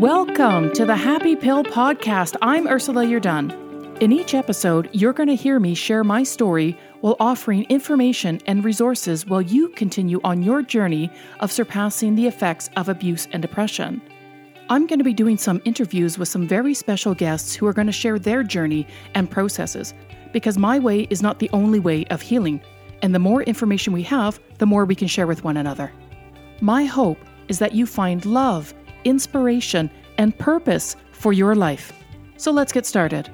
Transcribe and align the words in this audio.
Welcome 0.00 0.72
to 0.72 0.86
the 0.86 0.96
Happy 0.96 1.36
Pill 1.36 1.62
Podcast. 1.62 2.34
I'm 2.40 2.66
Ursula 2.66 3.04
Yerdun. 3.04 4.00
In 4.00 4.12
each 4.12 4.32
episode, 4.32 4.88
you're 4.94 5.12
going 5.12 5.28
to 5.28 5.36
hear 5.36 5.60
me 5.60 5.74
share 5.74 6.02
my 6.02 6.22
story 6.22 6.74
while 7.02 7.16
offering 7.20 7.64
information 7.64 8.40
and 8.46 8.64
resources 8.64 9.26
while 9.26 9.42
you 9.42 9.68
continue 9.68 10.18
on 10.24 10.42
your 10.42 10.62
journey 10.62 11.10
of 11.40 11.52
surpassing 11.52 12.14
the 12.14 12.26
effects 12.26 12.70
of 12.76 12.88
abuse 12.88 13.28
and 13.32 13.42
depression. 13.42 14.00
I'm 14.70 14.86
going 14.86 15.00
to 15.00 15.04
be 15.04 15.12
doing 15.12 15.36
some 15.36 15.60
interviews 15.66 16.16
with 16.16 16.30
some 16.30 16.48
very 16.48 16.72
special 16.72 17.14
guests 17.14 17.54
who 17.54 17.66
are 17.66 17.74
going 17.74 17.86
to 17.86 17.92
share 17.92 18.18
their 18.18 18.42
journey 18.42 18.86
and 19.14 19.30
processes 19.30 19.92
because 20.32 20.56
my 20.56 20.78
way 20.78 21.08
is 21.10 21.20
not 21.20 21.40
the 21.40 21.50
only 21.52 21.78
way 21.78 22.06
of 22.06 22.22
healing, 22.22 22.62
and 23.02 23.14
the 23.14 23.18
more 23.18 23.42
information 23.42 23.92
we 23.92 24.04
have, 24.04 24.40
the 24.56 24.64
more 24.64 24.86
we 24.86 24.94
can 24.94 25.08
share 25.08 25.26
with 25.26 25.44
one 25.44 25.58
another. 25.58 25.92
My 26.62 26.86
hope 26.86 27.18
is 27.48 27.58
that 27.58 27.74
you 27.74 27.84
find 27.84 28.24
love, 28.24 28.72
inspiration, 29.04 29.90
and 30.18 30.36
purpose 30.38 30.96
for 31.12 31.32
your 31.32 31.54
life. 31.54 31.92
So 32.36 32.50
let's 32.50 32.72
get 32.72 32.86
started. 32.86 33.30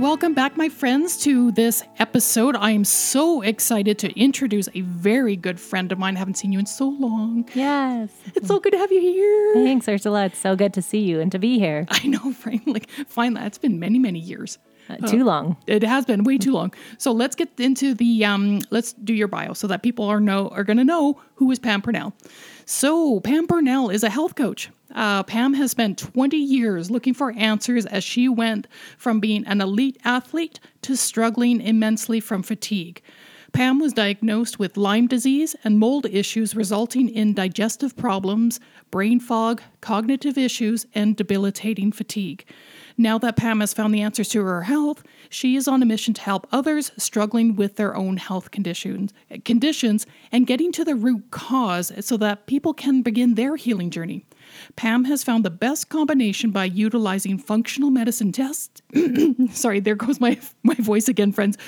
Welcome 0.00 0.34
back, 0.34 0.56
my 0.58 0.68
friends, 0.68 1.16
to 1.16 1.50
this 1.52 1.82
episode. 1.98 2.54
I 2.54 2.72
am 2.72 2.84
so 2.84 3.40
excited 3.40 3.98
to 4.00 4.18
introduce 4.18 4.68
a 4.74 4.82
very 4.82 5.36
good 5.36 5.58
friend 5.58 5.90
of 5.90 5.98
mine. 5.98 6.16
I 6.16 6.18
haven't 6.18 6.34
seen 6.34 6.52
you 6.52 6.58
in 6.58 6.66
so 6.66 6.88
long. 6.88 7.48
Yes. 7.54 8.10
It's 8.34 8.48
so 8.48 8.60
good 8.60 8.72
to 8.72 8.78
have 8.78 8.92
you 8.92 9.00
here. 9.00 9.54
Thanks, 9.64 9.88
Ursula. 9.88 10.26
It's 10.26 10.38
so 10.38 10.54
good 10.54 10.74
to 10.74 10.82
see 10.82 11.00
you 11.00 11.20
and 11.20 11.32
to 11.32 11.38
be 11.38 11.58
here. 11.58 11.86
I 11.88 12.06
know, 12.06 12.34
right? 12.44 12.60
Like, 12.66 12.90
finally, 13.08 13.46
it's 13.46 13.58
been 13.58 13.78
many, 13.80 13.98
many 13.98 14.18
years. 14.18 14.58
Uh, 14.88 14.96
too 15.08 15.24
long. 15.24 15.56
It 15.66 15.82
has 15.82 16.04
been 16.04 16.24
way 16.24 16.38
too 16.38 16.52
long. 16.52 16.72
So 16.98 17.12
let's 17.12 17.34
get 17.34 17.50
into 17.58 17.94
the 17.94 18.24
um. 18.24 18.60
Let's 18.70 18.92
do 18.92 19.12
your 19.14 19.28
bio 19.28 19.52
so 19.52 19.66
that 19.66 19.82
people 19.82 20.04
are 20.04 20.20
know 20.20 20.48
are 20.48 20.64
going 20.64 20.76
to 20.76 20.84
know 20.84 21.20
who 21.34 21.50
is 21.50 21.58
Pam 21.58 21.82
Purnell. 21.82 22.14
So 22.64 23.20
Pam 23.20 23.46
Purnell 23.46 23.90
is 23.90 24.02
a 24.02 24.10
health 24.10 24.34
coach. 24.34 24.70
Uh, 24.94 25.22
Pam 25.22 25.54
has 25.54 25.72
spent 25.72 25.98
20 25.98 26.36
years 26.36 26.90
looking 26.90 27.12
for 27.12 27.32
answers 27.32 27.84
as 27.86 28.04
she 28.04 28.28
went 28.28 28.66
from 28.96 29.20
being 29.20 29.44
an 29.46 29.60
elite 29.60 29.98
athlete 30.04 30.60
to 30.82 30.96
struggling 30.96 31.60
immensely 31.60 32.20
from 32.20 32.42
fatigue. 32.42 33.02
Pam 33.52 33.78
was 33.78 33.92
diagnosed 33.92 34.58
with 34.58 34.76
Lyme 34.76 35.06
disease 35.06 35.56
and 35.64 35.78
mold 35.78 36.06
issues, 36.06 36.54
resulting 36.54 37.08
in 37.08 37.32
digestive 37.32 37.96
problems, 37.96 38.60
brain 38.90 39.18
fog, 39.18 39.62
cognitive 39.80 40.36
issues, 40.36 40.86
and 40.94 41.16
debilitating 41.16 41.90
fatigue. 41.90 42.44
Now 42.98 43.18
that 43.18 43.36
Pam 43.36 43.60
has 43.60 43.74
found 43.74 43.94
the 43.94 44.00
answers 44.00 44.28
to 44.30 44.42
her 44.42 44.62
health, 44.62 45.02
she 45.28 45.56
is 45.56 45.68
on 45.68 45.82
a 45.82 45.86
mission 45.86 46.14
to 46.14 46.22
help 46.22 46.46
others 46.50 46.92
struggling 46.96 47.54
with 47.54 47.76
their 47.76 47.94
own 47.94 48.16
health 48.16 48.50
conditions, 48.50 49.12
conditions 49.44 50.06
and 50.32 50.46
getting 50.46 50.72
to 50.72 50.84
the 50.84 50.94
root 50.94 51.30
cause 51.30 51.92
so 52.00 52.16
that 52.16 52.46
people 52.46 52.72
can 52.72 53.02
begin 53.02 53.34
their 53.34 53.56
healing 53.56 53.90
journey. 53.90 54.24
Pam 54.76 55.04
has 55.04 55.22
found 55.22 55.44
the 55.44 55.50
best 55.50 55.88
combination 55.88 56.50
by 56.50 56.64
utilizing 56.64 57.36
functional 57.36 57.90
medicine 57.90 58.32
tests. 58.32 58.80
Sorry, 59.50 59.80
there 59.80 59.96
goes 59.96 60.20
my 60.20 60.38
my 60.62 60.74
voice 60.74 61.08
again, 61.08 61.32
friends. 61.32 61.58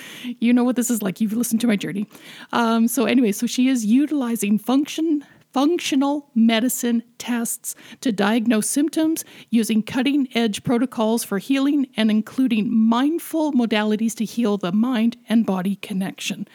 You 0.40 0.52
know 0.52 0.64
what 0.64 0.76
this 0.76 0.90
is 0.90 1.02
like. 1.02 1.20
You've 1.20 1.32
listened 1.32 1.60
to 1.62 1.66
my 1.66 1.76
journey. 1.76 2.06
Um, 2.52 2.88
so 2.88 3.04
anyway, 3.04 3.32
so 3.32 3.46
she 3.46 3.68
is 3.68 3.84
utilizing 3.84 4.58
function 4.58 5.24
functional 5.58 6.30
medicine 6.36 7.02
tests 7.18 7.74
to 8.00 8.12
diagnose 8.12 8.70
symptoms 8.70 9.24
using 9.50 9.82
cutting 9.82 10.28
edge 10.32 10.62
protocols 10.62 11.24
for 11.24 11.38
healing 11.38 11.84
and 11.96 12.12
including 12.12 12.72
mindful 12.72 13.52
modalities 13.52 14.14
to 14.14 14.24
heal 14.24 14.56
the 14.56 14.70
mind 14.70 15.16
and 15.28 15.44
body 15.44 15.74
connection. 15.74 16.46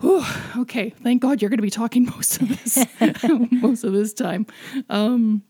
Whew, 0.00 0.24
okay, 0.56 0.90
thank 0.90 1.22
God 1.22 1.40
you're 1.40 1.48
going 1.48 1.58
to 1.58 1.62
be 1.62 1.70
talking 1.70 2.06
most 2.16 2.42
of 2.42 2.48
this 2.48 2.84
most 3.52 3.84
of 3.84 3.92
this 3.92 4.12
time. 4.12 4.46
Um, 4.90 5.44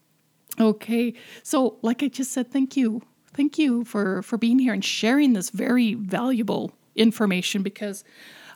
okay, 0.60 1.14
so 1.42 1.78
like 1.80 2.02
I 2.02 2.08
just 2.08 2.32
said, 2.32 2.52
thank 2.52 2.76
you, 2.76 3.00
thank 3.32 3.56
you 3.56 3.82
for 3.84 4.20
for 4.20 4.36
being 4.36 4.58
here 4.58 4.74
and 4.74 4.84
sharing 4.84 5.32
this 5.32 5.48
very 5.48 5.94
valuable 5.94 6.72
information 6.94 7.62
because 7.62 8.04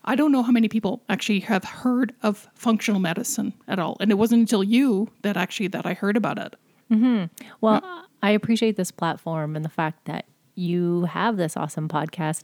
I 0.05 0.17
don't 0.17 0.33
know 0.33 0.43
how 0.43 0.53
many 0.53 0.69
people 0.69 1.03
actually 1.09 1.41
have 1.41 1.65
heard 1.65 2.15
of 2.23 2.49
functional 2.55 3.01
medicine 3.01 3.53
at 3.69 3.79
all, 3.79 3.97
and 4.01 4.11
it 4.11 4.15
wasn't 4.15 4.41
until 4.41 4.65
you 4.65 5.09
that 5.23 5.37
actually 5.37 5.69
that 5.69 5.87
I 5.87 5.95
heard 5.95 6.17
about 6.17 6.39
it. 6.39 6.55
Mm-hmm. 6.91 7.25
Well, 7.61 7.83
I 8.23 8.31
appreciate 8.31 8.77
this 8.77 8.91
platform 8.91 9.57
and 9.57 9.65
the 9.65 9.71
fact 9.71 10.05
that 10.05 10.27
you 10.55 11.05
have 11.05 11.37
this 11.37 11.57
awesome 11.57 11.89
podcast. 11.89 12.43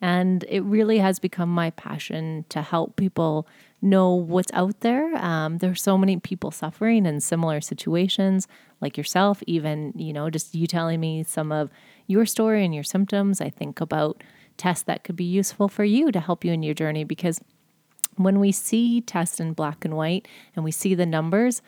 And 0.00 0.44
it 0.48 0.60
really 0.60 0.98
has 0.98 1.18
become 1.18 1.48
my 1.48 1.70
passion 1.70 2.44
to 2.50 2.60
help 2.60 2.96
people 2.96 3.48
know 3.80 4.12
what's 4.12 4.52
out 4.52 4.80
there. 4.80 5.16
Um, 5.16 5.58
there's 5.58 5.82
so 5.82 5.96
many 5.96 6.18
people 6.18 6.50
suffering 6.50 7.06
in 7.06 7.20
similar 7.20 7.62
situations, 7.62 8.46
like 8.82 8.98
yourself, 8.98 9.42
even, 9.46 9.94
you 9.96 10.12
know, 10.12 10.28
just 10.28 10.54
you 10.54 10.66
telling 10.66 11.00
me 11.00 11.22
some 11.22 11.50
of 11.50 11.70
your 12.06 12.26
story 12.26 12.62
and 12.64 12.74
your 12.74 12.84
symptoms. 12.84 13.40
I 13.40 13.48
think 13.48 13.80
about 13.80 14.22
tests 14.56 14.84
that 14.84 15.04
could 15.04 15.16
be 15.16 15.24
useful 15.24 15.68
for 15.68 15.84
you 15.84 16.10
to 16.12 16.20
help 16.20 16.44
you 16.44 16.52
in 16.52 16.62
your 16.62 16.74
journey 16.74 17.04
because 17.04 17.40
when 18.16 18.40
we 18.40 18.52
see 18.52 19.00
tests 19.00 19.40
in 19.40 19.52
black 19.52 19.84
and 19.84 19.96
white 19.96 20.26
and 20.54 20.64
we 20.64 20.70
see 20.70 20.94
the 20.94 21.06
numbers, 21.06 21.62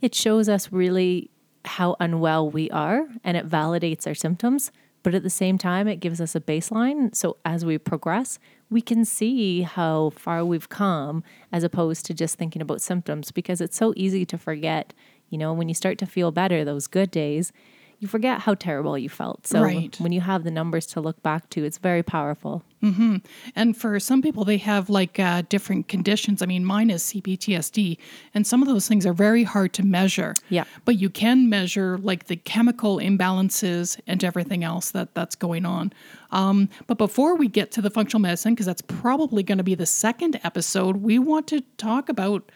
it 0.00 0.14
shows 0.14 0.48
us 0.48 0.70
really 0.70 1.30
how 1.64 1.96
unwell 2.00 2.50
we 2.50 2.70
are 2.70 3.06
and 3.24 3.36
it 3.36 3.48
validates 3.48 4.06
our 4.06 4.14
symptoms. 4.14 4.70
But 5.02 5.14
at 5.14 5.22
the 5.22 5.30
same 5.30 5.58
time, 5.58 5.88
it 5.88 5.96
gives 5.96 6.20
us 6.20 6.34
a 6.36 6.40
baseline. 6.40 7.14
So 7.14 7.36
as 7.44 7.64
we 7.64 7.76
progress, 7.78 8.38
we 8.70 8.80
can 8.80 9.04
see 9.04 9.62
how 9.62 10.10
far 10.10 10.44
we've 10.44 10.68
come 10.68 11.24
as 11.50 11.64
opposed 11.64 12.06
to 12.06 12.14
just 12.14 12.36
thinking 12.36 12.62
about 12.62 12.80
symptoms 12.80 13.32
because 13.32 13.60
it's 13.60 13.76
so 13.76 13.92
easy 13.96 14.24
to 14.26 14.38
forget. 14.38 14.94
You 15.28 15.38
know, 15.38 15.52
when 15.52 15.68
you 15.68 15.74
start 15.74 15.98
to 15.98 16.06
feel 16.06 16.30
better, 16.30 16.64
those 16.64 16.86
good 16.86 17.10
days, 17.10 17.52
you 18.02 18.08
forget 18.08 18.40
how 18.40 18.54
terrible 18.54 18.98
you 18.98 19.08
felt. 19.08 19.46
So 19.46 19.62
Right. 19.62 19.94
when 20.00 20.10
you 20.10 20.20
have 20.20 20.42
the 20.42 20.50
numbers 20.50 20.86
to 20.86 21.00
look 21.00 21.22
back 21.22 21.48
to, 21.50 21.62
it's 21.64 21.78
very 21.78 22.02
powerful. 22.02 22.64
And 23.54 23.76
for 23.76 24.00
some 24.00 24.22
people, 24.22 24.44
they 24.44 24.56
have 24.56 24.90
like 24.90 25.20
uh, 25.20 25.42
different 25.48 25.86
conditions. 25.86 26.42
I 26.42 26.46
mean, 26.46 26.64
mine 26.64 26.90
is 26.90 27.04
CPTSD, 27.04 27.96
and 28.34 28.44
some 28.44 28.60
of 28.60 28.66
those 28.66 28.88
things 28.88 29.06
are 29.06 29.12
very 29.12 29.44
hard 29.44 29.72
to 29.74 29.84
measure. 29.84 30.34
Yeah. 30.48 30.64
But 30.84 30.98
you 30.98 31.08
can 31.08 31.48
measure 31.48 31.96
like 31.98 32.26
the 32.26 32.34
chemical 32.34 32.96
imbalances 32.96 34.00
and 34.08 34.24
everything 34.24 34.64
else 34.64 34.90
that 34.90 35.14
that's 35.14 35.36
going 35.36 35.64
on. 35.64 35.92
Um, 36.32 36.68
but 36.88 36.98
before 36.98 37.36
we 37.36 37.46
get 37.46 37.70
to 37.72 37.80
the 37.82 37.90
functional 37.90 38.20
medicine, 38.20 38.54
because 38.54 38.66
that's 38.66 38.82
probably 38.82 39.44
going 39.44 39.58
to 39.58 39.64
be 39.64 39.76
the 39.76 39.86
second 39.86 40.40
episode, 40.42 40.96
we 40.96 41.20
want 41.20 41.46
to 41.48 41.60
talk 41.76 42.08
about 42.08 42.50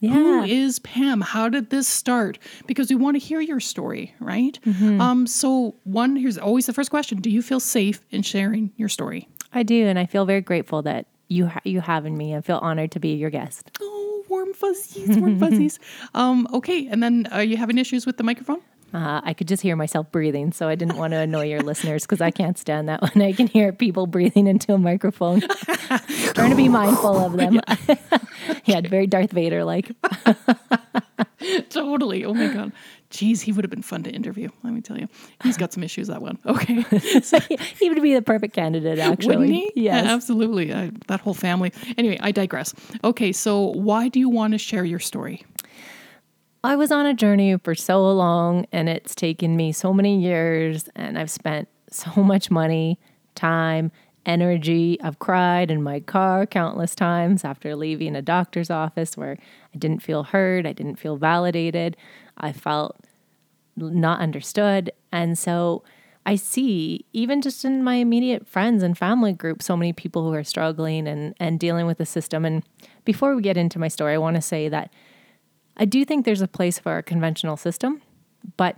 Pam. 0.00 0.10
Who 0.12 0.36
Yeah. 0.38 0.44
is 0.46 0.78
Pam? 0.80 1.20
How 1.20 1.48
did 1.48 1.70
this 1.70 1.86
start? 1.88 2.38
Because 2.66 2.88
we 2.90 2.96
want 2.96 3.14
to 3.16 3.18
hear 3.18 3.40
your 3.40 3.60
story, 3.60 4.14
right? 4.20 4.58
Mm-hmm. 4.66 5.00
Um, 5.00 5.26
so, 5.26 5.74
one, 5.84 6.16
here's 6.16 6.38
always 6.38 6.66
the 6.66 6.72
first 6.72 6.90
question 6.90 7.18
Do 7.20 7.30
you 7.30 7.42
feel 7.42 7.60
safe 7.60 8.00
in 8.10 8.22
sharing 8.22 8.72
your 8.76 8.88
story? 8.88 9.28
I 9.52 9.62
do, 9.62 9.86
and 9.86 9.98
I 9.98 10.06
feel 10.06 10.24
very 10.24 10.40
grateful 10.40 10.82
that 10.82 11.06
you 11.28 11.46
ha- 11.46 11.60
you 11.64 11.80
have 11.80 12.06
in 12.06 12.16
me. 12.16 12.34
I 12.36 12.40
feel 12.40 12.58
honored 12.58 12.92
to 12.92 13.00
be 13.00 13.14
your 13.14 13.30
guest. 13.30 13.70
Oh, 13.80 14.24
warm 14.28 14.52
fuzzies, 14.54 15.16
warm 15.18 15.38
fuzzies. 15.40 15.78
Um, 16.14 16.46
okay, 16.52 16.86
and 16.88 17.02
then 17.02 17.26
are 17.32 17.42
you 17.44 17.56
having 17.56 17.76
issues 17.78 18.06
with 18.06 18.16
the 18.16 18.24
microphone? 18.24 18.60
Uh, 18.92 19.20
I 19.22 19.34
could 19.34 19.46
just 19.46 19.62
hear 19.62 19.76
myself 19.76 20.10
breathing, 20.10 20.52
so 20.52 20.68
I 20.68 20.74
didn't 20.74 20.96
want 20.96 21.12
to 21.12 21.18
annoy 21.18 21.46
your 21.46 21.60
listeners 21.62 22.02
because 22.04 22.20
I 22.20 22.30
can't 22.30 22.58
stand 22.58 22.88
that 22.88 23.00
when 23.14 23.22
I 23.22 23.32
can 23.32 23.46
hear 23.46 23.72
people 23.72 24.06
breathing 24.06 24.46
into 24.46 24.74
a 24.74 24.78
microphone. 24.78 25.40
Trying 26.34 26.50
to 26.50 26.56
be 26.56 26.68
mindful 26.68 27.16
of 27.18 27.36
them. 27.36 27.60
yeah, 28.64 28.80
very 28.88 29.06
Darth 29.06 29.30
Vader 29.30 29.64
like. 29.64 29.90
totally. 31.70 32.24
Oh 32.24 32.34
my 32.34 32.52
god. 32.52 32.72
Jeez, 33.10 33.40
he 33.40 33.50
would 33.50 33.64
have 33.64 33.70
been 33.70 33.82
fun 33.82 34.04
to 34.04 34.10
interview. 34.10 34.50
Let 34.62 34.72
me 34.72 34.80
tell 34.80 34.96
you, 34.96 35.08
he's 35.42 35.56
got 35.56 35.72
some 35.72 35.82
issues. 35.82 36.06
That 36.06 36.22
one. 36.22 36.38
Okay, 36.46 36.82
so, 37.22 37.40
he 37.40 37.90
would 37.90 38.00
be 38.00 38.14
the 38.14 38.22
perfect 38.22 38.54
candidate, 38.54 39.00
actually. 39.00 39.36
wouldn't 39.36 39.54
he? 39.54 39.72
Yes. 39.74 40.04
Yeah, 40.04 40.14
absolutely. 40.14 40.72
Uh, 40.72 40.90
that 41.08 41.20
whole 41.20 41.34
family. 41.34 41.72
Anyway, 41.98 42.18
I 42.20 42.30
digress. 42.30 42.72
Okay, 43.02 43.32
so 43.32 43.66
why 43.72 44.08
do 44.08 44.20
you 44.20 44.28
want 44.28 44.52
to 44.52 44.58
share 44.58 44.84
your 44.84 45.00
story? 45.00 45.44
I 46.62 46.76
was 46.76 46.92
on 46.92 47.06
a 47.06 47.14
journey 47.14 47.56
for 47.56 47.74
so 47.74 48.10
long 48.10 48.66
and 48.70 48.88
it's 48.88 49.14
taken 49.14 49.56
me 49.56 49.72
so 49.72 49.94
many 49.94 50.20
years 50.20 50.90
and 50.94 51.18
I've 51.18 51.30
spent 51.30 51.68
so 51.90 52.10
much 52.22 52.50
money, 52.50 52.98
time, 53.34 53.90
energy. 54.26 54.98
I've 55.02 55.18
cried 55.18 55.70
in 55.70 55.82
my 55.82 56.00
car 56.00 56.44
countless 56.44 56.94
times 56.94 57.44
after 57.44 57.74
leaving 57.74 58.14
a 58.14 58.20
doctor's 58.20 58.68
office 58.68 59.16
where 59.16 59.38
I 59.74 59.78
didn't 59.78 60.02
feel 60.02 60.24
heard, 60.24 60.66
I 60.66 60.74
didn't 60.74 60.96
feel 60.96 61.16
validated, 61.16 61.96
I 62.36 62.52
felt 62.52 62.98
not 63.76 64.20
understood. 64.20 64.92
And 65.10 65.38
so 65.38 65.82
I 66.26 66.36
see, 66.36 67.06
even 67.14 67.40
just 67.40 67.64
in 67.64 67.82
my 67.82 67.94
immediate 67.94 68.46
friends 68.46 68.82
and 68.82 68.96
family 68.96 69.32
group, 69.32 69.62
so 69.62 69.74
many 69.78 69.94
people 69.94 70.22
who 70.24 70.34
are 70.34 70.44
struggling 70.44 71.08
and, 71.08 71.34
and 71.40 71.58
dealing 71.58 71.86
with 71.86 71.96
the 71.96 72.04
system. 72.04 72.44
And 72.44 72.62
before 73.06 73.34
we 73.34 73.40
get 73.40 73.56
into 73.56 73.78
my 73.78 73.88
story, 73.88 74.12
I 74.12 74.18
want 74.18 74.36
to 74.36 74.42
say 74.42 74.68
that 74.68 74.92
I 75.80 75.86
do 75.86 76.04
think 76.04 76.24
there's 76.24 76.42
a 76.42 76.48
place 76.48 76.78
for 76.78 76.98
a 76.98 77.02
conventional 77.02 77.56
system, 77.56 78.02
but 78.58 78.76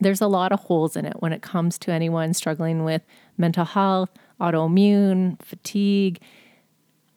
there's 0.00 0.20
a 0.20 0.26
lot 0.26 0.50
of 0.50 0.58
holes 0.60 0.96
in 0.96 1.06
it 1.06 1.14
when 1.20 1.32
it 1.32 1.40
comes 1.40 1.78
to 1.78 1.92
anyone 1.92 2.34
struggling 2.34 2.82
with 2.84 3.02
mental 3.38 3.64
health, 3.64 4.10
autoimmune, 4.40 5.40
fatigue. 5.40 6.20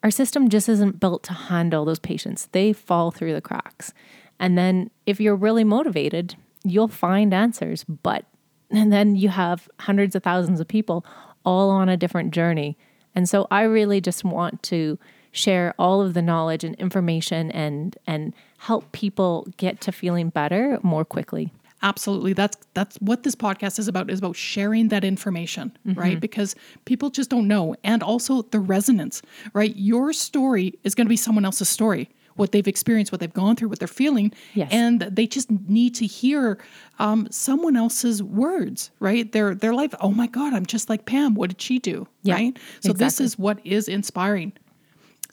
Our 0.04 0.12
system 0.12 0.48
just 0.48 0.68
isn't 0.68 1.00
built 1.00 1.24
to 1.24 1.32
handle 1.32 1.84
those 1.84 1.98
patients. 1.98 2.48
They 2.52 2.72
fall 2.72 3.10
through 3.10 3.34
the 3.34 3.40
cracks. 3.40 3.92
And 4.38 4.56
then 4.56 4.90
if 5.06 5.20
you're 5.20 5.34
really 5.34 5.64
motivated, 5.64 6.36
you'll 6.62 6.88
find 6.88 7.34
answers. 7.34 7.84
But 7.84 8.26
and 8.70 8.92
then 8.92 9.16
you 9.16 9.30
have 9.30 9.68
hundreds 9.80 10.14
of 10.14 10.22
thousands 10.22 10.60
of 10.60 10.68
people 10.68 11.04
all 11.44 11.68
on 11.70 11.88
a 11.88 11.96
different 11.96 12.32
journey. 12.32 12.78
And 13.14 13.28
so 13.28 13.48
I 13.50 13.62
really 13.62 14.00
just 14.00 14.24
want 14.24 14.62
to 14.64 14.98
share 15.32 15.74
all 15.78 16.00
of 16.00 16.14
the 16.14 16.22
knowledge 16.22 16.62
and 16.62 16.76
information 16.76 17.50
and 17.50 17.96
and 18.06 18.34
help 18.64 18.90
people 18.92 19.46
get 19.58 19.80
to 19.82 19.92
feeling 19.92 20.30
better 20.30 20.78
more 20.82 21.04
quickly. 21.04 21.52
Absolutely. 21.82 22.32
That's 22.32 22.56
that's 22.72 22.96
what 22.96 23.22
this 23.22 23.34
podcast 23.34 23.78
is 23.78 23.88
about 23.88 24.10
is 24.10 24.20
about 24.20 24.36
sharing 24.36 24.88
that 24.88 25.04
information 25.04 25.76
mm-hmm. 25.86 26.00
right? 26.00 26.18
Because 26.18 26.56
people 26.86 27.10
just 27.10 27.28
don't 27.28 27.46
know. 27.46 27.76
And 27.84 28.02
also 28.02 28.42
the 28.42 28.60
resonance 28.60 29.20
right? 29.52 29.76
Your 29.76 30.14
story 30.14 30.78
is 30.82 30.94
going 30.94 31.06
to 31.06 31.10
be 31.10 31.16
someone 31.16 31.44
else's 31.44 31.68
story. 31.68 32.08
What 32.36 32.52
they've 32.52 32.66
experienced 32.66 33.12
what 33.12 33.20
they've 33.20 33.32
gone 33.32 33.54
through 33.54 33.68
what 33.68 33.78
they're 33.80 33.86
feeling. 33.86 34.32
Yes. 34.54 34.70
and 34.72 35.02
they 35.02 35.26
just 35.26 35.50
need 35.50 35.94
to 35.96 36.06
hear 36.06 36.58
um, 36.98 37.28
someone 37.30 37.76
else's 37.76 38.22
words 38.22 38.90
right? 38.98 39.30
Their 39.30 39.54
their 39.54 39.74
life 39.74 39.94
oh 40.00 40.10
my 40.10 40.26
god 40.26 40.54
i'm 40.54 40.64
just 40.64 40.88
like 40.88 41.04
pam. 41.04 41.34
What 41.34 41.50
did 41.50 41.60
she 41.60 41.78
do? 41.78 42.08
Yeah, 42.22 42.34
right? 42.36 42.58
So 42.80 42.92
exactly. 42.92 43.04
this 43.04 43.20
is 43.20 43.38
what 43.38 43.58
is 43.62 43.88
inspiring 43.88 44.54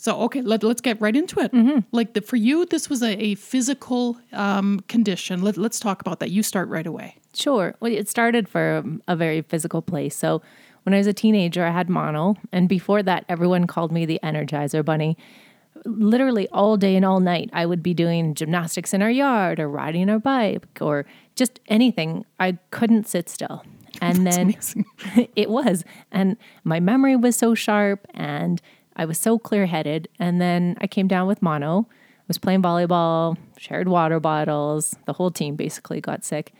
so 0.01 0.19
okay, 0.21 0.41
let, 0.41 0.63
let's 0.63 0.81
get 0.81 0.99
right 0.99 1.15
into 1.15 1.39
it. 1.39 1.51
Mm-hmm. 1.51 1.81
Like 1.91 2.13
the, 2.13 2.21
for 2.21 2.35
you, 2.35 2.65
this 2.65 2.89
was 2.89 3.03
a, 3.03 3.15
a 3.21 3.35
physical 3.35 4.17
um, 4.33 4.79
condition. 4.87 5.43
Let, 5.43 5.57
let's 5.57 5.79
talk 5.79 6.01
about 6.01 6.19
that. 6.21 6.31
You 6.31 6.41
start 6.41 6.69
right 6.69 6.87
away. 6.87 7.17
Sure. 7.35 7.75
Well, 7.79 7.91
it 7.91 8.09
started 8.09 8.49
for 8.49 8.83
a 9.07 9.15
very 9.15 9.43
physical 9.43 9.83
place. 9.83 10.15
So 10.15 10.41
when 10.83 10.95
I 10.95 10.97
was 10.97 11.05
a 11.05 11.13
teenager, 11.13 11.63
I 11.63 11.69
had 11.69 11.87
mono, 11.87 12.35
and 12.51 12.67
before 12.67 13.03
that, 13.03 13.25
everyone 13.29 13.67
called 13.67 13.91
me 13.91 14.07
the 14.07 14.19
Energizer 14.23 14.83
Bunny. 14.83 15.19
Literally 15.85 16.47
all 16.47 16.77
day 16.77 16.95
and 16.95 17.05
all 17.05 17.19
night, 17.19 17.51
I 17.53 17.67
would 17.67 17.83
be 17.83 17.93
doing 17.93 18.33
gymnastics 18.33 18.95
in 18.95 19.03
our 19.03 19.11
yard, 19.11 19.59
or 19.59 19.69
riding 19.69 20.09
our 20.09 20.17
bike, 20.17 20.81
or 20.81 21.05
just 21.35 21.59
anything. 21.67 22.25
I 22.39 22.57
couldn't 22.71 23.07
sit 23.07 23.29
still. 23.29 23.63
And 24.01 24.25
then 24.25 24.55
it 25.35 25.51
was, 25.51 25.83
and 26.11 26.37
my 26.63 26.79
memory 26.79 27.15
was 27.15 27.35
so 27.35 27.53
sharp, 27.53 28.07
and 28.15 28.59
I 28.95 29.05
was 29.05 29.17
so 29.17 29.39
clear 29.39 29.65
headed. 29.65 30.07
And 30.19 30.41
then 30.41 30.77
I 30.79 30.87
came 30.87 31.07
down 31.07 31.27
with 31.27 31.41
mono, 31.41 31.87
was 32.27 32.37
playing 32.37 32.61
volleyball, 32.61 33.37
shared 33.57 33.87
water 33.87 34.19
bottles. 34.19 34.95
The 35.05 35.13
whole 35.13 35.31
team 35.31 35.55
basically 35.55 36.01
got 36.01 36.23
sick. 36.23 36.53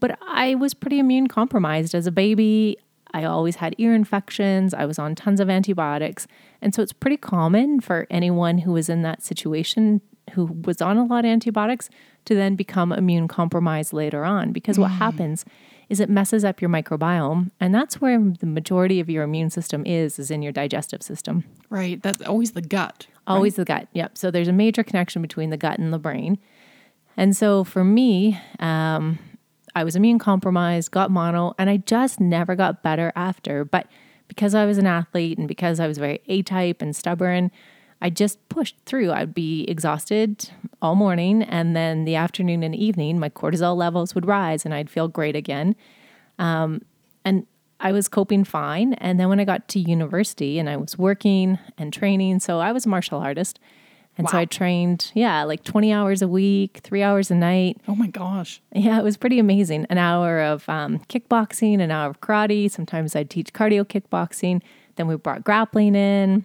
But 0.00 0.18
I 0.26 0.54
was 0.54 0.74
pretty 0.74 0.98
immune 0.98 1.28
compromised 1.28 1.94
as 1.94 2.06
a 2.06 2.12
baby. 2.12 2.76
I 3.12 3.24
always 3.24 3.56
had 3.56 3.74
ear 3.78 3.94
infections. 3.94 4.74
I 4.74 4.86
was 4.86 4.98
on 4.98 5.14
tons 5.14 5.40
of 5.40 5.48
antibiotics. 5.48 6.26
And 6.60 6.74
so 6.74 6.82
it's 6.82 6.92
pretty 6.92 7.16
common 7.16 7.80
for 7.80 8.06
anyone 8.10 8.58
who 8.58 8.72
was 8.72 8.88
in 8.88 9.02
that 9.02 9.22
situation 9.22 10.00
who 10.32 10.46
was 10.64 10.80
on 10.80 10.96
a 10.96 11.04
lot 11.04 11.24
of 11.24 11.30
antibiotics 11.30 11.90
to 12.24 12.34
then 12.34 12.56
become 12.56 12.92
immune 12.92 13.28
compromised 13.28 13.92
later 13.92 14.24
on. 14.24 14.52
Because 14.52 14.76
mm. 14.76 14.80
what 14.80 14.90
happens 14.90 15.44
is 15.88 16.00
it 16.00 16.08
messes 16.08 16.44
up 16.44 16.60
your 16.60 16.70
microbiome. 16.70 17.50
And 17.60 17.74
that's 17.74 18.00
where 18.00 18.18
the 18.18 18.46
majority 18.46 19.00
of 19.00 19.10
your 19.10 19.24
immune 19.24 19.50
system 19.50 19.84
is 19.86 20.18
is 20.18 20.30
in 20.30 20.42
your 20.42 20.52
digestive 20.52 21.02
system. 21.02 21.44
Right. 21.70 22.02
That's 22.02 22.22
always 22.22 22.52
the 22.52 22.62
gut 22.62 23.06
always 23.26 23.52
right? 23.58 23.66
the 23.66 23.72
gut. 23.72 23.88
Yep. 23.92 24.18
So 24.18 24.30
there's 24.30 24.48
a 24.48 24.52
major 24.52 24.82
connection 24.82 25.22
between 25.22 25.50
the 25.50 25.56
gut 25.56 25.78
and 25.78 25.92
the 25.92 25.98
brain. 25.98 26.38
And 27.16 27.36
so 27.36 27.64
for 27.64 27.84
me 27.84 28.40
um, 28.58 29.18
i 29.76 29.82
was 29.84 29.96
immune 29.96 30.18
compromised 30.18 30.90
got 30.90 31.10
mono 31.10 31.54
and 31.58 31.68
i 31.68 31.78
just 31.78 32.20
never 32.20 32.54
got 32.54 32.82
better 32.82 33.12
after. 33.16 33.64
But 33.64 33.86
because 34.28 34.54
i 34.54 34.64
was 34.64 34.78
an 34.78 34.86
athlete 34.86 35.38
and 35.38 35.46
because 35.46 35.80
i 35.80 35.86
was 35.86 35.98
very 35.98 36.20
a 36.26 36.42
type 36.42 36.82
and 36.82 36.94
stubborn 36.94 37.50
I 38.00 38.10
just 38.10 38.48
pushed 38.48 38.76
through. 38.84 39.12
I'd 39.12 39.34
be 39.34 39.64
exhausted 39.68 40.50
all 40.82 40.94
morning, 40.94 41.42
and 41.42 41.74
then 41.74 42.04
the 42.04 42.16
afternoon 42.16 42.62
and 42.62 42.74
evening, 42.74 43.18
my 43.18 43.30
cortisol 43.30 43.76
levels 43.76 44.14
would 44.14 44.26
rise, 44.26 44.64
and 44.64 44.74
I'd 44.74 44.90
feel 44.90 45.08
great 45.08 45.36
again. 45.36 45.76
Um, 46.38 46.82
and 47.24 47.46
I 47.80 47.92
was 47.92 48.08
coping 48.08 48.44
fine. 48.44 48.94
And 48.94 49.18
then 49.18 49.28
when 49.28 49.40
I 49.40 49.44
got 49.44 49.68
to 49.68 49.78
university, 49.78 50.58
and 50.58 50.68
I 50.68 50.76
was 50.76 50.98
working 50.98 51.58
and 51.78 51.92
training, 51.92 52.40
so 52.40 52.60
I 52.60 52.72
was 52.72 52.86
a 52.86 52.88
martial 52.88 53.18
artist. 53.18 53.58
And 54.16 54.26
wow. 54.26 54.32
so 54.32 54.38
I 54.38 54.44
trained, 54.44 55.10
yeah, 55.14 55.42
like 55.42 55.64
20 55.64 55.92
hours 55.92 56.22
a 56.22 56.28
week, 56.28 56.80
three 56.84 57.02
hours 57.02 57.30
a 57.30 57.34
night. 57.34 57.78
Oh 57.88 57.96
my 57.96 58.06
gosh. 58.06 58.62
Yeah, 58.72 58.98
it 58.98 59.02
was 59.02 59.16
pretty 59.16 59.40
amazing. 59.40 59.86
An 59.90 59.98
hour 59.98 60.40
of 60.40 60.68
um, 60.68 61.00
kickboxing, 61.08 61.80
an 61.80 61.90
hour 61.90 62.10
of 62.10 62.20
karate. 62.20 62.70
Sometimes 62.70 63.16
I'd 63.16 63.28
teach 63.28 63.52
cardio 63.52 63.84
kickboxing. 63.84 64.62
Then 64.96 65.08
we 65.08 65.16
brought 65.16 65.42
grappling 65.42 65.96
in. 65.96 66.44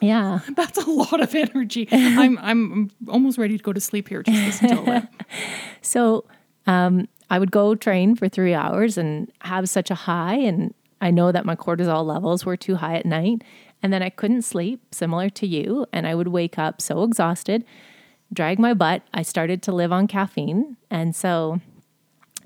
Yeah. 0.00 0.40
That's 0.56 0.78
a 0.78 0.90
lot 0.90 1.20
of 1.20 1.34
energy. 1.34 1.88
I'm 1.92 2.38
I'm 2.38 2.90
almost 3.08 3.38
ready 3.38 3.56
to 3.56 3.62
go 3.62 3.72
to 3.72 3.80
sleep 3.80 4.08
here 4.08 4.22
just 4.22 4.62
listen 4.62 4.68
to 4.68 4.78
all 4.78 4.84
that. 4.84 5.12
so 5.82 6.24
um, 6.66 7.08
I 7.28 7.38
would 7.38 7.50
go 7.50 7.74
train 7.74 8.16
for 8.16 8.28
three 8.28 8.54
hours 8.54 8.98
and 8.98 9.30
have 9.40 9.68
such 9.68 9.90
a 9.90 9.94
high 9.94 10.36
and 10.36 10.74
I 11.00 11.10
know 11.10 11.32
that 11.32 11.46
my 11.46 11.56
cortisol 11.56 12.04
levels 12.04 12.44
were 12.44 12.56
too 12.56 12.76
high 12.76 12.96
at 12.96 13.06
night. 13.06 13.42
And 13.82 13.92
then 13.92 14.02
I 14.02 14.10
couldn't 14.10 14.42
sleep, 14.42 14.94
similar 14.94 15.30
to 15.30 15.46
you. 15.46 15.86
And 15.92 16.06
I 16.06 16.14
would 16.14 16.28
wake 16.28 16.58
up 16.58 16.82
so 16.82 17.02
exhausted, 17.02 17.64
drag 18.32 18.58
my 18.58 18.74
butt. 18.74 19.02
I 19.14 19.22
started 19.22 19.62
to 19.62 19.72
live 19.72 19.92
on 19.92 20.06
caffeine. 20.06 20.76
And 20.90 21.16
so 21.16 21.60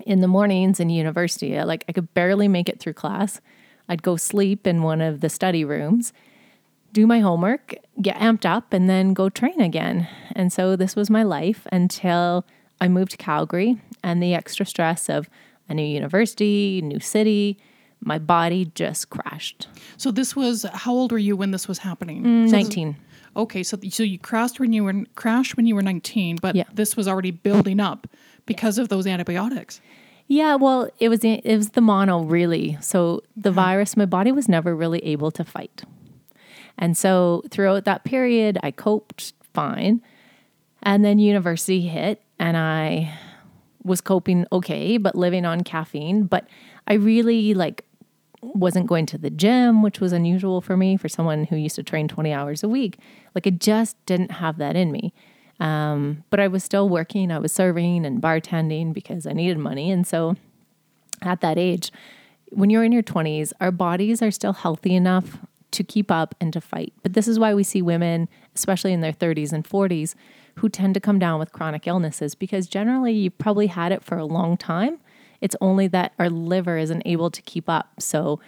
in 0.05 0.21
the 0.21 0.27
mornings 0.27 0.79
in 0.79 0.89
university, 0.89 1.61
like 1.61 1.83
I 1.89 1.91
could 1.91 2.13
barely 2.13 2.47
make 2.47 2.69
it 2.69 2.79
through 2.79 2.93
class. 2.93 3.41
I'd 3.89 4.01
go 4.03 4.15
sleep 4.15 4.65
in 4.65 4.81
one 4.81 5.01
of 5.01 5.19
the 5.19 5.29
study 5.29 5.65
rooms 5.65 6.13
do 6.95 7.05
my 7.05 7.19
homework, 7.19 7.75
get 8.01 8.15
amped 8.15 8.45
up, 8.45 8.71
and 8.71 8.89
then 8.89 9.13
go 9.13 9.27
train 9.27 9.59
again. 9.59 10.07
And 10.33 10.51
so 10.51 10.77
this 10.77 10.95
was 10.95 11.09
my 11.09 11.23
life 11.23 11.67
until 11.69 12.45
I 12.79 12.87
moved 12.87 13.11
to 13.11 13.17
Calgary 13.17 13.81
and 14.01 14.23
the 14.23 14.33
extra 14.33 14.65
stress 14.65 15.09
of 15.09 15.29
a 15.67 15.73
new 15.73 15.85
university, 15.85 16.81
new 16.81 17.01
city, 17.01 17.57
my 17.99 18.17
body 18.17 18.71
just 18.75 19.09
crashed. 19.09 19.67
So 19.97 20.09
this 20.09 20.37
was 20.37 20.65
how 20.73 20.93
old 20.93 21.11
were 21.11 21.17
you 21.17 21.35
when 21.35 21.51
this 21.51 21.67
was 21.67 21.79
happening? 21.79 22.23
Mm, 22.23 22.49
so 22.49 22.55
19. 22.55 22.91
This, 22.91 23.01
okay, 23.35 23.63
so 23.63 23.77
so 23.89 24.03
you 24.03 24.17
crashed 24.17 24.61
when 24.61 24.71
you 24.71 24.85
were 24.85 25.03
crashed 25.15 25.57
when 25.57 25.65
you 25.65 25.75
were 25.75 25.81
19, 25.81 26.37
but 26.41 26.55
yeah. 26.55 26.63
this 26.73 26.95
was 26.95 27.09
already 27.09 27.31
building 27.31 27.81
up 27.81 28.07
because 28.45 28.77
of 28.77 28.87
those 28.87 29.05
antibiotics. 29.05 29.81
Yeah, 30.27 30.55
well, 30.55 30.89
it 30.99 31.09
was 31.09 31.25
it 31.25 31.43
was 31.57 31.71
the 31.71 31.81
mono 31.81 32.23
really. 32.23 32.77
So 32.79 33.21
the 33.35 33.51
virus 33.51 33.97
my 33.97 34.05
body 34.05 34.31
was 34.31 34.47
never 34.47 34.73
really 34.73 35.03
able 35.03 35.31
to 35.31 35.43
fight. 35.43 35.83
And 36.77 36.97
so 36.97 37.43
throughout 37.49 37.85
that 37.85 38.03
period, 38.03 38.57
I 38.63 38.71
coped 38.71 39.33
fine. 39.53 40.01
And 40.83 41.03
then 41.03 41.19
university 41.19 41.81
hit 41.81 42.21
and 42.39 42.57
I 42.57 43.17
was 43.83 44.01
coping 44.01 44.45
okay, 44.51 44.97
but 44.97 45.15
living 45.15 45.45
on 45.45 45.61
caffeine. 45.61 46.23
But 46.23 46.47
I 46.87 46.93
really 46.93 47.53
like 47.53 47.85
wasn't 48.41 48.87
going 48.87 49.05
to 49.07 49.17
the 49.17 49.29
gym, 49.29 49.81
which 49.81 49.99
was 49.99 50.11
unusual 50.11 50.61
for 50.61 50.77
me 50.77 50.97
for 50.97 51.09
someone 51.09 51.45
who 51.45 51.55
used 51.55 51.75
to 51.75 51.83
train 51.83 52.07
20 52.07 52.31
hours 52.31 52.63
a 52.63 52.69
week. 52.69 52.97
Like 53.33 53.47
it 53.47 53.59
just 53.59 54.03
didn't 54.05 54.31
have 54.31 54.57
that 54.57 54.75
in 54.75 54.91
me. 54.91 55.13
Um, 55.59 56.23
but 56.29 56.39
I 56.39 56.47
was 56.47 56.63
still 56.63 56.89
working, 56.89 57.31
I 57.31 57.39
was 57.39 57.51
serving 57.51 58.05
and 58.05 58.21
bartending 58.21 58.93
because 58.93 59.25
I 59.25 59.31
needed 59.31 59.57
money. 59.57 59.89
And 59.89 60.05
so 60.05 60.35
at 61.21 61.41
that 61.41 61.57
age, 61.57 61.91
when 62.49 62.69
you're 62.69 62.83
in 62.83 62.91
your 62.91 63.03
20s, 63.03 63.53
our 63.59 63.71
bodies 63.71 64.21
are 64.21 64.31
still 64.31 64.53
healthy 64.53 64.93
enough 64.93 65.39
to 65.75 65.83
keep 65.83 66.11
up 66.11 66.35
and 66.41 66.51
to 66.53 66.61
fight. 66.61 66.93
But 67.03 67.13
this 67.13 67.27
is 67.27 67.39
why 67.39 67.53
we 67.53 67.63
see 67.63 67.81
women, 67.81 68.27
especially 68.55 68.93
in 68.93 69.01
their 69.01 69.13
30s 69.13 69.53
and 69.53 69.63
40s, 69.63 70.15
who 70.55 70.69
tend 70.69 70.93
to 70.93 70.99
come 70.99 71.19
down 71.19 71.39
with 71.39 71.51
chronic 71.51 71.85
illnesses 71.87 72.35
because 72.35 72.67
generally 72.67 73.13
you've 73.13 73.37
probably 73.37 73.67
had 73.67 73.91
it 73.91 74.03
for 74.03 74.17
a 74.17 74.25
long 74.25 74.57
time. 74.57 74.99
It's 75.41 75.55
only 75.61 75.87
that 75.89 76.13
our 76.17 76.29
liver 76.29 76.77
isn't 76.77 77.03
able 77.05 77.29
to 77.29 77.41
keep 77.41 77.69
up. 77.69 78.01
So 78.01 78.39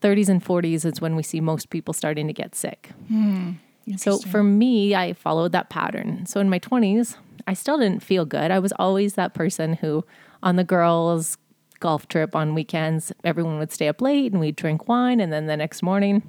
30s 0.00 0.28
and 0.28 0.44
40s 0.44 0.84
is 0.84 1.00
when 1.00 1.16
we 1.16 1.22
see 1.22 1.40
most 1.40 1.70
people 1.70 1.94
starting 1.94 2.26
to 2.26 2.32
get 2.32 2.54
sick. 2.54 2.90
Hmm, 3.08 3.52
so 3.96 4.18
for 4.18 4.42
me, 4.42 4.94
I 4.94 5.12
followed 5.12 5.52
that 5.52 5.70
pattern. 5.70 6.26
So 6.26 6.40
in 6.40 6.50
my 6.50 6.58
20s, 6.58 7.16
I 7.46 7.54
still 7.54 7.78
didn't 7.78 8.02
feel 8.02 8.24
good. 8.24 8.50
I 8.50 8.58
was 8.58 8.72
always 8.78 9.14
that 9.14 9.34
person 9.34 9.74
who, 9.74 10.04
on 10.42 10.56
the 10.56 10.64
girls' 10.64 11.38
golf 11.80 12.06
trip 12.08 12.36
on 12.36 12.54
weekends, 12.54 13.12
everyone 13.24 13.58
would 13.58 13.72
stay 13.72 13.88
up 13.88 14.00
late 14.00 14.32
and 14.32 14.40
we'd 14.40 14.56
drink 14.56 14.88
wine. 14.88 15.20
And 15.20 15.32
then 15.32 15.46
the 15.46 15.56
next 15.56 15.82
morning, 15.82 16.22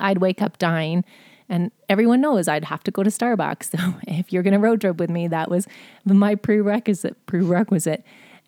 I'd 0.00 0.18
wake 0.18 0.42
up 0.42 0.58
dying. 0.58 1.04
And 1.48 1.70
everyone 1.90 2.20
knows 2.22 2.48
I'd 2.48 2.64
have 2.64 2.82
to 2.84 2.90
go 2.90 3.02
to 3.02 3.10
Starbucks. 3.10 3.70
So 3.78 3.94
if 4.06 4.32
you're 4.32 4.42
going 4.42 4.54
to 4.54 4.58
road 4.58 4.80
trip 4.80 4.96
with 4.98 5.10
me, 5.10 5.28
that 5.28 5.50
was 5.50 5.66
my 6.04 6.34
prerequisite. 6.34 7.26
Prerequisite, 7.26 8.02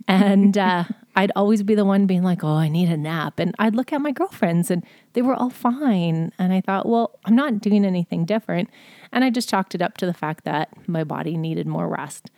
and 0.08 0.56
uh, 0.56 0.84
I'd 1.16 1.32
always 1.36 1.62
be 1.62 1.74
the 1.74 1.84
one 1.84 2.06
being 2.06 2.22
like, 2.22 2.42
"Oh, 2.44 2.54
I 2.54 2.68
need 2.68 2.88
a 2.88 2.96
nap," 2.96 3.38
and 3.38 3.54
I'd 3.58 3.74
look 3.74 3.92
at 3.92 4.00
my 4.00 4.12
girlfriends, 4.12 4.70
and 4.70 4.84
they 5.12 5.22
were 5.22 5.34
all 5.34 5.50
fine. 5.50 6.32
And 6.38 6.52
I 6.52 6.60
thought, 6.60 6.88
well, 6.88 7.18
I'm 7.24 7.36
not 7.36 7.60
doing 7.60 7.84
anything 7.84 8.24
different, 8.24 8.70
and 9.12 9.24
I 9.24 9.30
just 9.30 9.48
chalked 9.48 9.74
it 9.74 9.82
up 9.82 9.96
to 9.98 10.06
the 10.06 10.14
fact 10.14 10.44
that 10.44 10.70
my 10.88 11.04
body 11.04 11.36
needed 11.36 11.66
more 11.66 11.88
rest. 11.88 12.30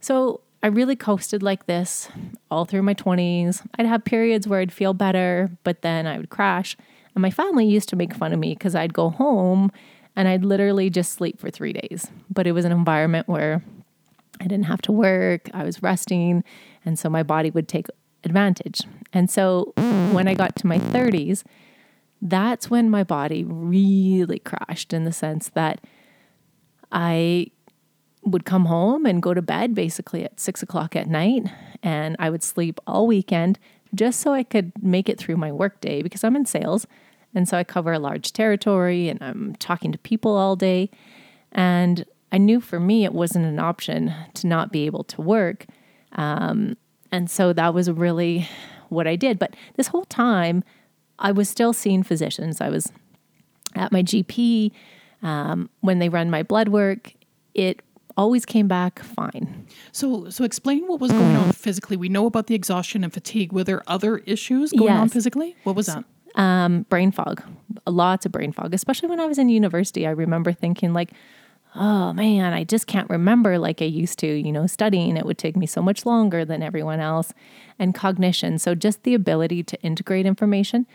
So 0.00 0.40
I 0.62 0.68
really 0.68 0.96
coasted 0.96 1.42
like 1.42 1.66
this 1.66 2.08
all 2.50 2.64
through 2.64 2.82
my 2.82 2.94
20s. 2.94 3.66
I'd 3.78 3.86
have 3.86 4.04
periods 4.04 4.48
where 4.48 4.60
I'd 4.60 4.72
feel 4.72 4.94
better, 4.94 5.50
but 5.62 5.82
then 5.82 6.06
I 6.06 6.16
would 6.16 6.30
crash. 6.30 6.76
And 7.14 7.22
my 7.22 7.30
family 7.30 7.66
used 7.66 7.88
to 7.90 7.96
make 7.96 8.14
fun 8.14 8.32
of 8.32 8.38
me 8.38 8.54
because 8.54 8.74
I'd 8.74 8.92
go 8.92 9.10
home 9.10 9.70
and 10.16 10.28
I'd 10.28 10.44
literally 10.44 10.90
just 10.90 11.12
sleep 11.12 11.40
for 11.40 11.50
three 11.50 11.72
days. 11.72 12.08
But 12.30 12.46
it 12.46 12.52
was 12.52 12.64
an 12.64 12.72
environment 12.72 13.28
where 13.28 13.62
I 14.40 14.44
didn't 14.44 14.66
have 14.66 14.82
to 14.82 14.92
work, 14.92 15.48
I 15.54 15.64
was 15.64 15.82
resting. 15.82 16.44
And 16.84 16.98
so 16.98 17.08
my 17.08 17.22
body 17.22 17.50
would 17.50 17.68
take 17.68 17.86
advantage. 18.24 18.82
And 19.12 19.30
so 19.30 19.72
when 19.76 20.26
I 20.28 20.34
got 20.34 20.56
to 20.56 20.66
my 20.66 20.78
30s, 20.78 21.44
that's 22.20 22.70
when 22.70 22.90
my 22.90 23.04
body 23.04 23.44
really 23.44 24.38
crashed 24.38 24.92
in 24.92 25.04
the 25.04 25.12
sense 25.12 25.50
that 25.50 25.80
I 26.90 27.48
would 28.22 28.44
come 28.44 28.64
home 28.64 29.04
and 29.04 29.22
go 29.22 29.34
to 29.34 29.42
bed 29.42 29.74
basically 29.74 30.24
at 30.24 30.40
six 30.40 30.62
o'clock 30.62 30.96
at 30.96 31.06
night. 31.06 31.46
And 31.82 32.16
I 32.18 32.30
would 32.30 32.42
sleep 32.42 32.80
all 32.86 33.06
weekend 33.06 33.58
just 33.94 34.20
so 34.20 34.32
I 34.32 34.42
could 34.42 34.72
make 34.82 35.08
it 35.08 35.18
through 35.18 35.36
my 35.36 35.52
workday 35.52 36.02
because 36.02 36.24
I'm 36.24 36.34
in 36.34 36.46
sales. 36.46 36.86
And 37.34 37.48
so 37.48 37.56
I 37.56 37.64
cover 37.64 37.92
a 37.92 37.98
large 37.98 38.32
territory 38.32 39.08
and 39.08 39.22
I'm 39.22 39.56
talking 39.56 39.92
to 39.92 39.98
people 39.98 40.36
all 40.36 40.56
day. 40.56 40.90
And 41.52 42.04
I 42.32 42.38
knew 42.38 42.60
for 42.60 42.80
me 42.80 43.04
it 43.04 43.12
wasn't 43.12 43.44
an 43.44 43.58
option 43.58 44.12
to 44.34 44.46
not 44.46 44.72
be 44.72 44.86
able 44.86 45.04
to 45.04 45.20
work. 45.20 45.66
Um, 46.12 46.76
and 47.10 47.30
so 47.30 47.52
that 47.52 47.74
was 47.74 47.90
really 47.90 48.48
what 48.88 49.06
I 49.06 49.16
did. 49.16 49.38
But 49.38 49.54
this 49.76 49.88
whole 49.88 50.04
time, 50.04 50.64
I 51.18 51.32
was 51.32 51.48
still 51.48 51.72
seeing 51.72 52.02
physicians. 52.02 52.60
I 52.60 52.68
was 52.68 52.90
at 53.74 53.92
my 53.92 54.02
GP 54.02 54.72
um, 55.22 55.70
when 55.80 55.98
they 55.98 56.08
run 56.08 56.30
my 56.30 56.42
blood 56.42 56.68
work. 56.68 57.12
It 57.54 57.82
always 58.16 58.44
came 58.44 58.68
back 58.68 59.00
fine. 59.00 59.66
So, 59.92 60.28
so 60.30 60.44
explain 60.44 60.86
what 60.86 61.00
was 61.00 61.12
going 61.12 61.36
on 61.36 61.52
physically. 61.52 61.96
We 61.96 62.08
know 62.08 62.26
about 62.26 62.46
the 62.46 62.54
exhaustion 62.54 63.04
and 63.04 63.12
fatigue. 63.12 63.52
Were 63.52 63.64
there 63.64 63.82
other 63.86 64.18
issues 64.18 64.72
going 64.72 64.92
on 64.92 65.08
physically? 65.08 65.56
What 65.64 65.76
was 65.76 65.86
that? 65.86 66.04
Um, 66.34 66.82
brain 66.88 67.12
fog, 67.12 67.42
lots 67.86 68.26
of 68.26 68.32
brain 68.32 68.52
fog, 68.52 68.74
especially 68.74 69.08
when 69.08 69.20
I 69.20 69.26
was 69.26 69.38
in 69.38 69.48
university. 69.48 70.06
I 70.06 70.10
remember 70.10 70.52
thinking, 70.52 70.92
like, 70.92 71.12
oh 71.76 72.12
man, 72.12 72.52
I 72.52 72.64
just 72.64 72.86
can't 72.86 73.08
remember 73.08 73.58
like 73.58 73.80
I 73.80 73.86
used 73.86 74.18
to. 74.20 74.26
You 74.26 74.52
know, 74.52 74.66
studying, 74.66 75.16
it 75.16 75.26
would 75.26 75.38
take 75.38 75.56
me 75.56 75.66
so 75.66 75.80
much 75.80 76.04
longer 76.04 76.44
than 76.44 76.62
everyone 76.62 77.00
else. 77.00 77.32
And 77.78 77.94
cognition. 77.94 78.58
So, 78.58 78.74
just 78.74 79.02
the 79.02 79.14
ability 79.14 79.62
to 79.64 79.80
integrate 79.82 80.26
information. 80.26 80.86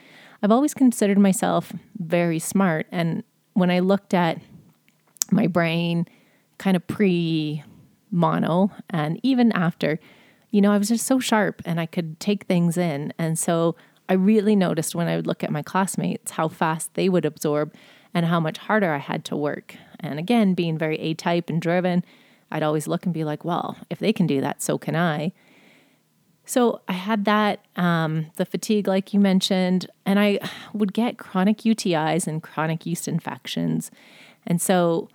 I've 0.42 0.52
always 0.52 0.74
considered 0.74 1.18
myself 1.18 1.74
very 1.98 2.40
smart. 2.40 2.88
And 2.92 3.24
when 3.54 3.70
I 3.70 3.80
looked 3.80 4.14
at 4.14 4.40
my 5.32 5.48
brain 5.48 6.08
kind 6.58 6.76
of 6.76 6.86
pre 6.88 7.64
mono 8.12 8.72
and 8.90 9.20
even 9.24 9.52
after, 9.52 10.00
you 10.52 10.62
know, 10.62 10.72
I 10.72 10.78
was 10.78 10.90
just 10.90 11.06
so 11.06 11.20
sharp 11.20 11.62
and 11.66 11.80
I 11.80 11.86
could 11.86 12.20
take 12.20 12.46
things 12.46 12.78
in. 12.78 13.14
And 13.18 13.38
so 13.38 13.76
I 14.10 14.14
really 14.14 14.56
noticed 14.56 14.96
when 14.96 15.08
I 15.08 15.16
would 15.16 15.28
look 15.28 15.44
at 15.44 15.52
my 15.52 15.62
classmates 15.62 16.32
how 16.32 16.48
fast 16.48 16.96
they 16.96 17.08
would 17.08 17.26
absorb 17.26 17.74
and 18.14 18.26
how 18.26 18.40
much 18.40 18.58
harder 18.58 18.92
I 18.92 18.98
had 18.98 19.24
to 19.26 19.38
work. 19.38 19.76
And 20.00 20.18
again, 20.18 20.56
being 20.56 20.78
very 20.78 21.00
A 21.00 21.14
type 21.14 21.50
and 21.50 21.62
driven, 21.62 22.04
I'd 22.52 22.64
always 22.64 22.88
look 22.88 23.06
and 23.06 23.14
be 23.14 23.24
like, 23.24 23.46
well, 23.46 23.78
if 23.92 24.00
they 24.00 24.12
can 24.12 24.26
do 24.26 24.42
that, 24.42 24.64
so 24.64 24.80
can 24.80 24.96
I. 24.96 25.32
So 26.44 26.82
I 26.88 26.94
had 26.94 27.26
that, 27.26 27.64
um, 27.76 28.32
the 28.38 28.46
fatigue, 28.46 28.88
like 28.88 29.14
you 29.14 29.20
mentioned, 29.20 29.86
and 30.08 30.20
I 30.20 30.40
would 30.74 30.94
get 30.94 31.20
chronic 31.20 31.60
UTIs 31.60 32.26
and 32.26 32.42
chronic 32.42 32.88
yeast 32.88 33.08
infections. 33.08 33.92
And 34.48 34.60
so 34.60 35.10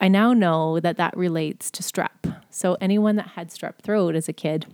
I 0.00 0.08
now 0.08 0.32
know 0.32 0.80
that 0.80 0.96
that 0.96 1.14
relates 1.14 1.70
to 1.72 1.82
strep. 1.82 2.40
So 2.48 2.78
anyone 2.80 3.16
that 3.16 3.28
had 3.28 3.50
strep 3.50 3.80
throat 3.82 4.14
as 4.14 4.26
a 4.26 4.32
kid, 4.32 4.66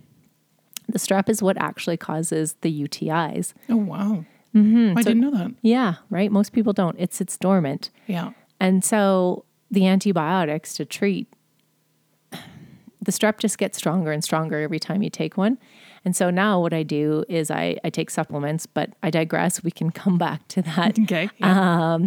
the 0.91 0.99
strep 0.99 1.29
is 1.29 1.41
what 1.41 1.57
actually 1.57 1.97
causes 1.97 2.55
the 2.61 2.83
UTIs. 2.83 3.53
Oh 3.69 3.77
wow! 3.77 4.25
Mm-hmm. 4.55 4.97
I 4.97 5.01
didn't 5.01 5.21
know 5.21 5.31
that. 5.31 5.51
Yeah, 5.61 5.95
right. 6.09 6.31
Most 6.31 6.51
people 6.53 6.73
don't. 6.73 6.99
It 6.99 7.13
sits 7.13 7.37
dormant. 7.37 7.89
Yeah. 8.07 8.31
And 8.59 8.83
so 8.83 9.45
the 9.69 9.87
antibiotics 9.87 10.73
to 10.75 10.85
treat 10.85 11.27
the 12.31 13.11
strep 13.11 13.39
just 13.39 13.57
gets 13.57 13.77
stronger 13.77 14.11
and 14.11 14.23
stronger 14.23 14.59
every 14.59 14.79
time 14.79 15.01
you 15.01 15.09
take 15.09 15.37
one. 15.37 15.57
And 16.03 16.15
so 16.15 16.29
now 16.29 16.59
what 16.59 16.73
I 16.73 16.83
do 16.83 17.23
is 17.29 17.51
I, 17.51 17.77
I 17.83 17.89
take 17.89 18.09
supplements, 18.09 18.65
but 18.65 18.91
I 19.03 19.09
digress. 19.09 19.63
We 19.63 19.71
can 19.71 19.91
come 20.03 20.17
back 20.17 20.47
to 20.49 20.61
that. 20.63 20.99
Okay. 20.99 21.29
Yeah. 21.37 21.97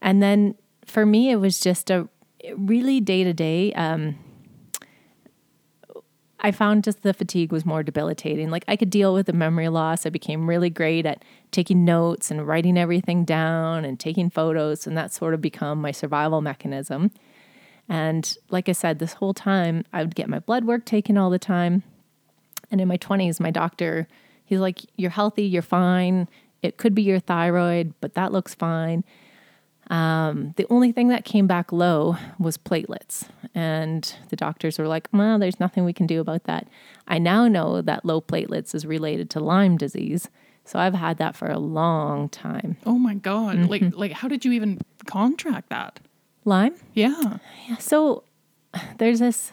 And 0.00 0.22
then 0.22 0.54
for 0.86 1.06
me, 1.06 1.30
it 1.30 1.36
was 1.36 1.60
just 1.60 1.90
a 1.90 2.08
really 2.56 3.00
day 3.00 3.24
to 3.24 3.32
day. 3.32 3.72
I 6.44 6.50
found 6.50 6.84
just 6.84 7.02
the 7.02 7.14
fatigue 7.14 7.52
was 7.52 7.64
more 7.64 7.82
debilitating. 7.82 8.50
Like 8.50 8.66
I 8.68 8.76
could 8.76 8.90
deal 8.90 9.14
with 9.14 9.24
the 9.24 9.32
memory 9.32 9.70
loss. 9.70 10.04
I 10.04 10.10
became 10.10 10.46
really 10.46 10.68
great 10.68 11.06
at 11.06 11.24
taking 11.52 11.86
notes 11.86 12.30
and 12.30 12.46
writing 12.46 12.76
everything 12.76 13.24
down 13.24 13.86
and 13.86 13.98
taking 13.98 14.28
photos, 14.28 14.86
and 14.86 14.94
that 14.94 15.10
sort 15.10 15.32
of 15.32 15.40
become 15.40 15.80
my 15.80 15.90
survival 15.90 16.42
mechanism. 16.42 17.12
And 17.88 18.36
like 18.50 18.68
I 18.68 18.72
said, 18.72 18.98
this 18.98 19.14
whole 19.14 19.32
time 19.32 19.86
I 19.90 20.02
would 20.02 20.14
get 20.14 20.28
my 20.28 20.38
blood 20.38 20.66
work 20.66 20.84
taken 20.84 21.16
all 21.16 21.30
the 21.30 21.38
time. 21.38 21.82
And 22.70 22.78
in 22.78 22.88
my 22.88 22.98
20s, 22.98 23.40
my 23.40 23.50
doctor, 23.50 24.06
he's 24.44 24.60
like, 24.60 24.80
You're 24.96 25.12
healthy, 25.12 25.44
you're 25.46 25.62
fine. 25.62 26.28
It 26.60 26.76
could 26.76 26.94
be 26.94 27.02
your 27.02 27.20
thyroid, 27.20 27.94
but 28.02 28.12
that 28.14 28.32
looks 28.32 28.54
fine. 28.54 29.02
Um, 29.90 30.54
the 30.56 30.66
only 30.70 30.92
thing 30.92 31.08
that 31.08 31.24
came 31.24 31.46
back 31.46 31.72
low 31.72 32.16
was 32.38 32.56
platelets. 32.56 33.28
And 33.54 34.14
the 34.30 34.36
doctors 34.36 34.78
were 34.78 34.88
like, 34.88 35.08
Well, 35.12 35.38
there's 35.38 35.60
nothing 35.60 35.84
we 35.84 35.92
can 35.92 36.06
do 36.06 36.20
about 36.20 36.44
that. 36.44 36.68
I 37.06 37.18
now 37.18 37.48
know 37.48 37.82
that 37.82 38.04
low 38.04 38.20
platelets 38.20 38.74
is 38.74 38.86
related 38.86 39.30
to 39.30 39.40
Lyme 39.40 39.76
disease. 39.76 40.28
So 40.64 40.78
I've 40.78 40.94
had 40.94 41.18
that 41.18 41.36
for 41.36 41.48
a 41.48 41.58
long 41.58 42.30
time. 42.30 42.78
oh 42.86 42.98
my 42.98 43.14
god! 43.14 43.56
mm-hmm. 43.56 43.70
Like, 43.70 43.82
like, 43.94 44.12
how 44.12 44.28
did 44.28 44.44
you 44.44 44.52
even 44.52 44.80
contract 45.06 45.68
that? 45.68 46.00
Lyme? 46.46 46.74
Yeah. 46.94 47.38
So 47.78 48.24
there's 48.98 49.18
this 49.18 49.52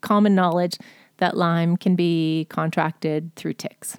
common 0.00 0.34
knowledge 0.34 0.78
that 1.18 1.36
Lyme 1.36 1.76
can 1.76 1.94
be 1.96 2.46
contracted 2.50 3.34
through 3.36 3.54
ticks. 3.54 3.98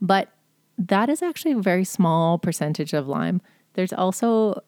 But 0.00 0.28
that 0.78 1.08
is 1.08 1.22
actually 1.22 1.52
a 1.52 1.58
very 1.58 1.84
small 1.84 2.38
percentage 2.38 2.92
of 2.92 3.06
Lyme. 3.08 3.42
There's 3.74 3.92
also, 3.92 4.62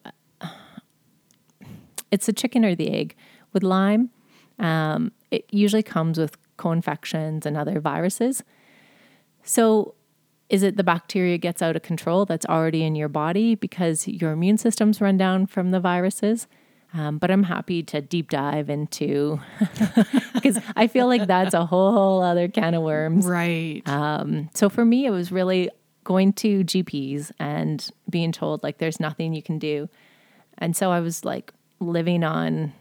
it's 2.11 2.25
the 2.25 2.33
chicken 2.33 2.65
or 2.65 2.75
the 2.75 2.91
egg. 2.91 3.15
With 3.51 3.63
Lyme, 3.63 4.09
um, 4.57 5.11
it 5.29 5.45
usually 5.51 5.83
comes 5.83 6.17
with 6.17 6.37
co-infections 6.57 7.45
and 7.45 7.55
other 7.55 7.79
viruses. 7.79 8.43
So 9.43 9.95
is 10.49 10.63
it 10.63 10.77
the 10.77 10.83
bacteria 10.83 11.37
gets 11.37 11.61
out 11.61 11.75
of 11.75 11.81
control 11.81 12.25
that's 12.25 12.45
already 12.45 12.83
in 12.83 12.95
your 12.95 13.09
body 13.09 13.55
because 13.55 14.07
your 14.07 14.31
immune 14.31 14.57
system's 14.57 15.01
run 15.01 15.17
down 15.17 15.47
from 15.47 15.71
the 15.71 15.79
viruses? 15.79 16.47
Um, 16.93 17.17
but 17.17 17.31
I'm 17.31 17.43
happy 17.43 17.81
to 17.83 18.01
deep 18.01 18.29
dive 18.29 18.69
into 18.69 19.39
because 20.35 20.59
I 20.75 20.85
feel 20.85 21.07
like 21.07 21.25
that's 21.25 21.55
a 21.55 21.65
whole 21.65 22.21
other 22.21 22.47
can 22.47 22.75
of 22.75 22.83
worms. 22.83 23.25
Right. 23.25 23.81
Um, 23.87 24.49
so 24.53 24.69
for 24.69 24.85
me, 24.85 25.07
it 25.07 25.09
was 25.09 25.31
really 25.31 25.71
going 26.03 26.33
to 26.33 26.63
GPs 26.63 27.31
and 27.39 27.89
being 28.09 28.31
told 28.31 28.63
like 28.63 28.77
there's 28.77 28.99
nothing 28.99 29.33
you 29.33 29.41
can 29.41 29.59
do. 29.59 29.89
And 30.57 30.75
so 30.75 30.91
I 30.91 30.99
was 30.99 31.25
like 31.25 31.53
living 31.79 32.23
on 32.23 32.73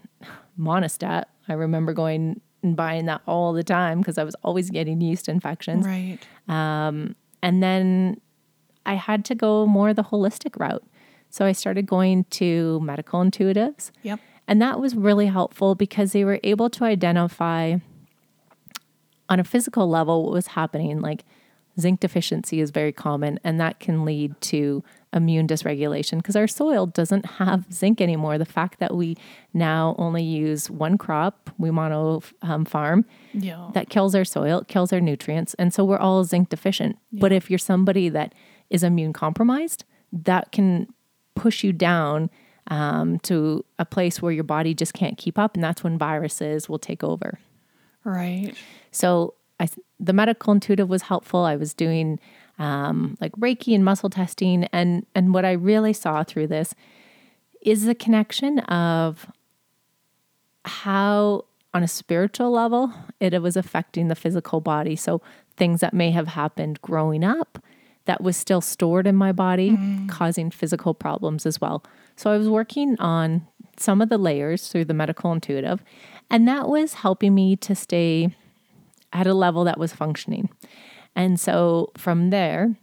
Monistat. 0.58 1.24
I 1.48 1.54
remember 1.54 1.92
going 1.92 2.40
and 2.62 2.76
buying 2.76 3.06
that 3.06 3.22
all 3.26 3.52
the 3.52 3.64
time 3.64 3.98
because 3.98 4.18
I 4.18 4.24
was 4.24 4.36
always 4.42 4.70
getting 4.70 5.00
yeast 5.00 5.28
infections. 5.28 5.86
right. 5.86 6.18
Um, 6.48 7.16
and 7.42 7.62
then 7.62 8.20
I 8.86 8.94
had 8.94 9.24
to 9.26 9.34
go 9.34 9.66
more 9.66 9.92
the 9.92 10.04
holistic 10.04 10.58
route. 10.58 10.84
So 11.30 11.44
I 11.44 11.52
started 11.52 11.86
going 11.86 12.24
to 12.24 12.80
medical 12.80 13.20
intuitives. 13.20 13.90
Yep. 14.02 14.20
And 14.46 14.60
that 14.60 14.78
was 14.78 14.94
really 14.94 15.26
helpful 15.26 15.74
because 15.74 16.12
they 16.12 16.24
were 16.24 16.40
able 16.42 16.68
to 16.70 16.84
identify 16.84 17.76
on 19.28 19.40
a 19.40 19.44
physical 19.44 19.88
level 19.88 20.24
what 20.24 20.32
was 20.32 20.48
happening. 20.48 21.00
Like 21.00 21.24
zinc 21.80 22.00
deficiency 22.00 22.60
is 22.60 22.70
very 22.70 22.92
common, 22.92 23.38
and 23.44 23.60
that 23.60 23.80
can 23.80 24.04
lead 24.04 24.38
to 24.42 24.82
immune 25.14 25.46
dysregulation 25.46 26.16
because 26.18 26.36
our 26.36 26.46
soil 26.48 26.86
doesn't 26.86 27.26
have 27.26 27.66
zinc 27.72 28.00
anymore. 28.00 28.38
The 28.38 28.44
fact 28.46 28.78
that 28.78 28.94
we 28.94 29.16
now 29.52 29.94
only 29.98 30.22
use 30.22 30.70
one 30.70 30.96
crop, 30.98 31.50
we 31.58 31.70
mono 31.70 32.22
um, 32.42 32.64
farm, 32.64 33.04
Yeah. 33.34 33.70
that 33.74 33.90
kills 33.90 34.14
our 34.14 34.24
soil, 34.24 34.64
kills 34.68 34.92
our 34.92 35.00
nutrients. 35.00 35.54
And 35.54 35.72
so 35.74 35.84
we're 35.84 35.98
all 35.98 36.24
zinc 36.24 36.48
deficient. 36.48 36.96
But 37.12 37.30
if 37.32 37.50
you're 37.50 37.58
somebody 37.58 38.08
that 38.08 38.34
is 38.70 38.82
immune 38.82 39.12
compromised, 39.12 39.84
that 40.12 40.50
can 40.52 40.88
push 41.34 41.62
you 41.64 41.72
down 41.72 42.30
um, 42.68 43.18
to 43.20 43.64
a 43.78 43.84
place 43.84 44.22
where 44.22 44.32
your 44.32 44.44
body 44.44 44.72
just 44.72 44.94
can't 44.94 45.18
keep 45.18 45.38
up. 45.38 45.54
And 45.54 45.64
that's 45.64 45.82
when 45.84 45.98
viruses 45.98 46.68
will 46.68 46.78
take 46.78 47.02
over. 47.04 47.38
right. 48.04 48.54
So 48.92 49.34
I, 49.60 49.68
the 50.00 50.12
medical 50.12 50.52
intuitive 50.52 50.88
was 50.88 51.02
helpful. 51.02 51.40
I 51.44 51.56
was 51.56 51.74
doing 51.74 52.18
um, 52.58 53.16
like 53.20 53.32
Reiki 53.32 53.74
and 53.74 53.84
muscle 53.84 54.10
testing. 54.10 54.64
And, 54.72 55.06
and 55.14 55.32
what 55.34 55.44
I 55.44 55.52
really 55.52 55.92
saw 55.92 56.22
through 56.22 56.48
this 56.48 56.74
is 57.60 57.84
the 57.84 57.94
connection 57.94 58.58
of 58.60 59.26
how 60.64 61.44
on 61.74 61.82
a 61.82 61.88
spiritual 61.88 62.50
level, 62.50 62.92
it 63.18 63.40
was 63.40 63.56
affecting 63.56 64.08
the 64.08 64.14
physical 64.14 64.60
body. 64.60 64.94
So 64.96 65.22
things 65.56 65.80
that 65.80 65.94
may 65.94 66.10
have 66.10 66.28
happened 66.28 66.80
growing 66.82 67.24
up 67.24 67.58
that 68.04 68.22
was 68.22 68.36
still 68.36 68.60
stored 68.60 69.06
in 69.06 69.14
my 69.14 69.32
body, 69.32 69.78
causing 70.08 70.50
physical 70.50 70.92
problems 70.92 71.46
as 71.46 71.60
well. 71.60 71.84
So 72.16 72.32
I 72.32 72.36
was 72.36 72.48
working 72.48 72.98
on 72.98 73.46
some 73.78 74.02
of 74.02 74.08
the 74.08 74.18
layers 74.18 74.68
through 74.68 74.86
the 74.86 74.94
medical 74.94 75.32
intuitive, 75.32 75.82
and 76.28 76.46
that 76.48 76.68
was 76.68 76.94
helping 76.94 77.34
me 77.34 77.56
to 77.56 77.74
stay 77.74 78.34
at 79.12 79.26
a 79.26 79.34
level 79.34 79.64
that 79.64 79.78
was 79.78 79.92
functioning. 79.92 80.48
And 81.14 81.38
so 81.38 81.92
from 81.96 82.30
there, 82.30 82.76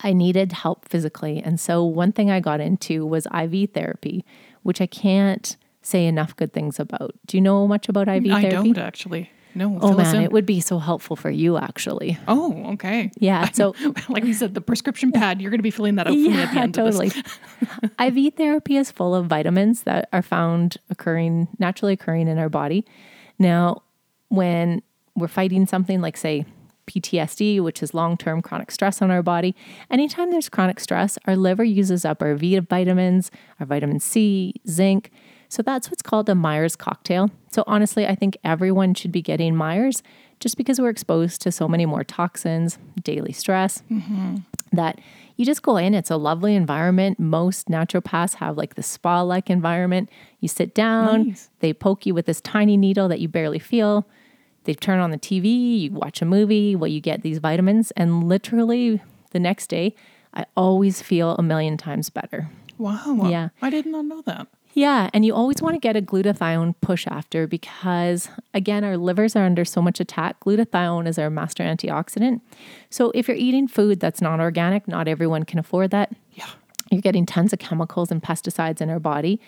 I 0.00 0.12
needed 0.12 0.52
help 0.52 0.88
physically. 0.88 1.42
And 1.42 1.60
so 1.60 1.84
one 1.84 2.12
thing 2.12 2.30
I 2.30 2.40
got 2.40 2.60
into 2.60 3.06
was 3.06 3.26
IV 3.26 3.70
therapy, 3.72 4.24
which 4.62 4.80
I 4.80 4.86
can't 4.86 5.56
say 5.82 6.06
enough 6.06 6.36
good 6.36 6.52
things 6.52 6.80
about. 6.80 7.14
Do 7.26 7.36
you 7.36 7.40
know 7.40 7.66
much 7.66 7.88
about 7.88 8.08
IV 8.08 8.26
I 8.32 8.42
therapy? 8.42 8.46
I 8.46 8.48
don't 8.48 8.78
actually. 8.78 9.30
No. 9.54 9.78
Oh 9.82 9.94
man, 9.94 10.16
in. 10.16 10.22
it 10.22 10.32
would 10.32 10.46
be 10.46 10.60
so 10.60 10.78
helpful 10.78 11.16
for 11.16 11.30
you 11.30 11.56
actually. 11.56 12.16
Oh, 12.28 12.72
okay. 12.74 13.10
Yeah. 13.18 13.50
So 13.50 13.74
like 14.08 14.22
we 14.22 14.32
said, 14.32 14.54
the 14.54 14.60
prescription 14.60 15.10
pad, 15.12 15.40
you're 15.42 15.50
going 15.50 15.58
to 15.58 15.64
be 15.64 15.72
filling 15.72 15.96
that 15.96 16.06
out 16.06 16.12
for 16.12 16.18
me 16.18 16.40
at 16.40 16.50
the 16.50 16.54
yeah, 16.54 16.62
end 16.62 16.74
totally. 16.74 17.08
of 17.08 17.14
this. 17.14 17.90
IV 18.00 18.34
therapy 18.34 18.76
is 18.76 18.90
full 18.90 19.14
of 19.14 19.26
vitamins 19.26 19.82
that 19.82 20.08
are 20.12 20.22
found 20.22 20.76
occurring 20.88 21.48
naturally 21.58 21.94
occurring 21.94 22.28
in 22.28 22.38
our 22.38 22.48
body. 22.48 22.86
Now, 23.38 23.82
when 24.28 24.82
we're 25.16 25.28
fighting 25.28 25.66
something 25.66 26.00
like 26.00 26.16
say 26.16 26.44
PTSD, 26.86 27.60
which 27.60 27.82
is 27.82 27.94
long-term 27.94 28.42
chronic 28.42 28.70
stress 28.70 29.00
on 29.00 29.10
our 29.10 29.22
body, 29.22 29.54
anytime 29.90 30.30
there's 30.30 30.48
chronic 30.48 30.80
stress, 30.80 31.18
our 31.26 31.36
liver 31.36 31.64
uses 31.64 32.04
up 32.04 32.20
our 32.22 32.34
B 32.34 32.58
vitamins, 32.58 33.30
our 33.60 33.66
vitamin 33.66 34.00
C, 34.00 34.54
zinc. 34.68 35.10
So 35.48 35.62
that's 35.62 35.90
what's 35.90 36.02
called 36.02 36.28
a 36.28 36.34
Myers 36.34 36.76
cocktail. 36.76 37.30
So 37.50 37.64
honestly, 37.66 38.06
I 38.06 38.14
think 38.14 38.36
everyone 38.44 38.94
should 38.94 39.12
be 39.12 39.22
getting 39.22 39.56
Myers 39.56 40.02
just 40.38 40.56
because 40.56 40.80
we're 40.80 40.90
exposed 40.90 41.42
to 41.42 41.52
so 41.52 41.68
many 41.68 41.86
more 41.86 42.02
toxins, 42.04 42.78
daily 43.02 43.32
stress 43.32 43.82
mm-hmm. 43.90 44.36
that 44.72 45.00
you 45.36 45.44
just 45.44 45.62
go 45.62 45.76
in. 45.76 45.94
It's 45.94 46.10
a 46.10 46.16
lovely 46.16 46.54
environment. 46.54 47.18
Most 47.18 47.68
naturopaths 47.68 48.34
have 48.34 48.56
like 48.56 48.74
the 48.74 48.82
spa 48.82 49.22
like 49.22 49.50
environment. 49.50 50.08
You 50.40 50.48
sit 50.48 50.74
down, 50.74 51.28
Nice. 51.28 51.50
they 51.60 51.72
poke 51.72 52.06
you 52.06 52.14
with 52.14 52.26
this 52.26 52.40
tiny 52.40 52.76
needle 52.76 53.08
that 53.08 53.20
you 53.20 53.28
barely 53.28 53.58
feel. 53.58 54.06
They 54.64 54.74
turn 54.74 55.00
on 55.00 55.10
the 55.10 55.18
TV, 55.18 55.80
you 55.80 55.92
watch 55.92 56.20
a 56.20 56.24
movie, 56.24 56.76
well, 56.76 56.88
you 56.88 57.00
get 57.00 57.22
these 57.22 57.38
vitamins. 57.38 57.90
And 57.92 58.28
literally 58.28 59.00
the 59.30 59.40
next 59.40 59.68
day, 59.68 59.94
I 60.34 60.46
always 60.56 61.02
feel 61.02 61.34
a 61.36 61.42
million 61.42 61.76
times 61.76 62.10
better. 62.10 62.50
Wow. 62.78 63.28
Yeah. 63.28 63.48
I 63.60 63.70
did 63.70 63.86
not 63.86 64.04
know 64.04 64.22
that. 64.22 64.46
Yeah, 64.72 65.10
and 65.12 65.24
you 65.24 65.34
always 65.34 65.60
want 65.60 65.74
to 65.74 65.80
get 65.80 65.96
a 65.96 66.02
glutathione 66.02 66.74
push 66.80 67.06
after 67.08 67.48
because, 67.48 68.28
again, 68.54 68.84
our 68.84 68.96
livers 68.96 69.34
are 69.34 69.44
under 69.44 69.64
so 69.64 69.82
much 69.82 69.98
attack. 69.98 70.38
Glutathione 70.40 71.08
is 71.08 71.18
our 71.18 71.28
master 71.28 71.64
antioxidant. 71.64 72.40
So, 72.88 73.10
if 73.12 73.26
you're 73.26 73.36
eating 73.36 73.66
food 73.66 73.98
that's 73.98 74.20
not 74.20 74.38
organic, 74.38 74.86
not 74.86 75.08
everyone 75.08 75.44
can 75.44 75.58
afford 75.58 75.90
that. 75.90 76.14
Yeah. 76.34 76.46
You're 76.90 77.00
getting 77.00 77.26
tons 77.26 77.52
of 77.52 77.58
chemicals 77.58 78.10
and 78.10 78.22
pesticides 78.22 78.80
in 78.80 78.90
our 78.90 79.00
body. 79.00 79.40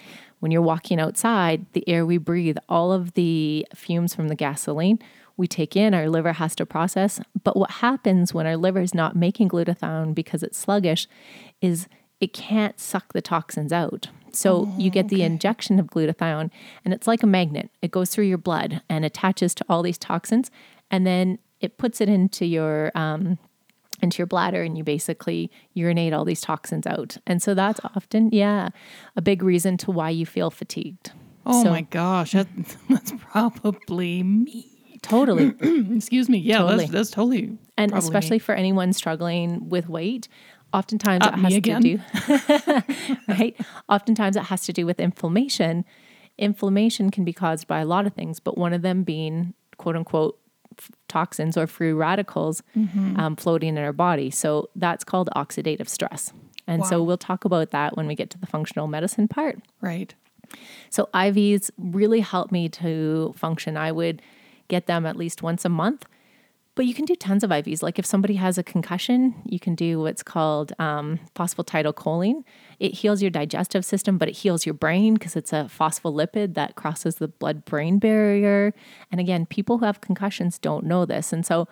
When 0.42 0.50
you're 0.50 0.60
walking 0.60 0.98
outside, 0.98 1.66
the 1.72 1.88
air 1.88 2.04
we 2.04 2.18
breathe, 2.18 2.56
all 2.68 2.90
of 2.92 3.14
the 3.14 3.64
fumes 3.76 4.12
from 4.12 4.26
the 4.26 4.34
gasoline 4.34 4.98
we 5.36 5.46
take 5.46 5.76
in, 5.76 5.94
our 5.94 6.08
liver 6.08 6.32
has 6.32 6.56
to 6.56 6.66
process. 6.66 7.20
But 7.44 7.56
what 7.56 7.70
happens 7.70 8.34
when 8.34 8.44
our 8.44 8.56
liver 8.56 8.80
is 8.80 8.92
not 8.92 9.14
making 9.14 9.50
glutathione 9.50 10.16
because 10.16 10.42
it's 10.42 10.58
sluggish 10.58 11.06
is 11.60 11.86
it 12.18 12.32
can't 12.32 12.80
suck 12.80 13.12
the 13.12 13.22
toxins 13.22 13.72
out. 13.72 14.08
So 14.32 14.68
you 14.76 14.90
get 14.90 15.10
the 15.10 15.22
injection 15.22 15.78
of 15.78 15.86
glutathione, 15.86 16.50
and 16.84 16.92
it's 16.92 17.06
like 17.06 17.22
a 17.22 17.26
magnet. 17.28 17.70
It 17.80 17.92
goes 17.92 18.10
through 18.10 18.24
your 18.24 18.36
blood 18.36 18.82
and 18.88 19.04
attaches 19.04 19.54
to 19.54 19.64
all 19.68 19.82
these 19.82 19.98
toxins, 19.98 20.50
and 20.90 21.06
then 21.06 21.38
it 21.60 21.78
puts 21.78 22.00
it 22.00 22.08
into 22.08 22.46
your 22.46 22.90
um, 22.96 23.38
into 24.02 24.18
your 24.18 24.26
bladder 24.26 24.62
and 24.62 24.76
you 24.76 24.84
basically 24.84 25.50
urinate 25.74 26.12
all 26.12 26.24
these 26.24 26.40
toxins 26.40 26.86
out. 26.86 27.16
And 27.26 27.40
so 27.42 27.54
that's 27.54 27.80
often, 27.96 28.30
yeah, 28.32 28.70
a 29.16 29.22
big 29.22 29.42
reason 29.42 29.76
to 29.78 29.90
why 29.90 30.10
you 30.10 30.26
feel 30.26 30.50
fatigued. 30.50 31.12
Oh 31.46 31.62
So- 31.62 31.70
my 31.70 31.82
gosh. 31.82 32.32
That, 32.32 32.48
that's 32.90 33.12
probably 33.30 34.22
me. 34.22 34.68
Totally. 35.02 35.54
Excuse 35.96 36.28
me. 36.28 36.38
Yeah, 36.38 36.58
Totally. 36.58 36.78
that's, 36.86 36.90
that's 36.92 37.10
totally. 37.10 37.58
and 37.76 37.92
especially 37.92 38.36
me. 38.36 38.40
for 38.40 38.54
anyone 38.54 38.92
struggling 38.92 39.68
with 39.68 39.88
weight, 39.88 40.28
oftentimes 40.72 41.26
Uh, 41.26 41.30
it 41.34 41.38
has 41.40 41.52
to 41.54 41.60
do 41.80 42.00
right. 43.28 43.56
Oftentimes 43.88 44.36
it 44.36 44.44
has 44.44 44.62
to 44.64 44.72
do 44.72 44.86
with 44.86 45.00
inflammation. 45.00 45.84
Inflammation 46.38 47.10
can 47.10 47.24
be 47.24 47.32
caused 47.32 47.66
by 47.66 47.80
a 47.80 47.84
lot 47.84 48.06
of 48.06 48.14
things, 48.14 48.40
but 48.40 48.56
one 48.56 48.72
of 48.72 48.82
them 48.82 49.02
being 49.02 49.54
quote 49.76 49.96
unquote 49.96 50.38
toxins 51.08 51.56
or 51.56 51.66
free 51.66 51.92
radicals 51.92 52.62
Mm-hmm. 52.76 53.18
um, 53.20 53.36
floating 53.36 53.76
in 53.76 53.78
our 53.78 53.92
body. 53.92 54.30
So 54.30 54.68
that's 54.76 55.04
called 55.04 55.28
oxidative 55.36 55.88
stress. 55.88 56.32
And 56.66 56.84
so 56.86 57.02
we'll 57.02 57.18
talk 57.18 57.44
about 57.44 57.70
that 57.70 57.96
when 57.96 58.06
we 58.06 58.14
get 58.14 58.30
to 58.30 58.38
the 58.38 58.46
functional 58.46 58.86
medicine 58.86 59.28
part. 59.28 59.58
Right. 59.80 60.14
So 60.90 61.08
IVs 61.12 61.70
really 61.76 62.20
help 62.20 62.52
me 62.52 62.68
to 62.70 63.34
function. 63.36 63.76
I 63.76 63.90
would 63.92 64.22
get 64.68 64.86
them 64.86 65.04
at 65.04 65.16
least 65.16 65.42
once 65.42 65.64
a 65.64 65.68
month, 65.68 66.06
but 66.74 66.86
you 66.86 66.94
can 66.94 67.04
do 67.04 67.14
tons 67.14 67.44
of 67.44 67.50
IVs. 67.50 67.82
Like 67.82 67.98
if 67.98 68.06
somebody 68.06 68.34
has 68.34 68.56
a 68.56 68.62
concussion, 68.62 69.34
you 69.44 69.60
can 69.60 69.74
do 69.74 70.00
what's 70.00 70.22
called 70.22 70.72
um, 70.78 71.20
phosphatidylcholine. 71.34 72.44
It 72.80 72.94
heals 72.94 73.20
your 73.20 73.30
digestive 73.30 73.84
system, 73.84 74.16
but 74.16 74.28
it 74.28 74.36
heals 74.36 74.64
your 74.64 74.74
brain 74.74 75.14
because 75.14 75.36
it's 75.36 75.52
a 75.52 75.68
phospholipid 75.68 76.54
that 76.54 76.74
crosses 76.74 77.16
the 77.16 77.28
blood-brain 77.28 77.98
barrier. 77.98 78.72
And 79.10 79.20
again, 79.20 79.44
people 79.44 79.78
who 79.78 79.84
have 79.84 80.00
concussions 80.00 80.58
don't 80.58 80.86
know 80.86 81.04
this, 81.04 81.32
and 81.32 81.44
so 81.44 81.68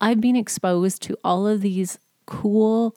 I've 0.00 0.20
been 0.20 0.36
exposed 0.36 1.02
to 1.02 1.16
all 1.22 1.46
of 1.46 1.60
these 1.60 1.98
cool 2.26 2.96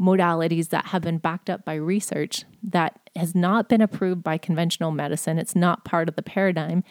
modalities 0.00 0.70
that 0.70 0.86
have 0.86 1.02
been 1.02 1.18
backed 1.18 1.50
up 1.50 1.64
by 1.64 1.74
research 1.74 2.44
that 2.62 3.03
has 3.16 3.34
not 3.34 3.68
been 3.68 3.80
approved 3.80 4.22
by 4.22 4.38
conventional 4.38 4.90
medicine. 4.90 5.38
It's 5.38 5.54
not 5.54 5.84
part 5.84 6.08
of 6.08 6.16
the 6.16 6.22
paradigm. 6.22 6.82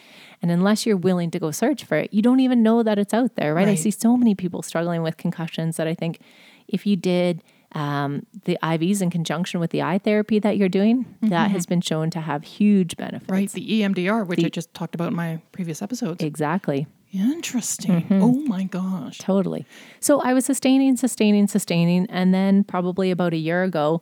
And 0.42 0.52
unless 0.52 0.86
you're 0.86 0.98
willing 0.98 1.32
to 1.32 1.40
go 1.40 1.52
search 1.52 1.84
for 1.84 1.98
it, 1.98 2.14
you 2.14 2.22
don't 2.22 2.40
even 2.40 2.64
know 2.64 2.84
that 2.84 2.98
it's 2.98 3.14
out 3.14 3.36
there, 3.36 3.54
right? 3.54 3.68
I 3.68 3.76
see 3.76 3.92
so 3.92 4.16
many 4.16 4.36
people 4.36 4.62
struggling 4.62 5.04
with 5.04 5.18
concussions 5.18 5.78
that 5.78 5.88
I 5.88 5.94
think 5.94 6.20
if 6.68 6.86
you 6.86 6.96
did 6.96 7.44
um, 7.74 8.26
the 8.46 8.58
IVs 8.62 9.02
in 9.02 9.10
conjunction 9.10 9.60
with 9.60 9.72
the 9.72 9.82
eye 9.82 9.98
therapy 9.98 10.40
that 10.40 10.58
you're 10.58 10.70
doing, 10.70 11.06
that 11.24 11.52
has 11.52 11.66
been 11.66 11.82
shown 11.82 12.10
to 12.12 12.22
have 12.22 12.44
huge 12.44 12.96
benefits. 12.98 13.30
Right. 13.30 13.52
The 13.52 13.82
EMDR, 13.82 14.28
which 14.28 14.44
I 14.44 14.50
just 14.50 14.74
talked 14.74 14.96
about 14.96 15.10
in 15.10 15.16
my 15.16 15.42
previous 15.52 15.82
episodes. 15.82 16.24
Exactly. 16.24 16.88
Interesting. 17.12 18.02
Mm-hmm. 18.04 18.24
Oh 18.24 18.34
my 18.48 18.64
gosh. 18.64 19.20
Totally. 19.20 19.66
So 20.00 20.22
I 20.22 20.34
was 20.34 20.46
sustaining, 20.46 20.98
sustaining, 20.98 21.48
sustaining. 21.48 22.08
And 22.10 22.34
then 22.34 22.64
probably 22.64 23.12
about 23.12 23.34
a 23.34 23.38
year 23.38 23.64
ago, 23.64 24.02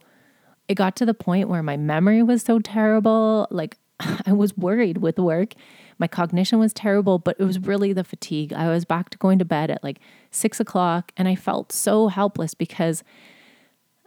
it 0.71 0.75
got 0.75 0.95
to 0.95 1.05
the 1.05 1.13
point 1.13 1.49
where 1.49 1.61
my 1.61 1.75
memory 1.75 2.23
was 2.23 2.41
so 2.41 2.59
terrible. 2.59 3.47
Like 3.51 3.77
I 4.25 4.31
was 4.31 4.57
worried 4.57 4.99
with 4.99 5.19
work. 5.19 5.53
My 5.99 6.07
cognition 6.07 6.59
was 6.59 6.73
terrible, 6.73 7.19
but 7.19 7.35
it 7.39 7.43
was 7.43 7.59
really 7.59 7.93
the 7.93 8.05
fatigue. 8.05 8.53
I 8.53 8.69
was 8.69 8.85
back 8.85 9.09
to 9.09 9.17
going 9.17 9.37
to 9.39 9.45
bed 9.45 9.69
at 9.69 9.83
like 9.83 9.99
six 10.31 10.59
o'clock 10.59 11.11
and 11.17 11.27
I 11.27 11.35
felt 11.35 11.71
so 11.71 12.07
helpless 12.07 12.53
because 12.53 13.03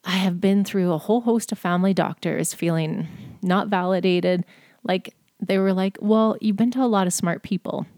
I 0.05 0.17
have 0.17 0.41
been 0.41 0.65
through 0.65 0.93
a 0.93 0.99
whole 0.99 1.21
host 1.21 1.53
of 1.53 1.59
family 1.59 1.95
doctors 1.95 2.55
feeling 2.55 3.07
not 3.43 3.69
validated. 3.69 4.45
Like 4.83 5.15
they 5.41 5.59
were 5.59 5.73
like, 5.73 5.99
well, 6.01 6.37
you've 6.41 6.57
been 6.57 6.71
to 6.73 6.83
a 6.83 6.87
lot 6.87 7.07
of 7.07 7.13
smart 7.13 7.43
people. 7.43 7.87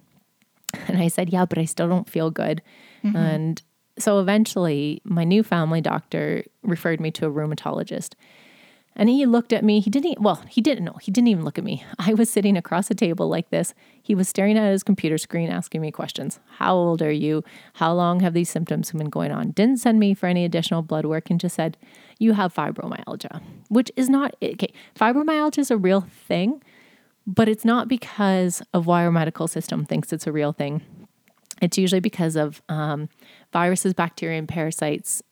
And 0.89 0.99
I 0.99 1.09
said, 1.09 1.31
yeah, 1.31 1.47
but 1.47 1.57
I 1.57 1.65
still 1.65 1.89
don't 1.89 2.09
feel 2.09 2.31
good. 2.31 2.61
Mm-hmm. 3.03 3.17
And 3.17 3.63
so 3.99 4.21
eventually, 4.21 5.01
my 5.05 5.25
new 5.25 5.43
family 5.43 5.81
doctor 5.81 6.45
referred 6.63 7.01
me 7.01 7.11
to 7.13 7.27
a 7.27 7.31
rheumatologist. 7.31 8.13
And 8.99 9.11
he 9.11 9.27
looked 9.27 9.53
at 9.53 9.63
me. 9.63 9.81
He 9.81 9.91
didn't, 9.91 10.21
well, 10.21 10.43
he 10.49 10.63
didn't 10.63 10.85
know. 10.85 10.97
He 11.03 11.13
didn't 11.13 11.29
even 11.29 11.45
look 11.45 11.59
at 11.59 11.65
me. 11.65 11.85
I 11.99 12.15
was 12.15 12.31
sitting 12.31 12.57
across 12.57 12.91
a 12.91 12.95
table 12.95 13.29
like 13.29 13.51
this. 13.51 13.75
He 14.03 14.15
was 14.15 14.27
staring 14.27 14.57
at 14.57 14.71
his 14.73 14.83
computer 14.83 15.19
screen, 15.19 15.51
asking 15.51 15.83
me 15.83 15.93
questions. 15.93 16.41
How 16.57 16.75
old 16.75 17.03
are 17.03 17.13
you? 17.13 17.45
How 17.75 17.93
long 17.93 18.21
have 18.21 18.33
these 18.33 18.49
symptoms 18.49 18.93
been 18.93 19.11
going 19.11 19.33
on? 19.33 19.51
Didn't 19.51 19.81
send 19.81 20.01
me 20.01 20.15
for 20.15 20.27
any 20.27 20.47
additional 20.47 20.81
blood 20.81 21.05
work 21.05 21.29
and 21.29 21.39
just 21.39 21.57
said, 21.57 21.77
You 22.19 22.33
have 22.33 22.55
fibromyalgia, 22.55 23.43
which 23.69 23.93
is 23.97 24.09
not, 24.09 24.35
okay, 24.43 24.73
fibromyalgia 24.99 25.59
is 25.59 25.71
a 25.71 25.77
real 25.77 26.01
thing, 26.01 26.63
but 27.27 27.49
it's 27.51 27.65
not 27.65 27.89
because 27.89 28.63
of 28.73 28.87
why 28.87 29.05
our 29.05 29.13
medical 29.13 29.47
system 29.47 29.85
thinks 29.85 30.11
it's 30.11 30.27
a 30.27 30.33
real 30.33 30.53
thing. 30.53 30.81
It's 31.61 31.77
usually 31.77 32.01
because 32.01 32.37
of 32.37 32.63
um, 32.69 33.09
viruses, 33.53 33.93
bacteria, 33.93 34.39
and 34.39 34.49
parasites 34.49 35.23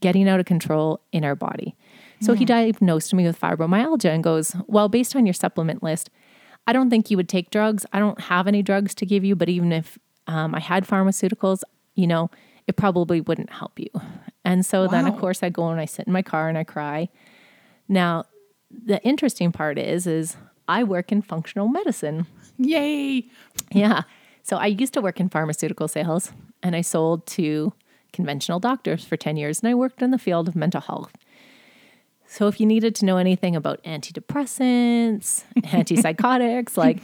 getting 0.00 0.28
out 0.28 0.40
of 0.40 0.46
control 0.46 1.00
in 1.12 1.24
our 1.24 1.34
body. 1.34 1.76
So 2.22 2.34
he 2.34 2.44
diagnosed 2.44 3.12
me 3.12 3.24
with 3.24 3.40
fibromyalgia 3.40 4.10
and 4.10 4.22
goes, 4.22 4.54
Well, 4.66 4.88
based 4.88 5.16
on 5.16 5.26
your 5.26 5.32
supplement 5.32 5.82
list, 5.82 6.10
I 6.66 6.72
don't 6.72 6.90
think 6.90 7.10
you 7.10 7.16
would 7.16 7.28
take 7.28 7.50
drugs. 7.50 7.84
I 7.92 7.98
don't 7.98 8.20
have 8.22 8.46
any 8.46 8.62
drugs 8.62 8.94
to 8.96 9.06
give 9.06 9.24
you, 9.24 9.34
but 9.34 9.48
even 9.48 9.72
if 9.72 9.98
um, 10.26 10.54
I 10.54 10.60
had 10.60 10.86
pharmaceuticals, 10.86 11.62
you 11.94 12.06
know, 12.06 12.30
it 12.66 12.76
probably 12.76 13.20
wouldn't 13.20 13.50
help 13.50 13.78
you. 13.78 13.88
And 14.44 14.64
so 14.64 14.86
then, 14.86 15.06
of 15.06 15.18
course, 15.18 15.42
I 15.42 15.50
go 15.50 15.68
and 15.68 15.80
I 15.80 15.84
sit 15.84 16.06
in 16.06 16.12
my 16.12 16.22
car 16.22 16.48
and 16.48 16.56
I 16.56 16.64
cry. 16.64 17.08
Now, 17.88 18.24
the 18.70 19.02
interesting 19.02 19.52
part 19.52 19.78
is, 19.78 20.06
is 20.06 20.36
I 20.68 20.84
work 20.84 21.12
in 21.12 21.22
functional 21.22 21.68
medicine. 21.68 22.26
Yay. 22.58 23.28
Yeah. 23.72 24.02
So 24.42 24.56
I 24.56 24.66
used 24.66 24.94
to 24.94 25.00
work 25.00 25.20
in 25.20 25.28
pharmaceutical 25.28 25.88
sales 25.88 26.32
and 26.62 26.74
I 26.74 26.80
sold 26.80 27.26
to 27.28 27.72
conventional 28.12 28.60
doctors 28.60 29.04
for 29.04 29.16
10 29.16 29.36
years 29.36 29.60
and 29.60 29.68
I 29.68 29.74
worked 29.74 30.02
in 30.02 30.10
the 30.10 30.18
field 30.18 30.48
of 30.48 30.56
mental 30.56 30.80
health. 30.80 31.12
So 32.32 32.48
if 32.48 32.58
you 32.60 32.64
needed 32.64 32.94
to 32.94 33.04
know 33.04 33.18
anything 33.18 33.54
about 33.54 33.84
antidepressants, 33.84 35.44
antipsychotics, 35.58 36.78
like 36.78 36.98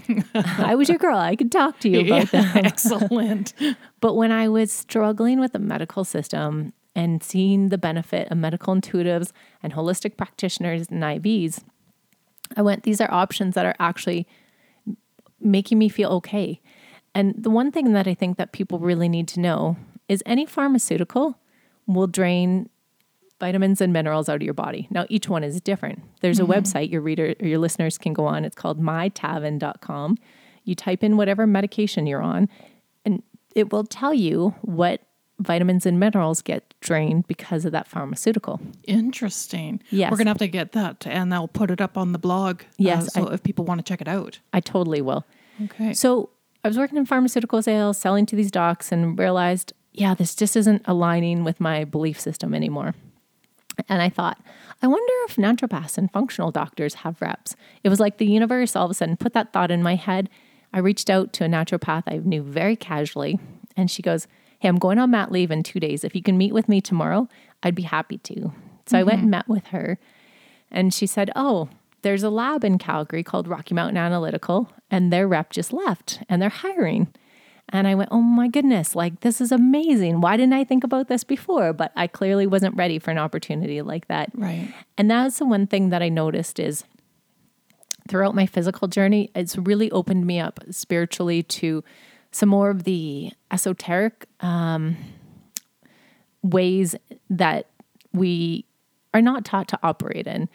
I 0.58 0.74
was 0.74 0.88
your 0.88 0.96
girl, 0.96 1.18
I 1.18 1.36
could 1.36 1.52
talk 1.52 1.78
to 1.80 1.88
you 1.90 2.00
about 2.00 2.30
them. 2.30 2.50
Excellent. 2.54 3.52
But 4.00 4.14
when 4.14 4.30
I 4.30 4.48
was 4.48 4.70
struggling 4.70 5.40
with 5.40 5.52
the 5.52 5.58
medical 5.58 6.04
system 6.04 6.72
and 6.94 7.20
seeing 7.20 7.68
the 7.68 7.76
benefit 7.76 8.30
of 8.30 8.38
medical 8.38 8.72
intuitives 8.72 9.32
and 9.60 9.72
holistic 9.72 10.16
practitioners 10.16 10.86
and 10.88 11.02
IVs, 11.02 11.64
I 12.56 12.62
went, 12.62 12.84
these 12.84 13.00
are 13.00 13.12
options 13.12 13.56
that 13.56 13.66
are 13.66 13.74
actually 13.80 14.26
making 15.40 15.78
me 15.78 15.88
feel 15.88 16.10
okay. 16.10 16.60
And 17.12 17.34
the 17.36 17.50
one 17.50 17.72
thing 17.72 17.92
that 17.92 18.06
I 18.06 18.14
think 18.14 18.38
that 18.38 18.52
people 18.52 18.78
really 18.78 19.08
need 19.08 19.26
to 19.28 19.40
know 19.40 19.76
is 20.08 20.22
any 20.24 20.46
pharmaceutical 20.46 21.38
will 21.88 22.06
drain 22.06 22.70
vitamins 23.40 23.80
and 23.80 23.92
minerals 23.92 24.28
out 24.28 24.36
of 24.36 24.42
your 24.42 24.54
body. 24.54 24.88
Now 24.90 25.06
each 25.08 25.28
one 25.28 25.44
is 25.44 25.60
different. 25.60 26.02
There's 26.20 26.40
a 26.40 26.44
website 26.44 26.90
your 26.90 27.00
reader 27.00 27.34
or 27.40 27.46
your 27.46 27.58
listeners 27.58 27.96
can 27.98 28.12
go 28.12 28.26
on. 28.26 28.44
It's 28.44 28.56
called 28.56 28.80
mytavin.com. 28.80 30.18
You 30.64 30.74
type 30.74 31.02
in 31.04 31.16
whatever 31.16 31.46
medication 31.46 32.06
you're 32.06 32.22
on 32.22 32.48
and 33.04 33.22
it 33.54 33.72
will 33.72 33.84
tell 33.84 34.12
you 34.12 34.54
what 34.62 35.02
vitamins 35.40 35.86
and 35.86 36.00
minerals 36.00 36.42
get 36.42 36.74
drained 36.80 37.26
because 37.28 37.64
of 37.64 37.70
that 37.72 37.86
pharmaceutical. 37.86 38.60
Interesting. 38.84 39.80
Yes. 39.90 40.10
We're 40.10 40.16
going 40.16 40.26
to 40.26 40.30
have 40.30 40.38
to 40.38 40.48
get 40.48 40.72
that 40.72 41.06
and 41.06 41.32
I'll 41.32 41.48
put 41.48 41.70
it 41.70 41.80
up 41.80 41.96
on 41.96 42.12
the 42.12 42.18
blog. 42.18 42.62
uh, 42.62 42.64
Yes, 42.76 43.12
so 43.14 43.28
if 43.28 43.42
people 43.42 43.64
want 43.64 43.78
to 43.78 43.84
check 43.84 44.00
it 44.00 44.08
out. 44.08 44.40
I 44.52 44.60
totally 44.60 45.00
will. 45.00 45.24
Okay. 45.64 45.92
So 45.94 46.30
I 46.64 46.68
was 46.68 46.76
working 46.76 46.98
in 46.98 47.06
pharmaceutical 47.06 47.62
sales, 47.62 47.98
selling 47.98 48.26
to 48.26 48.36
these 48.36 48.50
docs, 48.50 48.90
and 48.90 49.16
realized, 49.18 49.72
yeah, 49.92 50.14
this 50.14 50.34
just 50.34 50.56
isn't 50.56 50.82
aligning 50.86 51.44
with 51.44 51.60
my 51.60 51.84
belief 51.84 52.18
system 52.20 52.52
anymore. 52.52 52.94
And 53.88 54.02
I 54.02 54.08
thought, 54.08 54.38
I 54.82 54.86
wonder 54.86 55.12
if 55.28 55.36
naturopaths 55.36 55.98
and 55.98 56.10
functional 56.10 56.50
doctors 56.50 56.94
have 56.94 57.20
reps. 57.20 57.56
It 57.84 57.88
was 57.88 58.00
like 58.00 58.18
the 58.18 58.26
universe 58.26 58.76
all 58.76 58.84
of 58.84 58.90
a 58.90 58.94
sudden 58.94 59.16
put 59.16 59.32
that 59.34 59.52
thought 59.52 59.70
in 59.70 59.82
my 59.82 59.94
head. 59.94 60.28
I 60.72 60.78
reached 60.78 61.10
out 61.10 61.32
to 61.34 61.44
a 61.44 61.48
naturopath 61.48 62.04
I 62.06 62.18
knew 62.18 62.42
very 62.42 62.76
casually, 62.76 63.38
and 63.76 63.90
she 63.90 64.02
goes, 64.02 64.26
Hey, 64.60 64.68
I'm 64.68 64.78
going 64.78 64.98
on 64.98 65.12
mat 65.12 65.30
leave 65.30 65.50
in 65.50 65.62
two 65.62 65.80
days. 65.80 66.02
If 66.02 66.14
you 66.14 66.22
can 66.22 66.36
meet 66.36 66.52
with 66.52 66.68
me 66.68 66.80
tomorrow, 66.80 67.28
I'd 67.62 67.74
be 67.74 67.82
happy 67.82 68.18
to. 68.18 68.52
So 68.86 68.98
I 68.98 69.02
went 69.04 69.20
and 69.20 69.24
mm-hmm. 69.24 69.30
met 69.30 69.48
with 69.48 69.66
her, 69.68 69.98
and 70.70 70.92
she 70.92 71.06
said, 71.06 71.30
Oh, 71.36 71.68
there's 72.02 72.22
a 72.22 72.30
lab 72.30 72.64
in 72.64 72.78
Calgary 72.78 73.22
called 73.22 73.48
Rocky 73.48 73.74
Mountain 73.74 73.96
Analytical, 73.96 74.70
and 74.90 75.12
their 75.12 75.28
rep 75.28 75.50
just 75.50 75.72
left 75.72 76.22
and 76.28 76.40
they're 76.40 76.48
hiring. 76.48 77.08
And 77.70 77.86
I 77.86 77.94
went, 77.94 78.08
Oh 78.12 78.22
my 78.22 78.48
goodness, 78.48 78.96
like 78.96 79.20
this 79.20 79.40
is 79.40 79.52
amazing. 79.52 80.20
Why 80.20 80.36
didn't 80.36 80.54
I 80.54 80.64
think 80.64 80.84
about 80.84 81.08
this 81.08 81.24
before? 81.24 81.72
But 81.72 81.92
I 81.96 82.06
clearly 82.06 82.46
wasn't 82.46 82.76
ready 82.76 82.98
for 82.98 83.10
an 83.10 83.18
opportunity 83.18 83.82
like 83.82 84.08
that. 84.08 84.30
right. 84.34 84.72
And 84.96 85.10
that's 85.10 85.38
the 85.38 85.46
one 85.46 85.66
thing 85.66 85.90
that 85.90 86.02
I 86.02 86.08
noticed 86.08 86.58
is 86.58 86.84
throughout 88.08 88.34
my 88.34 88.46
physical 88.46 88.88
journey, 88.88 89.30
it's 89.34 89.56
really 89.58 89.90
opened 89.90 90.26
me 90.26 90.40
up 90.40 90.60
spiritually 90.70 91.42
to 91.42 91.84
some 92.30 92.48
more 92.48 92.70
of 92.70 92.84
the 92.84 93.32
esoteric 93.50 94.26
um, 94.40 94.96
ways 96.42 96.96
that 97.28 97.66
we 98.12 98.64
are 99.14 99.22
not 99.22 99.44
taught 99.44 99.68
to 99.68 99.78
operate 99.82 100.26
in. 100.26 100.48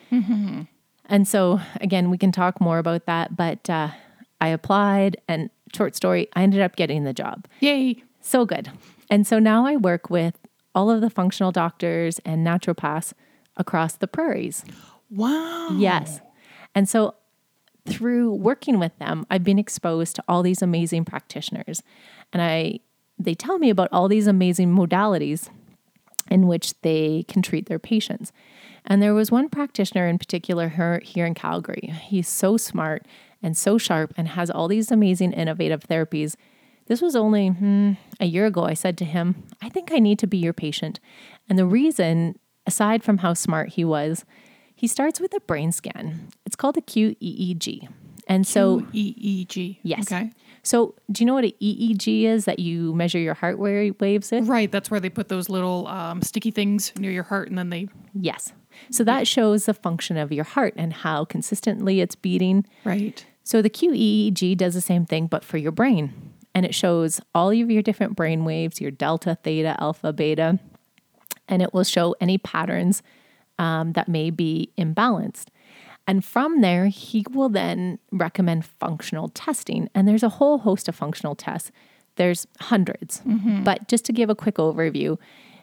And 1.06 1.28
so, 1.28 1.60
again, 1.82 2.10
we 2.10 2.18
can 2.18 2.32
talk 2.32 2.62
more 2.62 2.78
about 2.78 3.06
that. 3.06 3.36
But 3.36 3.70
uh, 3.70 3.90
I 4.40 4.48
applied, 4.48 5.18
and 5.28 5.50
short 5.76 5.96
story, 5.96 6.28
I 6.34 6.44
ended 6.44 6.62
up 6.62 6.76
getting 6.76 7.04
the 7.04 7.14
job. 7.14 7.48
Yay. 7.60 8.04
So 8.22 8.46
good. 8.46 8.72
And 9.10 9.28
so 9.28 9.40
now 9.40 9.66
I 9.66 9.76
work 9.76 10.10
with 10.10 10.38
all 10.74 10.90
of 10.90 11.02
the 11.02 11.10
functional 11.10 11.52
doctors 11.52 12.20
and 12.26 12.46
naturopaths 12.46 13.14
across 13.58 13.96
the 13.96 14.08
prairies. 14.08 14.64
Wow. 15.10 15.70
Yes. 15.78 16.20
And 16.74 16.90
so 16.90 17.16
through 17.88 18.34
working 18.34 18.80
with 18.80 18.98
them, 18.98 19.26
I've 19.30 19.44
been 19.44 19.60
exposed 19.60 20.16
to 20.16 20.24
all 20.28 20.42
these 20.42 20.62
amazing 20.62 21.06
practitioners. 21.06 21.84
And 22.32 22.42
I 22.42 22.80
they 23.20 23.36
tell 23.36 23.60
me 23.60 23.70
about 23.70 23.90
all 23.92 24.08
these 24.08 24.26
amazing 24.26 24.74
modalities 24.74 25.50
in 26.30 26.48
which 26.48 26.74
they 26.82 27.24
can 27.28 27.42
treat 27.42 27.68
their 27.68 27.80
patients. 27.80 28.32
And 28.86 29.02
there 29.02 29.14
was 29.14 29.32
one 29.32 29.50
practitioner 29.50 30.08
in 30.08 30.18
particular 30.18 30.70
her, 30.70 31.00
here 31.04 31.26
in 31.26 31.36
Calgary. 31.36 31.94
He's 32.02 32.28
so 32.28 32.58
smart 32.58 33.06
and 33.44 33.58
so 33.58 33.78
sharp 33.78 34.14
and 34.18 34.30
has 34.30 34.50
all 34.50 34.68
these 34.68 34.92
amazing 34.92 35.34
innovative 35.34 35.82
therapies. 35.82 36.36
This 36.88 37.02
was 37.02 37.16
only 37.16 37.50
hmm, 37.50 37.94
a 38.20 38.26
year 38.26 38.46
ago. 38.46 38.64
I 38.64 38.74
said 38.74 38.98
to 39.00 39.06
him, 39.06 39.44
I 39.62 39.70
think 39.70 39.92
I 39.92 40.00
need 40.00 40.20
to 40.20 40.28
be 40.28 40.38
your 40.38 40.54
patient. 40.54 41.00
And 41.50 41.60
the 41.60 41.66
reason, 41.66 42.40
aside 42.66 43.04
from 43.04 43.20
how 43.20 43.34
smart 43.34 43.70
he 43.70 43.86
was, 43.86 44.26
he 44.76 44.88
starts 44.88 45.20
with 45.20 45.34
a 45.34 45.40
brain 45.42 45.72
scan. 45.72 46.30
It's 46.46 46.56
called 46.56 46.78
a 46.78 46.82
QEEG. 46.82 47.88
And 48.28 48.48
so, 48.48 48.82
EEG. 48.94 49.80
yes. 49.84 50.12
Okay. 50.12 50.32
So, 50.64 50.96
do 51.12 51.22
you 51.22 51.26
know 51.26 51.34
what 51.34 51.44
an 51.44 51.52
EEG 51.62 52.24
is 52.24 52.46
that 52.46 52.60
you 52.60 52.94
measure 52.94 53.20
your 53.20 53.34
heart 53.34 53.60
wa- 53.60 53.92
waves 54.00 54.32
with? 54.32 54.48
Right. 54.48 54.72
That's 54.72 54.90
where 54.90 55.00
they 55.00 55.10
put 55.10 55.28
those 55.28 55.50
little 55.50 55.88
um, 55.88 56.22
sticky 56.22 56.52
things 56.52 56.94
near 56.98 57.12
your 57.12 57.24
heart 57.24 57.50
and 57.50 57.58
then 57.58 57.70
they. 57.70 57.90
Yes. 58.14 58.54
So, 58.92 59.04
that 59.04 59.28
shows 59.28 59.66
the 59.66 59.74
function 59.74 60.18
of 60.18 60.32
your 60.32 60.46
heart 60.46 60.74
and 60.78 60.94
how 60.94 61.26
consistently 61.26 62.00
it's 62.00 62.16
beating. 62.16 62.66
Right. 62.86 63.26
So, 63.44 63.62
the 63.62 63.70
QEEG 63.70 64.58
does 64.58 64.74
the 64.74 64.82
same 64.82 65.06
thing, 65.06 65.28
but 65.28 65.44
for 65.44 65.58
your 65.58 65.72
brain. 65.72 66.14
And 66.56 66.66
it 66.66 66.76
shows 66.76 67.20
all 67.34 67.50
of 67.50 67.72
your 67.72 67.82
different 67.82 68.16
brain 68.16 68.46
waves, 68.46 68.80
your 68.80 68.92
delta, 68.92 69.38
theta, 69.44 69.76
alpha, 69.80 70.14
beta, 70.14 70.60
and 71.48 71.62
it 71.62 71.74
will 71.74 71.84
show 71.84 72.16
any 72.22 72.38
patterns 72.38 73.02
um, 73.60 73.94
that 73.94 74.08
may 74.08 74.30
be 74.30 74.72
imbalanced. 74.78 75.48
And 76.06 76.24
from 76.24 76.62
there, 76.62 76.88
he 76.88 77.26
will 77.32 77.50
then 77.50 77.98
recommend 78.12 78.66
functional 78.66 79.30
testing. 79.30 79.90
And 79.96 80.08
there's 80.08 80.24
a 80.24 80.30
whole 80.30 80.60
host 80.60 80.88
of 80.88 80.96
functional 80.96 81.36
tests. 81.36 81.72
There's 82.16 82.46
100s 82.62 83.64
But 83.64 83.88
just 83.88 84.06
to 84.06 84.14
give 84.14 84.30
a 84.30 84.36
quick 84.36 84.56
overview, 84.56 85.18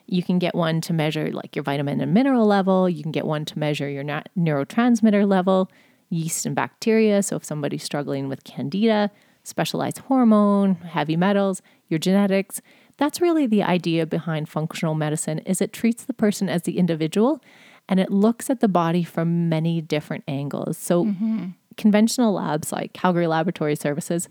you 0.07 0.23
can 0.23 0.39
get 0.39 0.55
one 0.55 0.81
to 0.83 0.93
measure 0.93 1.31
like 1.31 1.55
your 1.55 1.63
vitamin 1.63 2.01
and 2.01 2.13
mineral 2.13 2.47
level. 2.47 2.89
You 2.89 3.03
can 3.03 3.13
get 3.13 3.27
one 3.27 3.45
to 3.45 3.59
measure 3.59 3.89
your 3.89 4.03
nat- 4.03 4.29
neurotransmitter 4.37 5.29
level, 5.29 5.71
yeast 6.11 6.45
and 6.45 6.55
bacteria. 6.55 7.23
So 7.23 7.37
if 7.37 7.45
somebody's 7.45 7.83
struggling 7.83 8.29
with 8.29 8.45
candida, 8.45 9.11
specialized 9.45 9.99
hormone, 9.99 10.75
heavy 10.75 11.17
metals, 11.17 11.63
your 11.89 11.99
genetics, 11.99 12.61
that's 12.99 13.21
really 13.21 13.47
the 13.47 13.63
idea 13.63 14.05
behind 14.05 14.49
functional 14.49 14.95
medicine 14.95 15.39
is 15.41 15.63
it 15.63 15.73
treats 15.73 16.05
the 16.05 16.13
person 16.13 16.49
as 16.49 16.63
the 16.63 16.79
individual 16.79 17.41
and 17.89 17.99
it 17.99 18.11
looks 18.11 18.51
at 18.51 18.61
the 18.61 18.69
body 18.69 19.03
from 19.03 19.49
many 19.49 19.81
different 19.81 20.23
angles. 20.29 20.77
So 20.77 21.07
mm-hmm. 21.07 21.47
conventional 21.77 22.35
labs 22.35 22.73
like 22.73 22.93
Calgary 22.93 23.27
Laboratory 23.27 23.75
Services, 23.75 24.29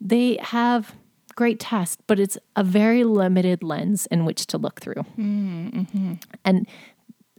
they 0.00 0.38
have 0.40 0.94
great 1.36 1.60
tests, 1.60 1.98
but 2.06 2.18
it's 2.18 2.38
a 2.56 2.64
very 2.64 3.04
limited 3.04 3.62
lens 3.62 4.06
in 4.06 4.24
which 4.24 4.46
to 4.48 4.58
look 4.58 4.80
through. 4.80 5.04
Mm-hmm. 5.16 6.14
And 6.44 6.66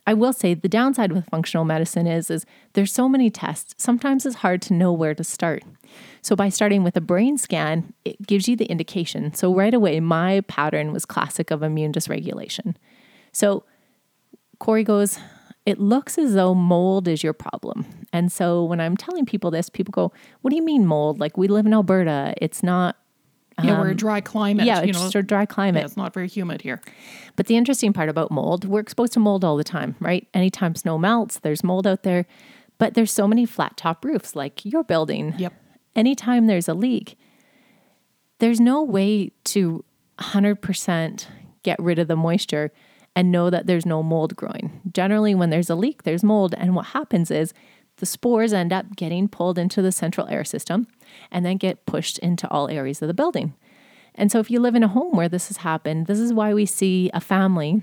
I 0.09 0.15
will 0.15 0.33
say 0.33 0.55
the 0.55 0.67
downside 0.67 1.11
with 1.11 1.29
functional 1.29 1.65
medicine 1.65 2.07
is 2.07 2.31
is 2.31 2.43
there's 2.73 2.91
so 2.91 3.07
many 3.07 3.29
tests. 3.29 3.75
Sometimes 3.77 4.25
it's 4.25 4.37
hard 4.37 4.59
to 4.63 4.73
know 4.73 4.91
where 4.91 5.13
to 5.13 5.23
start. 5.23 5.61
So 6.23 6.35
by 6.35 6.49
starting 6.49 6.83
with 6.83 6.97
a 6.97 7.01
brain 7.01 7.37
scan, 7.37 7.93
it 8.05 8.25
gives 8.25 8.47
you 8.47 8.55
the 8.55 8.65
indication. 8.65 9.35
So 9.35 9.53
right 9.53 9.71
away, 9.71 9.99
my 9.99 10.41
pattern 10.47 10.93
was 10.93 11.05
classic 11.05 11.51
of 11.51 11.61
immune 11.61 11.93
dysregulation. 11.93 12.73
So 13.33 13.65
Corey 14.57 14.83
goes, 14.83 15.19
it 15.67 15.77
looks 15.77 16.17
as 16.17 16.33
though 16.33 16.55
mold 16.55 17.07
is 17.07 17.23
your 17.23 17.33
problem. 17.33 17.85
And 18.11 18.31
so 18.31 18.63
when 18.63 18.81
I'm 18.81 18.97
telling 18.97 19.27
people 19.27 19.51
this, 19.51 19.69
people 19.69 19.91
go, 19.91 20.11
What 20.41 20.49
do 20.49 20.55
you 20.55 20.65
mean 20.65 20.87
mold? 20.87 21.19
Like 21.19 21.37
we 21.37 21.47
live 21.47 21.67
in 21.67 21.73
Alberta. 21.73 22.33
It's 22.37 22.63
not 22.63 22.97
Yeah, 23.63 23.79
we're 23.79 23.89
a 23.89 23.95
dry 23.95 24.21
climate. 24.21 24.63
Um, 24.63 24.67
yeah, 24.67 24.81
you 24.81 24.89
it's 24.89 24.97
know, 24.97 25.05
just 25.05 25.15
a 25.15 25.23
dry 25.23 25.45
climate. 25.45 25.81
yeah, 25.81 25.85
it's 25.85 25.97
not 25.97 26.13
very 26.13 26.27
humid 26.27 26.61
here. 26.61 26.81
But 27.35 27.47
the 27.47 27.57
interesting 27.57 27.93
part 27.93 28.09
about 28.09 28.31
mold, 28.31 28.65
we're 28.65 28.79
exposed 28.79 29.13
to 29.13 29.19
mold 29.19 29.43
all 29.43 29.57
the 29.57 29.63
time, 29.63 29.95
right? 29.99 30.27
Anytime 30.33 30.75
snow 30.75 30.97
melts, 30.97 31.39
there's 31.39 31.63
mold 31.63 31.87
out 31.87 32.03
there. 32.03 32.25
But 32.77 32.93
there's 32.93 33.11
so 33.11 33.27
many 33.27 33.45
flat 33.45 33.75
top 33.77 34.05
roofs 34.05 34.35
like 34.35 34.65
your 34.65 34.83
building. 34.83 35.35
Yep. 35.37 35.53
Anytime 35.95 36.47
there's 36.47 36.67
a 36.69 36.73
leak, 36.73 37.17
there's 38.39 38.59
no 38.59 38.83
way 38.83 39.31
to 39.45 39.83
100% 40.19 41.25
get 41.63 41.77
rid 41.79 41.99
of 41.99 42.07
the 42.07 42.15
moisture 42.15 42.71
and 43.15 43.31
know 43.31 43.49
that 43.49 43.67
there's 43.67 43.85
no 43.85 44.01
mold 44.01 44.35
growing. 44.35 44.79
Generally, 44.93 45.35
when 45.35 45.49
there's 45.49 45.69
a 45.69 45.75
leak, 45.75 46.03
there's 46.03 46.23
mold. 46.23 46.55
And 46.57 46.75
what 46.75 46.87
happens 46.87 47.31
is 47.31 47.53
the 47.99 48.05
spores 48.05 48.53
end 48.53 48.73
up 48.73 48.95
getting 48.95 49.27
pulled 49.27 49.57
into 49.57 49.81
the 49.81 49.91
central 49.91 50.27
air 50.27 50.43
system 50.43 50.87
and 51.31 51.45
then 51.45 51.57
get 51.57 51.85
pushed 51.85 52.17
into 52.19 52.49
all 52.49 52.69
areas 52.69 53.01
of 53.01 53.07
the 53.07 53.13
building. 53.13 53.53
And 54.15 54.31
so, 54.31 54.39
if 54.39 54.51
you 54.51 54.59
live 54.59 54.75
in 54.75 54.83
a 54.83 54.87
home 54.87 55.15
where 55.15 55.29
this 55.29 55.47
has 55.47 55.57
happened, 55.57 56.07
this 56.07 56.19
is 56.19 56.33
why 56.33 56.53
we 56.53 56.65
see 56.65 57.09
a 57.13 57.21
family, 57.21 57.81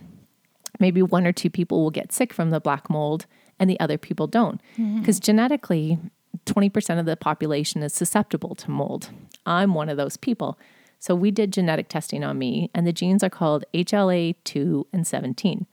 maybe 0.78 1.00
one 1.00 1.26
or 1.26 1.32
two 1.32 1.50
people 1.50 1.82
will 1.82 1.90
get 1.90 2.12
sick 2.12 2.32
from 2.32 2.50
the 2.50 2.60
black 2.60 2.90
mold 2.90 3.26
and 3.58 3.70
the 3.70 3.80
other 3.80 3.96
people 3.96 4.26
don't. 4.26 4.60
Mm-hmm. 4.78 5.00
Because 5.00 5.18
genetically, 5.18 5.98
20% 6.44 6.98
of 6.98 7.06
the 7.06 7.16
population 7.16 7.82
is 7.82 7.94
susceptible 7.94 8.54
to 8.56 8.70
mold. 8.70 9.10
I'm 9.46 9.74
one 9.74 9.88
of 9.88 9.96
those 9.96 10.16
people. 10.16 10.58
So 10.98 11.14
we 11.14 11.30
did 11.30 11.52
genetic 11.52 11.88
testing 11.88 12.24
on 12.24 12.38
me, 12.38 12.70
and 12.74 12.86
the 12.86 12.92
genes 12.92 13.22
are 13.22 13.30
called 13.30 13.64
HLA2 13.74 14.84
and 14.92 15.06
17. 15.06 15.66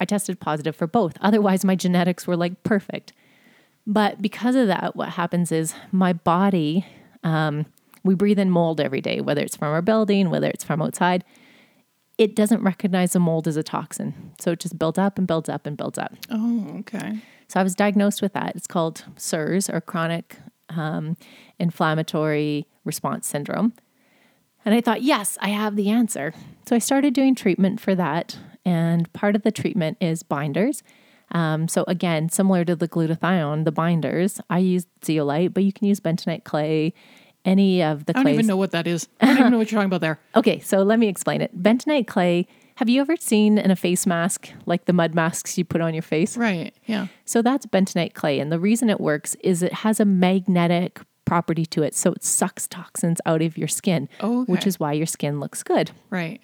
I 0.00 0.04
tested 0.04 0.40
positive 0.40 0.76
for 0.76 0.86
both. 0.86 1.16
Otherwise, 1.20 1.64
my 1.64 1.74
genetics 1.74 2.26
were 2.26 2.36
like 2.36 2.62
perfect. 2.62 3.12
But 3.88 4.20
because 4.20 4.54
of 4.54 4.66
that, 4.66 4.94
what 4.96 5.08
happens 5.08 5.50
is 5.50 5.74
my 5.90 6.12
body, 6.12 6.84
um, 7.24 7.64
we 8.04 8.14
breathe 8.14 8.38
in 8.38 8.50
mold 8.50 8.82
every 8.82 9.00
day, 9.00 9.22
whether 9.22 9.40
it's 9.40 9.56
from 9.56 9.68
our 9.68 9.80
building, 9.80 10.28
whether 10.28 10.48
it's 10.48 10.62
from 10.62 10.82
outside. 10.82 11.24
It 12.18 12.36
doesn't 12.36 12.62
recognize 12.62 13.12
the 13.12 13.18
mold 13.18 13.48
as 13.48 13.56
a 13.56 13.62
toxin. 13.62 14.32
So 14.38 14.52
it 14.52 14.60
just 14.60 14.78
builds 14.78 14.98
up 14.98 15.16
and 15.16 15.26
builds 15.26 15.48
up 15.48 15.66
and 15.66 15.74
builds 15.74 15.98
up. 15.98 16.14
Oh, 16.30 16.76
okay. 16.80 17.20
So 17.48 17.58
I 17.58 17.62
was 17.62 17.74
diagnosed 17.74 18.20
with 18.20 18.34
that. 18.34 18.54
It's 18.54 18.66
called 18.66 19.06
CIRS 19.16 19.72
or 19.72 19.80
chronic 19.80 20.36
um, 20.68 21.16
inflammatory 21.58 22.66
response 22.84 23.26
syndrome. 23.26 23.72
And 24.66 24.74
I 24.74 24.82
thought, 24.82 25.00
yes, 25.00 25.38
I 25.40 25.48
have 25.48 25.76
the 25.76 25.88
answer. 25.88 26.34
So 26.68 26.76
I 26.76 26.78
started 26.78 27.14
doing 27.14 27.34
treatment 27.34 27.80
for 27.80 27.94
that. 27.94 28.36
And 28.66 29.10
part 29.14 29.34
of 29.34 29.44
the 29.44 29.52
treatment 29.52 29.96
is 29.98 30.22
binders. 30.22 30.82
Um, 31.32 31.68
so 31.68 31.84
again, 31.88 32.28
similar 32.30 32.64
to 32.64 32.74
the 32.76 32.88
glutathione, 32.88 33.64
the 33.64 33.72
binders, 33.72 34.40
I 34.48 34.58
use 34.58 34.86
zeolite, 35.04 35.52
but 35.54 35.62
you 35.64 35.72
can 35.72 35.86
use 35.86 36.00
bentonite 36.00 36.44
clay, 36.44 36.94
any 37.44 37.82
of 37.82 38.06
the 38.06 38.12
I 38.12 38.14
don't 38.14 38.24
clays. 38.24 38.34
even 38.34 38.46
know 38.46 38.56
what 38.56 38.70
that 38.72 38.86
is. 38.86 39.08
I 39.20 39.26
don't 39.26 39.38
even 39.38 39.52
know 39.52 39.58
what 39.58 39.70
you're 39.70 39.78
talking 39.78 39.86
about 39.88 40.00
there. 40.00 40.18
Okay, 40.36 40.60
so 40.60 40.82
let 40.82 40.98
me 40.98 41.08
explain 41.08 41.40
it. 41.40 41.62
Bentonite 41.62 42.06
clay. 42.06 42.46
Have 42.76 42.88
you 42.88 43.00
ever 43.00 43.16
seen 43.16 43.58
in 43.58 43.70
a 43.72 43.76
face 43.76 44.06
mask 44.06 44.50
like 44.64 44.84
the 44.84 44.92
mud 44.92 45.14
masks 45.14 45.58
you 45.58 45.64
put 45.64 45.80
on 45.80 45.94
your 45.94 46.02
face? 46.02 46.36
Right. 46.36 46.72
Yeah. 46.86 47.08
So 47.24 47.42
that's 47.42 47.66
bentonite 47.66 48.14
clay. 48.14 48.38
And 48.38 48.52
the 48.52 48.60
reason 48.60 48.88
it 48.88 49.00
works 49.00 49.34
is 49.36 49.62
it 49.64 49.72
has 49.72 49.98
a 49.98 50.04
magnetic 50.04 51.00
property 51.24 51.66
to 51.66 51.82
it. 51.82 51.94
So 51.94 52.12
it 52.12 52.22
sucks 52.22 52.68
toxins 52.68 53.20
out 53.26 53.42
of 53.42 53.58
your 53.58 53.66
skin, 53.68 54.08
Okay. 54.22 54.50
which 54.50 54.66
is 54.66 54.78
why 54.78 54.92
your 54.92 55.06
skin 55.06 55.40
looks 55.40 55.62
good. 55.64 55.90
Right. 56.08 56.40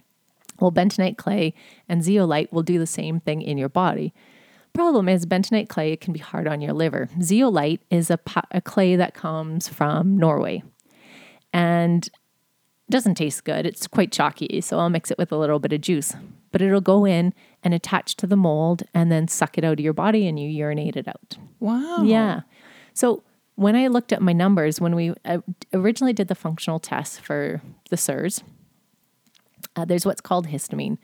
Well, 0.60 0.72
bentonite 0.72 1.16
clay 1.16 1.54
and 1.88 2.02
zeolite 2.02 2.52
will 2.52 2.62
do 2.64 2.78
the 2.78 2.86
same 2.86 3.20
thing 3.20 3.40
in 3.40 3.56
your 3.56 3.68
body. 3.68 4.12
Problem 4.74 5.08
is, 5.08 5.24
bentonite 5.24 5.68
clay 5.68 5.96
can 5.96 6.12
be 6.12 6.18
hard 6.18 6.48
on 6.48 6.60
your 6.60 6.72
liver. 6.72 7.08
Zeolite 7.22 7.80
is 7.90 8.10
a, 8.10 8.18
pa- 8.18 8.46
a 8.50 8.60
clay 8.60 8.96
that 8.96 9.14
comes 9.14 9.68
from 9.68 10.18
Norway 10.18 10.64
and 11.52 12.10
doesn't 12.90 13.14
taste 13.14 13.44
good. 13.44 13.66
It's 13.66 13.86
quite 13.86 14.10
chalky, 14.10 14.60
so 14.60 14.78
I'll 14.78 14.90
mix 14.90 15.12
it 15.12 15.16
with 15.16 15.30
a 15.30 15.36
little 15.36 15.60
bit 15.60 15.72
of 15.72 15.80
juice. 15.80 16.14
But 16.50 16.60
it'll 16.60 16.80
go 16.80 17.04
in 17.04 17.32
and 17.62 17.72
attach 17.72 18.16
to 18.16 18.26
the 18.26 18.36
mold 18.36 18.82
and 18.92 19.10
then 19.10 19.28
suck 19.28 19.56
it 19.56 19.64
out 19.64 19.74
of 19.74 19.80
your 19.80 19.92
body 19.92 20.26
and 20.26 20.38
you 20.38 20.48
urinate 20.48 20.96
it 20.96 21.08
out. 21.08 21.38
Wow. 21.60 22.02
Yeah. 22.04 22.40
So 22.92 23.22
when 23.54 23.76
I 23.76 23.86
looked 23.86 24.12
at 24.12 24.22
my 24.22 24.32
numbers, 24.32 24.80
when 24.80 24.96
we 24.96 25.14
uh, 25.24 25.38
originally 25.72 26.12
did 26.12 26.28
the 26.28 26.34
functional 26.34 26.80
test 26.80 27.20
for 27.20 27.62
the 27.90 27.96
CIRS, 27.96 28.42
uh, 29.76 29.84
there's 29.84 30.04
what's 30.04 30.20
called 30.20 30.48
histamine. 30.48 30.98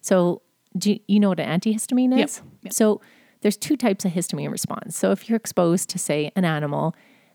So 0.00 0.42
do 0.76 0.98
you, 1.06 1.20
know 1.20 1.30
what 1.30 1.40
an 1.40 1.60
antihistamine 1.60 2.24
is? 2.24 2.42
Yep. 2.62 2.72
So 2.72 3.00
there's 3.40 3.56
two 3.56 3.76
types 3.76 4.04
of 4.04 4.12
histamine 4.12 4.50
response. 4.50 4.96
So 4.96 5.10
if 5.10 5.28
you're 5.28 5.36
exposed 5.36 5.88
to, 5.90 5.98
say, 5.98 6.30
an 6.36 6.44
animal 6.44 6.94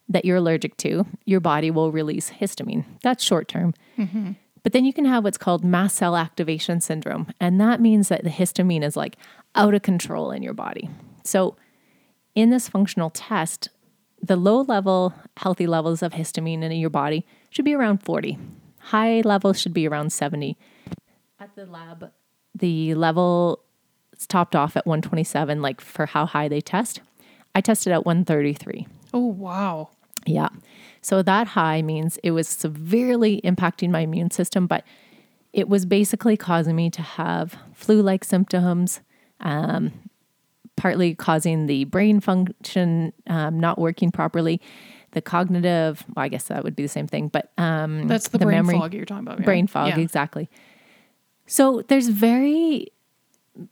that 0.09 0.25
you're 0.25 0.37
allergic 0.37 0.77
to, 0.77 1.05
your 1.25 1.39
body 1.39 1.69
will 1.69 1.91
release 1.91 2.31
histamine. 2.31 2.85
That's 3.03 3.23
short 3.23 3.47
term. 3.47 3.73
Mm-hmm. 3.97 4.31
But 4.63 4.73
then 4.73 4.85
you 4.85 4.93
can 4.93 5.05
have 5.05 5.23
what's 5.23 5.37
called 5.37 5.63
mast 5.63 5.97
cell 5.97 6.15
activation 6.15 6.81
syndrome. 6.81 7.27
And 7.39 7.59
that 7.61 7.79
means 7.79 8.09
that 8.09 8.23
the 8.23 8.29
histamine 8.29 8.83
is 8.83 8.95
like 8.97 9.17
out 9.55 9.73
of 9.73 9.81
control 9.81 10.31
in 10.31 10.43
your 10.43 10.53
body. 10.53 10.89
So 11.23 11.55
in 12.35 12.49
this 12.49 12.69
functional 12.69 13.09
test, 13.09 13.69
the 14.21 14.35
low 14.35 14.61
level, 14.61 15.13
healthy 15.37 15.67
levels 15.67 16.01
of 16.01 16.13
histamine 16.13 16.63
in 16.63 16.71
your 16.71 16.89
body 16.89 17.25
should 17.49 17.65
be 17.65 17.73
around 17.73 18.03
40. 18.03 18.37
High 18.79 19.21
levels 19.21 19.59
should 19.59 19.73
be 19.73 19.87
around 19.87 20.11
70. 20.11 20.57
At 21.39 21.55
the 21.55 21.65
lab, 21.65 22.11
the 22.59 22.93
level 22.95 23.63
is 24.17 24.27
topped 24.27 24.55
off 24.55 24.75
at 24.77 24.85
127, 24.85 25.61
like 25.61 25.81
for 25.81 26.05
how 26.05 26.25
high 26.25 26.47
they 26.47 26.61
test. 26.61 27.01
I 27.55 27.61
tested 27.61 27.91
at 27.93 28.05
133. 28.05 28.87
Oh, 29.13 29.25
wow. 29.25 29.89
Yeah. 30.25 30.49
So 31.01 31.21
that 31.23 31.47
high 31.47 31.81
means 31.81 32.17
it 32.23 32.31
was 32.31 32.47
severely 32.47 33.41
impacting 33.43 33.89
my 33.89 34.01
immune 34.01 34.31
system, 34.31 34.67
but 34.67 34.83
it 35.53 35.69
was 35.69 35.85
basically 35.85 36.35
causing 36.37 36.75
me 36.75 36.89
to 36.91 37.01
have 37.01 37.55
flu 37.73 38.01
like 38.01 38.23
symptoms, 38.23 38.99
um, 39.39 39.91
partly 40.75 41.15
causing 41.15 41.65
the 41.67 41.85
brain 41.85 42.19
function 42.19 43.13
um, 43.27 43.59
not 43.59 43.79
working 43.79 44.11
properly, 44.11 44.61
the 45.11 45.21
cognitive, 45.21 46.03
well, 46.15 46.25
I 46.25 46.27
guess 46.27 46.43
that 46.49 46.63
would 46.63 46.75
be 46.75 46.83
the 46.83 46.89
same 46.89 47.07
thing, 47.07 47.29
but 47.29 47.51
um, 47.57 48.07
That's 48.07 48.27
the, 48.27 48.37
the 48.37 48.45
brain 48.45 48.57
memory- 48.57 48.77
fog 48.77 48.93
you're 48.93 49.05
talking 49.05 49.25
about. 49.25 49.39
right? 49.39 49.45
brain 49.45 49.65
fog, 49.67 49.87
Yeah. 49.89 49.99
exactly. 49.99 50.49
So 51.47 51.81
there's 51.87 52.09
very 52.09 52.91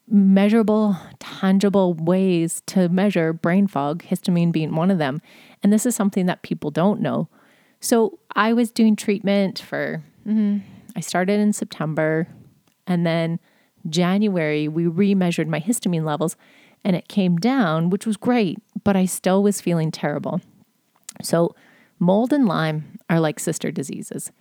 measurable, 0.08 0.98
tangible 1.20 1.94
ways 1.94 2.64
to 2.68 2.90
measure 2.90 3.34
brain 3.34 3.68
fog, 3.68 4.04
histamine 4.04 4.52
being 4.52 4.76
one 4.76 4.90
of 4.90 4.98
them. 4.98 5.22
And 5.62 5.72
this 5.72 5.86
is 5.86 5.96
something 5.96 6.26
that 6.26 6.42
people 6.42 6.72
don't 6.72 7.02
know. 7.02 7.30
So 7.82 8.18
I 8.36 8.54
was 8.54 8.72
doing 8.72 8.96
treatment 8.96 9.60
for, 9.60 10.04
mm, 10.26 10.62
I 10.96 11.00
started 11.02 11.40
in 11.40 11.54
September 11.54 12.28
and 12.88 13.06
then 13.06 13.40
January, 13.88 14.68
we 14.68 14.86
remeasured 14.86 15.48
my 15.48 15.60
histamine 15.60 16.06
levels 16.06 16.36
and 16.84 16.96
it 16.96 17.08
came 17.08 17.38
down, 17.38 17.90
which 17.90 18.08
was 18.08 18.18
great, 18.18 18.58
but 18.84 18.96
I 18.96 19.06
still 19.06 19.44
was 19.44 19.62
feeling 19.62 19.92
terrible. 19.92 20.42
So 21.22 21.56
mold 22.00 22.34
and 22.34 22.48
Lyme 22.48 23.00
are 23.10 23.20
like 23.20 23.40
sister 23.40 23.72
diseases. 23.72 24.32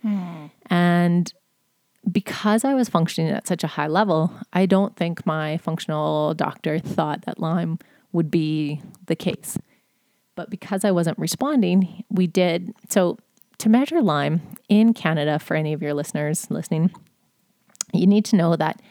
And 0.67 1.31
because 2.11 2.63
I 2.63 2.73
was 2.73 2.89
functioning 2.89 3.31
at 3.31 3.47
such 3.47 3.63
a 3.63 3.67
high 3.67 3.87
level, 3.87 4.31
I 4.53 4.65
don't 4.65 4.95
think 4.95 5.25
my 5.25 5.57
functional 5.57 6.33
doctor 6.33 6.79
thought 6.79 7.23
that 7.25 7.39
Lyme 7.39 7.79
would 8.11 8.29
be 8.29 8.81
the 9.07 9.15
case. 9.15 9.57
But 10.35 10.49
because 10.49 10.85
I 10.85 10.91
wasn't 10.91 11.17
responding, 11.17 12.03
we 12.09 12.27
did. 12.27 12.73
So, 12.89 13.17
to 13.59 13.69
measure 13.69 14.01
Lyme 14.01 14.41
in 14.67 14.93
Canada, 14.93 15.39
for 15.39 15.55
any 15.55 15.71
of 15.71 15.81
your 15.81 15.93
listeners 15.93 16.51
listening, 16.51 16.91
you 17.93 18.05
need 18.05 18.25
to 18.25 18.35
know 18.35 18.57
that 18.57 18.81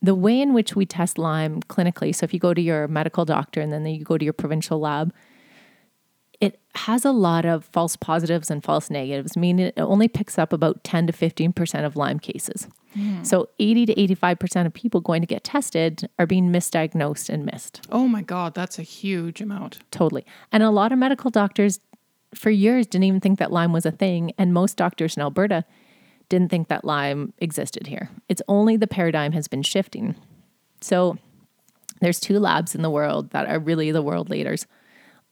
the 0.00 0.14
way 0.14 0.40
in 0.40 0.54
which 0.54 0.76
we 0.76 0.86
test 0.86 1.18
Lyme 1.18 1.60
clinically, 1.62 2.14
so 2.14 2.24
if 2.24 2.32
you 2.32 2.40
go 2.40 2.54
to 2.54 2.60
your 2.60 2.88
medical 2.88 3.24
doctor 3.24 3.60
and 3.60 3.72
then 3.72 3.84
you 3.84 4.04
go 4.04 4.16
to 4.16 4.24
your 4.24 4.32
provincial 4.32 4.78
lab, 4.78 5.12
it 6.40 6.58
has 6.74 7.04
a 7.04 7.12
lot 7.12 7.44
of 7.44 7.64
false 7.66 7.96
positives 7.96 8.50
and 8.50 8.64
false 8.64 8.90
negatives, 8.90 9.36
meaning 9.36 9.66
it 9.66 9.74
only 9.78 10.08
picks 10.08 10.38
up 10.38 10.52
about 10.52 10.82
10 10.84 11.06
to 11.08 11.12
15% 11.12 11.84
of 11.84 11.96
Lyme 11.96 12.18
cases. 12.18 12.66
Hmm. 12.94 13.22
So 13.22 13.48
80 13.58 13.86
to 13.86 13.94
85% 13.94 14.66
of 14.66 14.72
people 14.72 15.00
going 15.00 15.20
to 15.20 15.26
get 15.26 15.44
tested 15.44 16.08
are 16.18 16.26
being 16.26 16.50
misdiagnosed 16.50 17.28
and 17.28 17.44
missed. 17.44 17.86
Oh 17.90 18.08
my 18.08 18.22
God, 18.22 18.54
that's 18.54 18.78
a 18.78 18.82
huge 18.82 19.40
amount. 19.40 19.80
Totally. 19.90 20.24
And 20.50 20.62
a 20.62 20.70
lot 20.70 20.92
of 20.92 20.98
medical 20.98 21.30
doctors 21.30 21.80
for 22.34 22.50
years 22.50 22.86
didn't 22.86 23.04
even 23.04 23.20
think 23.20 23.38
that 23.38 23.52
Lyme 23.52 23.72
was 23.72 23.84
a 23.84 23.90
thing. 23.90 24.32
And 24.38 24.54
most 24.54 24.76
doctors 24.76 25.16
in 25.16 25.22
Alberta 25.22 25.64
didn't 26.28 26.48
think 26.48 26.68
that 26.68 26.84
Lyme 26.84 27.34
existed 27.38 27.88
here. 27.88 28.08
It's 28.28 28.42
only 28.48 28.76
the 28.76 28.86
paradigm 28.86 29.32
has 29.32 29.46
been 29.46 29.62
shifting. 29.62 30.14
So 30.80 31.18
there's 32.00 32.20
two 32.20 32.38
labs 32.38 32.74
in 32.74 32.82
the 32.82 32.90
world 32.90 33.30
that 33.30 33.46
are 33.48 33.58
really 33.58 33.90
the 33.92 34.02
world 34.02 34.30
leaders. 34.30 34.66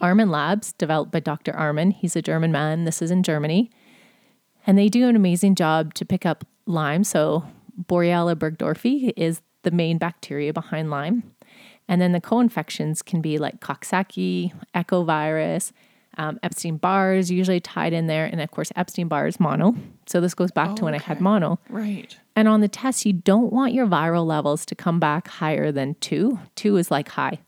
Armin 0.00 0.30
Labs, 0.30 0.72
developed 0.74 1.10
by 1.10 1.20
Dr. 1.20 1.54
Armin. 1.54 1.90
He's 1.90 2.16
a 2.16 2.22
German 2.22 2.52
man. 2.52 2.84
This 2.84 3.02
is 3.02 3.10
in 3.10 3.22
Germany. 3.22 3.70
And 4.66 4.78
they 4.78 4.88
do 4.88 5.08
an 5.08 5.16
amazing 5.16 5.54
job 5.54 5.94
to 5.94 6.04
pick 6.04 6.24
up 6.26 6.44
Lyme. 6.66 7.04
So 7.04 7.44
Borrelia 7.88 8.36
burgdorferi 8.36 9.12
is 9.16 9.40
the 9.62 9.70
main 9.70 9.98
bacteria 9.98 10.52
behind 10.52 10.90
Lyme. 10.90 11.22
And 11.88 12.00
then 12.00 12.12
the 12.12 12.20
co-infections 12.20 13.02
can 13.02 13.20
be 13.20 13.38
like 13.38 13.60
Coxsackie, 13.60 14.52
echovirus, 14.74 15.72
um, 16.18 16.38
Epstein-Barr 16.42 17.14
is 17.14 17.30
usually 17.30 17.60
tied 17.60 17.92
in 17.92 18.08
there. 18.08 18.26
And 18.26 18.40
of 18.40 18.50
course, 18.50 18.72
Epstein-Barr 18.74 19.28
is 19.28 19.38
mono. 19.38 19.76
So 20.06 20.20
this 20.20 20.34
goes 20.34 20.50
back 20.50 20.74
to 20.76 20.84
when 20.84 20.94
I 20.94 20.98
had 20.98 21.20
mono. 21.20 21.60
Right. 21.68 22.18
And 22.34 22.48
on 22.48 22.60
the 22.60 22.68
test, 22.68 23.06
you 23.06 23.12
don't 23.12 23.52
want 23.52 23.72
your 23.72 23.86
viral 23.86 24.26
levels 24.26 24.66
to 24.66 24.74
come 24.74 24.98
back 24.98 25.28
higher 25.28 25.70
than 25.70 25.94
two. 26.00 26.40
Two 26.56 26.76
is 26.76 26.90
like 26.90 27.08
high. 27.10 27.38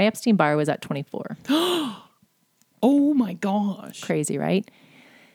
My 0.00 0.06
Epstein 0.06 0.36
Barr 0.36 0.56
was 0.56 0.70
at 0.70 0.80
24. 0.80 1.36
Oh 2.82 3.12
my 3.12 3.34
gosh. 3.34 4.00
Crazy, 4.00 4.38
right? 4.38 4.66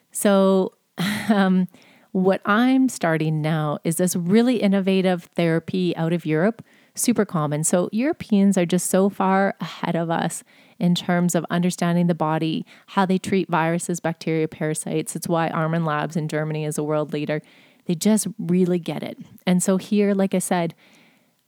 So, 0.10 0.74
um, 1.30 1.68
what 2.12 2.42
I'm 2.44 2.90
starting 2.90 3.40
now 3.40 3.78
is 3.84 3.98
this 3.98 4.16
really 4.16 4.64
innovative 4.64 5.26
therapy 5.36 5.96
out 5.96 6.12
of 6.12 6.26
Europe, 6.26 6.66
super 6.96 7.24
common. 7.24 7.64
So, 7.64 7.88
Europeans 7.92 8.58
are 8.58 8.66
just 8.66 8.90
so 8.90 9.10
far 9.10 9.54
ahead 9.62 9.96
of 9.96 10.10
us 10.10 10.44
in 10.80 10.96
terms 10.96 11.36
of 11.36 11.46
understanding 11.52 12.08
the 12.08 12.16
body, 12.16 12.66
how 12.88 13.06
they 13.06 13.20
treat 13.20 13.48
viruses, 13.48 14.00
bacteria, 14.00 14.48
parasites. 14.48 15.16
It's 15.16 15.28
why 15.28 15.50
Armin 15.50 15.86
Labs 15.86 16.16
in 16.16 16.28
Germany 16.28 16.66
is 16.66 16.80
a 16.80 16.84
world 16.84 17.14
leader. 17.14 17.44
They 17.86 17.94
just 17.94 18.26
really 18.40 18.80
get 18.80 19.04
it. 19.04 19.20
And 19.46 19.62
so, 19.62 19.78
here, 19.78 20.16
like 20.16 20.34
I 20.34 20.40
said, 20.40 20.74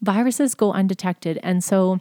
viruses 0.04 0.54
go 0.54 0.74
undetected. 0.74 1.40
And 1.42 1.64
so, 1.64 2.00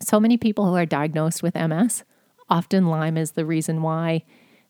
so 0.00 0.20
many 0.20 0.36
people 0.36 0.66
who 0.66 0.74
are 0.74 0.86
diagnosed 0.86 1.42
with 1.42 1.54
MS 1.54 2.04
Often, 2.48 2.86
Lyme 2.86 3.16
is 3.16 3.32
the 3.32 3.44
reason 3.44 3.82
why 3.82 4.22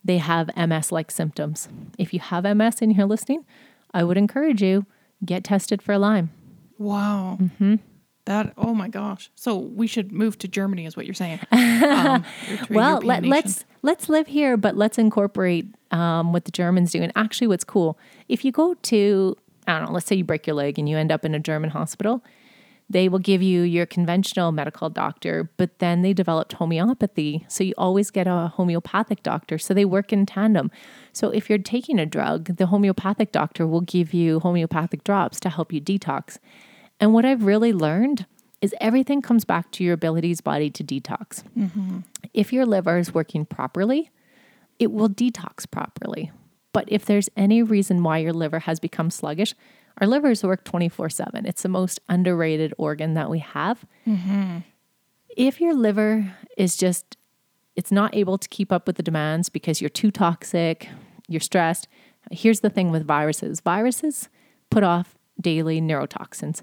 they 0.04 0.18
have 0.18 0.50
MS 0.56 0.92
like 0.92 1.10
symptoms. 1.10 1.68
If 1.98 2.14
you 2.14 2.20
have 2.20 2.44
MS 2.44 2.80
and 2.80 2.94
you're 2.94 3.06
listening, 3.06 3.44
I 3.92 4.04
would 4.04 4.16
encourage 4.16 4.62
you 4.62 4.86
get 5.24 5.44
tested 5.44 5.82
for 5.82 5.98
Lyme. 5.98 6.30
Wow. 6.78 7.38
Mm-hmm. 7.40 7.76
That 8.24 8.54
oh 8.56 8.74
my 8.74 8.88
gosh. 8.88 9.30
So 9.34 9.56
we 9.56 9.86
should 9.86 10.10
move 10.10 10.38
to 10.38 10.48
Germany, 10.48 10.86
is 10.86 10.96
what 10.96 11.06
you're 11.06 11.14
saying. 11.14 11.40
Um, 11.86 12.24
well, 12.70 13.00
let, 13.00 13.22
us 13.22 13.28
let's, 13.28 13.64
let's 13.82 14.08
live 14.08 14.26
here, 14.26 14.56
but 14.56 14.76
let's 14.76 14.98
incorporate 14.98 15.66
um, 15.90 16.32
what 16.32 16.44
the 16.44 16.50
Germans 16.50 16.90
do. 16.90 17.02
And 17.02 17.12
actually, 17.14 17.46
what's 17.46 17.64
cool 17.64 17.98
if 18.28 18.44
you 18.44 18.52
go 18.52 18.74
to 18.74 19.36
I 19.66 19.78
don't 19.78 19.88
know, 19.88 19.92
let's 19.92 20.06
say 20.06 20.16
you 20.16 20.24
break 20.24 20.46
your 20.46 20.56
leg 20.56 20.78
and 20.78 20.88
you 20.88 20.96
end 20.96 21.12
up 21.12 21.24
in 21.24 21.34
a 21.34 21.38
German 21.38 21.70
hospital, 21.70 22.22
they 22.88 23.08
will 23.08 23.18
give 23.18 23.42
you 23.42 23.62
your 23.62 23.84
conventional 23.84 24.52
medical 24.52 24.88
doctor, 24.88 25.50
but 25.56 25.78
then 25.80 26.02
they 26.02 26.12
developed 26.12 26.52
homeopathy. 26.54 27.44
So 27.48 27.64
you 27.64 27.74
always 27.76 28.10
get 28.10 28.28
a 28.28 28.52
homeopathic 28.54 29.22
doctor. 29.22 29.58
So 29.58 29.74
they 29.74 29.84
work 29.84 30.12
in 30.12 30.24
tandem. 30.24 30.70
So 31.12 31.30
if 31.30 31.50
you're 31.50 31.58
taking 31.58 31.98
a 31.98 32.06
drug, 32.06 32.56
the 32.56 32.66
homeopathic 32.66 33.32
doctor 33.32 33.66
will 33.66 33.80
give 33.80 34.14
you 34.14 34.38
homeopathic 34.40 35.02
drops 35.02 35.40
to 35.40 35.50
help 35.50 35.72
you 35.72 35.80
detox. 35.80 36.38
And 37.00 37.12
what 37.12 37.24
I've 37.24 37.44
really 37.44 37.72
learned 37.72 38.26
is 38.60 38.74
everything 38.80 39.20
comes 39.20 39.44
back 39.44 39.70
to 39.72 39.84
your 39.84 39.94
abilities 39.94 40.40
body 40.40 40.70
to 40.70 40.84
detox. 40.84 41.42
Mm-hmm. 41.58 41.98
If 42.32 42.52
your 42.52 42.64
liver 42.64 42.98
is 42.98 43.12
working 43.12 43.44
properly, 43.44 44.10
it 44.78 44.92
will 44.92 45.08
detox 45.08 45.70
properly. 45.70 46.30
But 46.72 46.84
if 46.88 47.04
there's 47.04 47.28
any 47.36 47.62
reason 47.62 48.02
why 48.02 48.18
your 48.18 48.32
liver 48.32 48.60
has 48.60 48.78
become 48.80 49.10
sluggish, 49.10 49.54
our 49.98 50.06
livers 50.06 50.42
work 50.44 50.64
24 50.64 51.10
7. 51.10 51.46
It's 51.46 51.62
the 51.62 51.68
most 51.68 52.00
underrated 52.08 52.74
organ 52.78 53.14
that 53.14 53.30
we 53.30 53.38
have. 53.38 53.84
Mm-hmm. 54.06 54.58
If 55.36 55.60
your 55.60 55.74
liver 55.74 56.34
is 56.56 56.76
just, 56.76 57.16
it's 57.74 57.92
not 57.92 58.14
able 58.14 58.38
to 58.38 58.48
keep 58.48 58.72
up 58.72 58.86
with 58.86 58.96
the 58.96 59.02
demands 59.02 59.48
because 59.48 59.80
you're 59.80 59.90
too 59.90 60.10
toxic, 60.10 60.88
you're 61.28 61.40
stressed. 61.40 61.88
Here's 62.30 62.60
the 62.60 62.70
thing 62.70 62.90
with 62.90 63.06
viruses 63.06 63.60
viruses 63.60 64.28
put 64.70 64.82
off 64.82 65.14
daily 65.40 65.80
neurotoxins. 65.80 66.62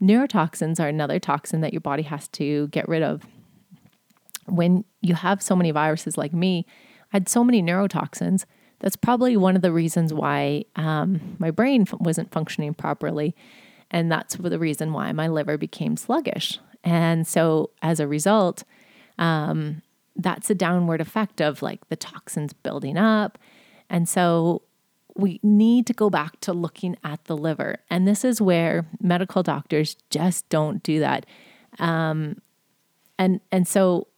Neurotoxins 0.00 0.80
are 0.80 0.88
another 0.88 1.18
toxin 1.18 1.60
that 1.60 1.72
your 1.72 1.80
body 1.80 2.02
has 2.02 2.28
to 2.28 2.68
get 2.68 2.88
rid 2.88 3.02
of. 3.02 3.22
When 4.46 4.84
you 5.00 5.14
have 5.14 5.40
so 5.40 5.54
many 5.54 5.70
viruses 5.70 6.18
like 6.18 6.32
me, 6.32 6.66
I 7.12 7.16
had 7.16 7.28
so 7.28 7.44
many 7.44 7.62
neurotoxins. 7.62 8.44
That's 8.82 8.96
probably 8.96 9.36
one 9.36 9.54
of 9.54 9.62
the 9.62 9.72
reasons 9.72 10.12
why 10.12 10.64
um, 10.74 11.36
my 11.38 11.52
brain 11.52 11.86
wasn't 12.00 12.32
functioning 12.32 12.74
properly. 12.74 13.34
And 13.92 14.10
that's 14.10 14.34
the 14.34 14.58
reason 14.58 14.92
why 14.92 15.12
my 15.12 15.28
liver 15.28 15.56
became 15.56 15.96
sluggish. 15.96 16.58
And 16.82 17.26
so 17.26 17.70
as 17.80 18.00
a 18.00 18.08
result, 18.08 18.64
um, 19.18 19.82
that's 20.16 20.50
a 20.50 20.54
downward 20.54 21.00
effect 21.00 21.40
of 21.40 21.62
like 21.62 21.88
the 21.90 21.96
toxins 21.96 22.52
building 22.52 22.98
up. 22.98 23.38
And 23.88 24.08
so 24.08 24.62
we 25.14 25.38
need 25.44 25.86
to 25.86 25.92
go 25.92 26.10
back 26.10 26.40
to 26.40 26.52
looking 26.52 26.96
at 27.04 27.24
the 27.26 27.36
liver. 27.36 27.76
And 27.88 28.08
this 28.08 28.24
is 28.24 28.40
where 28.40 28.86
medical 29.00 29.44
doctors 29.44 29.96
just 30.10 30.48
don't 30.48 30.82
do 30.82 30.98
that. 30.98 31.24
Um, 31.78 32.42
and, 33.16 33.40
and 33.52 33.68
so 33.68 34.08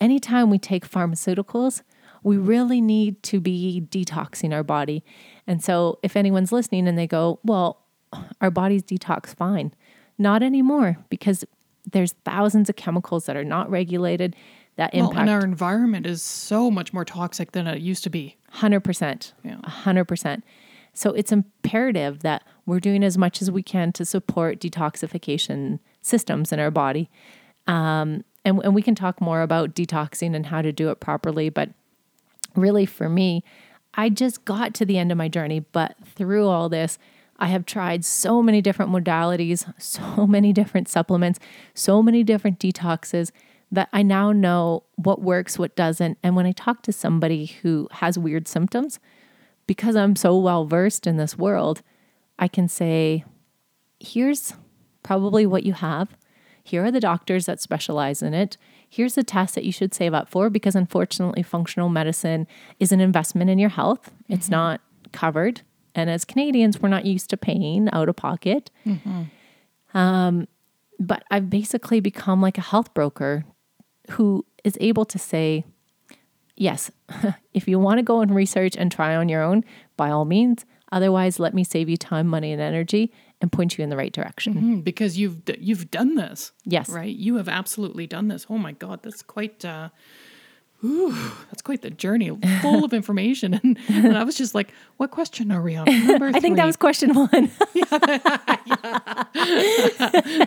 anytime 0.00 0.50
we 0.50 0.58
take 0.58 0.88
pharmaceuticals, 0.88 1.82
we 2.22 2.36
really 2.36 2.80
need 2.80 3.22
to 3.24 3.40
be 3.40 3.86
detoxing 3.90 4.52
our 4.54 4.62
body. 4.62 5.04
And 5.46 5.62
so 5.62 5.98
if 6.02 6.16
anyone's 6.16 6.52
listening 6.52 6.86
and 6.86 6.96
they 6.96 7.06
go, 7.06 7.40
well, 7.42 7.82
our 8.40 8.50
bodies 8.50 8.82
detox 8.82 9.34
fine, 9.34 9.74
not 10.18 10.42
anymore 10.42 10.98
because 11.08 11.44
there's 11.90 12.12
thousands 12.24 12.68
of 12.68 12.76
chemicals 12.76 13.26
that 13.26 13.36
are 13.36 13.44
not 13.44 13.70
regulated 13.70 14.36
that 14.76 14.94
impact. 14.94 15.14
Well, 15.14 15.20
and 15.20 15.30
our 15.30 15.44
environment 15.44 16.06
is 16.06 16.22
so 16.22 16.70
much 16.70 16.92
more 16.92 17.04
toxic 17.04 17.52
than 17.52 17.66
it 17.66 17.80
used 17.80 18.04
to 18.04 18.10
be. 18.10 18.36
100%. 18.54 19.32
Yeah. 19.44 19.56
100%. 19.56 20.42
So 20.94 21.10
it's 21.10 21.32
imperative 21.32 22.20
that 22.20 22.44
we're 22.66 22.80
doing 22.80 23.02
as 23.02 23.18
much 23.18 23.42
as 23.42 23.50
we 23.50 23.62
can 23.62 23.92
to 23.92 24.04
support 24.04 24.60
detoxification 24.60 25.78
systems 26.02 26.52
in 26.52 26.60
our 26.60 26.70
body. 26.70 27.10
Um, 27.66 28.24
and, 28.44 28.60
and 28.62 28.74
we 28.74 28.82
can 28.82 28.94
talk 28.94 29.20
more 29.20 29.42
about 29.42 29.74
detoxing 29.74 30.34
and 30.34 30.46
how 30.46 30.62
to 30.62 30.72
do 30.72 30.90
it 30.90 31.00
properly. 31.00 31.48
But 31.48 31.70
really, 32.56 32.86
for 32.86 33.08
me, 33.08 33.44
I 33.94 34.08
just 34.08 34.44
got 34.44 34.74
to 34.74 34.84
the 34.84 34.98
end 34.98 35.12
of 35.12 35.18
my 35.18 35.28
journey. 35.28 35.60
But 35.60 35.96
through 36.04 36.48
all 36.48 36.68
this, 36.68 36.98
I 37.38 37.46
have 37.46 37.66
tried 37.66 38.04
so 38.04 38.42
many 38.42 38.62
different 38.62 38.92
modalities, 38.92 39.72
so 39.82 40.26
many 40.26 40.52
different 40.52 40.88
supplements, 40.88 41.40
so 41.74 42.02
many 42.02 42.22
different 42.22 42.58
detoxes 42.58 43.30
that 43.70 43.88
I 43.92 44.02
now 44.02 44.32
know 44.32 44.84
what 44.96 45.22
works, 45.22 45.58
what 45.58 45.74
doesn't. 45.74 46.18
And 46.22 46.36
when 46.36 46.46
I 46.46 46.52
talk 46.52 46.82
to 46.82 46.92
somebody 46.92 47.46
who 47.46 47.88
has 47.92 48.18
weird 48.18 48.46
symptoms, 48.46 49.00
because 49.66 49.96
I'm 49.96 50.14
so 50.14 50.36
well 50.36 50.66
versed 50.66 51.06
in 51.06 51.16
this 51.16 51.38
world, 51.38 51.82
I 52.38 52.48
can 52.48 52.68
say, 52.68 53.24
here's 53.98 54.54
probably 55.02 55.46
what 55.46 55.64
you 55.64 55.72
have. 55.72 56.16
Here 56.62 56.84
are 56.84 56.90
the 56.90 57.00
doctors 57.00 57.46
that 57.46 57.60
specialize 57.60 58.22
in 58.22 58.34
it. 58.34 58.56
Here's 58.92 59.14
the 59.14 59.24
test 59.24 59.54
that 59.54 59.64
you 59.64 59.72
should 59.72 59.94
save 59.94 60.12
up 60.12 60.28
for 60.28 60.50
because 60.50 60.76
unfortunately, 60.76 61.42
functional 61.42 61.88
medicine 61.88 62.46
is 62.78 62.92
an 62.92 63.00
investment 63.00 63.48
in 63.48 63.58
your 63.58 63.70
health. 63.70 64.10
Mm-hmm. 64.10 64.34
It's 64.34 64.50
not 64.50 64.82
covered. 65.12 65.62
And 65.94 66.10
as 66.10 66.26
Canadians, 66.26 66.78
we're 66.78 66.90
not 66.90 67.06
used 67.06 67.30
to 67.30 67.38
paying 67.38 67.88
out 67.90 68.10
of 68.10 68.16
pocket. 68.16 68.70
Mm-hmm. 68.84 69.96
Um, 69.96 70.46
but 71.00 71.22
I've 71.30 71.48
basically 71.48 72.00
become 72.00 72.42
like 72.42 72.58
a 72.58 72.60
health 72.60 72.92
broker 72.92 73.46
who 74.10 74.44
is 74.62 74.76
able 74.78 75.06
to 75.06 75.18
say, 75.18 75.64
yes, 76.54 76.90
if 77.54 77.66
you 77.66 77.78
want 77.78 77.96
to 77.96 78.02
go 78.02 78.20
and 78.20 78.34
research 78.34 78.76
and 78.76 78.92
try 78.92 79.16
on 79.16 79.30
your 79.30 79.42
own, 79.42 79.64
by 79.96 80.10
all 80.10 80.26
means. 80.26 80.66
Otherwise, 80.92 81.38
let 81.38 81.54
me 81.54 81.64
save 81.64 81.88
you 81.88 81.96
time, 81.96 82.26
money, 82.26 82.52
and 82.52 82.60
energy 82.60 83.10
and 83.42 83.52
point 83.52 83.76
you 83.76 83.84
in 83.84 83.90
the 83.90 83.96
right 83.96 84.12
direction. 84.12 84.54
Mm-hmm, 84.54 84.80
because 84.80 85.18
you've 85.18 85.42
you've 85.58 85.90
done 85.90 86.14
this. 86.14 86.52
Yes. 86.64 86.88
Right? 86.88 87.14
You 87.14 87.36
have 87.36 87.48
absolutely 87.48 88.06
done 88.06 88.28
this. 88.28 88.46
Oh 88.48 88.56
my 88.56 88.72
god, 88.72 89.00
that's 89.02 89.22
quite 89.22 89.64
uh 89.64 89.90
Ooh, 90.84 91.12
that's 91.46 91.62
quite 91.62 91.82
the 91.82 91.90
journey, 91.90 92.36
full 92.60 92.84
of 92.84 92.92
information. 92.92 93.54
And, 93.62 93.78
and, 93.88 94.18
I 94.18 94.24
was 94.24 94.36
just 94.36 94.54
like, 94.54 94.72
what 94.96 95.10
question 95.10 95.52
are 95.52 95.62
we 95.62 95.76
on? 95.76 95.88
I 95.88 96.40
think 96.40 96.56
that 96.56 96.66
was 96.66 96.76
question 96.76 97.14
one. 97.14 97.30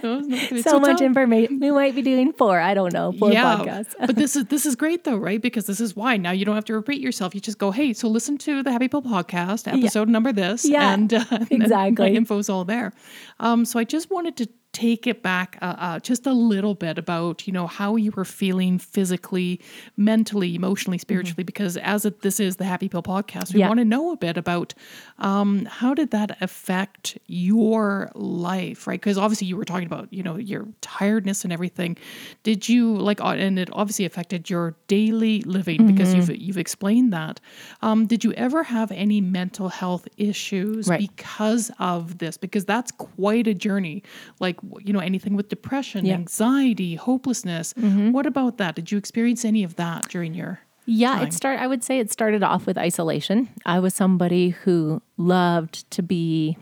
so, 0.02 0.62
so, 0.62 0.80
much 0.80 1.02
information. 1.02 1.60
We 1.60 1.72
might 1.72 1.96
be 1.96 2.02
doing 2.02 2.34
four. 2.34 2.60
I 2.60 2.74
don't 2.74 2.92
know. 2.92 3.14
Four 3.14 3.32
yeah, 3.32 3.58
podcasts. 3.58 3.96
but 4.00 4.16
this 4.16 4.36
is 4.36 4.46
this 4.46 4.66
is 4.66 4.76
great 4.76 5.04
though, 5.04 5.18
right? 5.18 5.42
Because 5.42 5.68
this 5.68 5.80
is 5.80 5.96
why 5.96 6.18
now 6.18 6.32
you 6.32 6.46
don't 6.46 6.56
have 6.56 6.66
to 6.66 6.74
repeat 6.74 7.00
yourself. 7.00 7.36
You 7.36 7.42
just 7.42 7.58
go, 7.58 7.72
hey, 7.72 7.94
so 7.94 8.08
listen 8.08 8.38
to 8.40 8.64
the 8.64 8.72
Happy 8.72 8.88
Pill 8.88 9.02
podcast, 9.02 9.72
episode 9.72 10.08
yeah. 10.08 10.12
number 10.12 10.34
this. 10.34 10.66
Yeah, 10.66 10.94
and, 10.94 11.14
uh, 11.14 11.24
exactly. 11.50 12.08
And 12.08 12.18
info's 12.18 12.50
all 12.50 12.66
there. 12.66 12.94
Um, 13.40 13.66
so 13.66 13.80
I 13.80 13.84
just 13.84 14.10
wanted 14.10 14.36
to 14.38 14.50
take 14.76 15.08
it 15.08 15.24
back 15.24 15.58
uh, 15.62 15.76
uh, 15.78 16.00
just 16.00 16.28
a 16.28 16.34
little 16.34 16.76
bit 16.76 16.98
about 16.98 17.48
you 17.48 17.54
know 17.54 17.66
how 17.66 17.96
you 17.96 18.12
were 18.12 18.26
feeling 18.26 18.78
physically 18.78 19.62
mentally 19.96 20.54
emotionally 20.54 20.98
spiritually 20.98 21.44
mm-hmm. 21.44 21.46
because 21.46 21.78
as 21.78 22.04
it, 22.04 22.20
this 22.24 22.42
is 22.42 22.58
the 22.58 22.66
happy 22.66 22.90
pill 22.90 23.02
podcast 23.02 23.54
we 23.54 23.62
yeah. 23.62 23.70
want 23.70 23.78
to 23.78 23.86
know 23.86 24.12
a 24.12 24.18
bit 24.18 24.36
about 24.36 24.74
um, 25.20 25.64
how 25.64 25.94
did 25.94 26.12
that 26.12 26.38
affect 26.42 27.18
your 27.28 28.12
life 28.16 28.86
right 28.86 29.00
because 29.00 29.18
obviously 29.18 29.48
you 29.48 29.56
were 29.56 29.64
talking 29.64 29.86
about 29.86 30.12
you 30.12 30.22
know 30.22 30.36
your 30.36 30.68
tiredness 30.82 31.46
and 31.46 31.54
everything 31.54 31.96
did 32.44 32.68
you 32.68 32.98
like 32.98 33.22
uh, 33.22 33.28
and 33.28 33.58
it 33.58 33.70
obviously 33.72 34.04
affected 34.04 34.50
your 34.50 34.76
daily 34.88 35.40
living 35.44 35.78
mm-hmm. 35.78 35.96
because 35.96 36.14
you've 36.14 36.30
you've 36.36 36.58
explained 36.58 37.14
that 37.14 37.40
um, 37.82 38.06
did 38.06 38.26
you 38.26 38.34
ever 38.34 38.62
have 38.62 38.92
any 38.92 39.22
mental 39.22 39.70
health 39.70 40.06
issues 40.18 40.90
right. 40.90 41.00
because 41.00 41.72
of 41.80 42.18
this 42.18 42.36
because 42.36 42.66
that's 42.66 42.92
quite 42.92 43.48
a 43.48 43.54
journey 43.54 44.04
like 44.42 44.60
you 44.80 44.94
know, 44.94 45.00
anything 45.00 45.36
with 45.36 45.50
depression, 45.50 46.06
yeah. 46.06 46.14
anxiety, 46.14 46.96
hopelessness. 46.96 47.74
Mm-hmm. 47.74 48.12
What 48.12 48.26
about 48.26 48.58
that? 48.58 48.76
Did 48.76 48.92
you 48.92 48.98
experience 48.98 49.46
any 49.46 49.64
of 49.64 49.76
that 49.76 50.08
during 50.10 50.34
your 50.34 50.60
yeah, 50.86 51.16
time? 51.16 51.28
it 51.28 51.34
start 51.34 51.60
I 51.60 51.68
would 51.68 51.84
say 51.84 52.00
it 52.00 52.12
started 52.12 52.44
off 52.44 52.66
with 52.66 52.78
isolation. 52.78 53.50
I 53.66 53.80
was 53.80 53.94
somebody 53.94 54.50
who 54.50 55.02
loved 55.18 55.90
to 55.92 56.04
be 56.04 56.58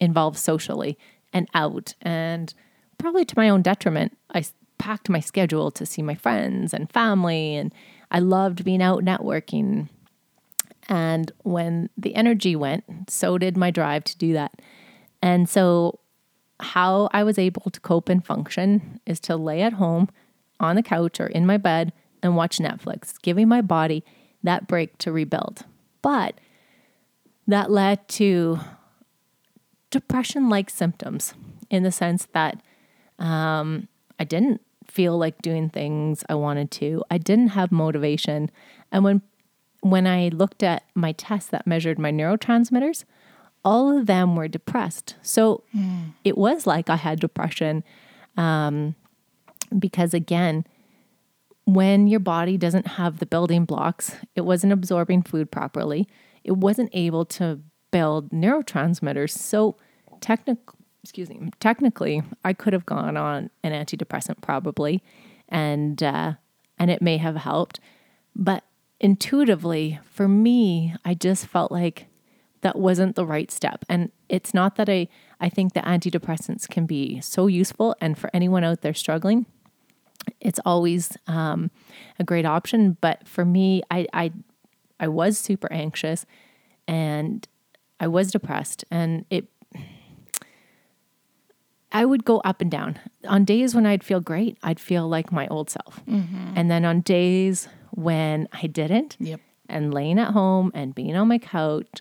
involved 0.00 0.38
socially 0.38 0.98
and 1.32 1.48
out 1.54 1.94
and 2.02 2.52
probably 2.98 3.24
to 3.24 3.34
my 3.36 3.48
own 3.48 3.62
detriment. 3.62 4.16
I 4.32 4.44
packed 4.78 5.08
my 5.08 5.20
schedule 5.20 5.70
to 5.70 5.86
see 5.86 6.02
my 6.02 6.14
friends 6.14 6.74
and 6.74 6.90
family 6.92 7.54
and 7.54 7.72
I 8.10 8.18
loved 8.18 8.64
being 8.64 8.82
out 8.82 9.04
networking. 9.04 9.88
And 10.88 11.32
when 11.44 11.88
the 11.96 12.14
energy 12.14 12.54
went, 12.56 13.08
so 13.08 13.38
did 13.38 13.56
my 13.56 13.70
drive 13.70 14.04
to 14.04 14.18
do 14.18 14.32
that. 14.34 14.60
And 15.22 15.48
so 15.48 16.00
how 16.62 17.08
I 17.12 17.24
was 17.24 17.38
able 17.38 17.70
to 17.70 17.80
cope 17.80 18.08
and 18.08 18.24
function 18.24 19.00
is 19.06 19.20
to 19.20 19.36
lay 19.36 19.62
at 19.62 19.74
home 19.74 20.08
on 20.60 20.76
the 20.76 20.82
couch 20.82 21.20
or 21.20 21.26
in 21.26 21.44
my 21.46 21.56
bed 21.56 21.92
and 22.22 22.36
watch 22.36 22.58
Netflix, 22.58 23.20
giving 23.20 23.48
my 23.48 23.60
body 23.60 24.04
that 24.42 24.66
break 24.66 24.96
to 24.98 25.12
rebuild. 25.12 25.64
But 26.02 26.40
that 27.46 27.70
led 27.70 28.06
to 28.08 28.60
depression 29.90 30.48
like 30.48 30.70
symptoms 30.70 31.34
in 31.70 31.82
the 31.82 31.92
sense 31.92 32.26
that 32.32 32.62
um, 33.18 33.88
I 34.18 34.24
didn't 34.24 34.60
feel 34.86 35.18
like 35.18 35.42
doing 35.42 35.68
things 35.68 36.24
I 36.28 36.34
wanted 36.34 36.70
to. 36.72 37.02
I 37.10 37.18
didn't 37.18 37.48
have 37.48 37.72
motivation. 37.72 38.50
And 38.90 39.04
when 39.04 39.22
when 39.80 40.06
I 40.06 40.28
looked 40.28 40.62
at 40.62 40.84
my 40.94 41.10
tests 41.10 41.50
that 41.50 41.66
measured 41.66 41.98
my 41.98 42.12
neurotransmitters, 42.12 43.04
all 43.64 43.96
of 43.96 44.06
them 44.06 44.36
were 44.36 44.48
depressed. 44.48 45.16
So 45.22 45.64
it 46.24 46.36
was 46.36 46.66
like 46.66 46.90
I 46.90 46.96
had 46.96 47.20
depression. 47.20 47.84
Um, 48.36 48.94
because 49.78 50.14
again, 50.14 50.64
when 51.64 52.08
your 52.08 52.20
body 52.20 52.56
doesn't 52.56 52.86
have 52.86 53.18
the 53.18 53.26
building 53.26 53.64
blocks, 53.64 54.16
it 54.34 54.42
wasn't 54.42 54.72
absorbing 54.72 55.22
food 55.22 55.50
properly, 55.50 56.08
it 56.44 56.52
wasn't 56.52 56.90
able 56.92 57.24
to 57.24 57.60
build 57.90 58.30
neurotransmitters. 58.30 59.30
So 59.30 59.76
technically, 60.20 60.78
excuse 61.02 61.28
me, 61.28 61.50
technically, 61.60 62.22
I 62.44 62.52
could 62.52 62.72
have 62.72 62.86
gone 62.86 63.16
on 63.16 63.50
an 63.62 63.72
antidepressant 63.72 64.40
probably, 64.40 65.02
and 65.48 66.02
uh, 66.02 66.34
and 66.78 66.90
it 66.90 67.00
may 67.00 67.18
have 67.18 67.36
helped, 67.36 67.78
but 68.34 68.64
intuitively 68.98 70.00
for 70.04 70.26
me, 70.26 70.94
I 71.04 71.14
just 71.14 71.46
felt 71.46 71.70
like 71.70 72.06
that 72.62 72.78
wasn't 72.78 73.14
the 73.16 73.26
right 73.26 73.50
step. 73.50 73.84
And 73.88 74.10
it's 74.28 74.52
not 74.54 74.76
that 74.76 74.88
I 74.88 75.08
I 75.40 75.48
think 75.48 75.72
that 75.74 75.84
antidepressants 75.84 76.68
can 76.68 76.86
be 76.86 77.20
so 77.20 77.46
useful, 77.46 77.94
and 78.00 78.16
for 78.18 78.30
anyone 78.32 78.64
out 78.64 78.80
there 78.80 78.94
struggling, 78.94 79.46
it's 80.40 80.60
always 80.64 81.16
um, 81.26 81.70
a 82.18 82.24
great 82.24 82.46
option. 82.46 82.96
But 83.00 83.26
for 83.28 83.44
me, 83.44 83.82
I 83.90 84.06
I 84.12 84.32
I 85.00 85.08
was 85.08 85.38
super 85.38 85.70
anxious, 85.72 86.24
and 86.88 87.46
I 88.00 88.06
was 88.08 88.30
depressed, 88.32 88.84
and 88.90 89.24
it 89.30 89.48
I 91.94 92.04
would 92.06 92.24
go 92.24 92.38
up 92.44 92.60
and 92.62 92.70
down. 92.70 92.98
On 93.28 93.44
days 93.44 93.74
when 93.74 93.84
I'd 93.84 94.02
feel 94.02 94.20
great, 94.20 94.56
I'd 94.62 94.80
feel 94.80 95.08
like 95.08 95.30
my 95.30 95.46
old 95.48 95.68
self. 95.68 96.00
And 96.06 96.70
then 96.70 96.84
on 96.86 97.00
days 97.02 97.68
when 97.90 98.48
I 98.52 98.66
didn't, 98.66 99.16
Yep. 99.20 99.40
and 99.68 99.92
laying 99.92 100.18
at 100.18 100.30
home 100.32 100.70
and 100.74 100.94
being 100.94 101.14
on 101.16 101.28
my 101.28 101.36
couch, 101.38 102.00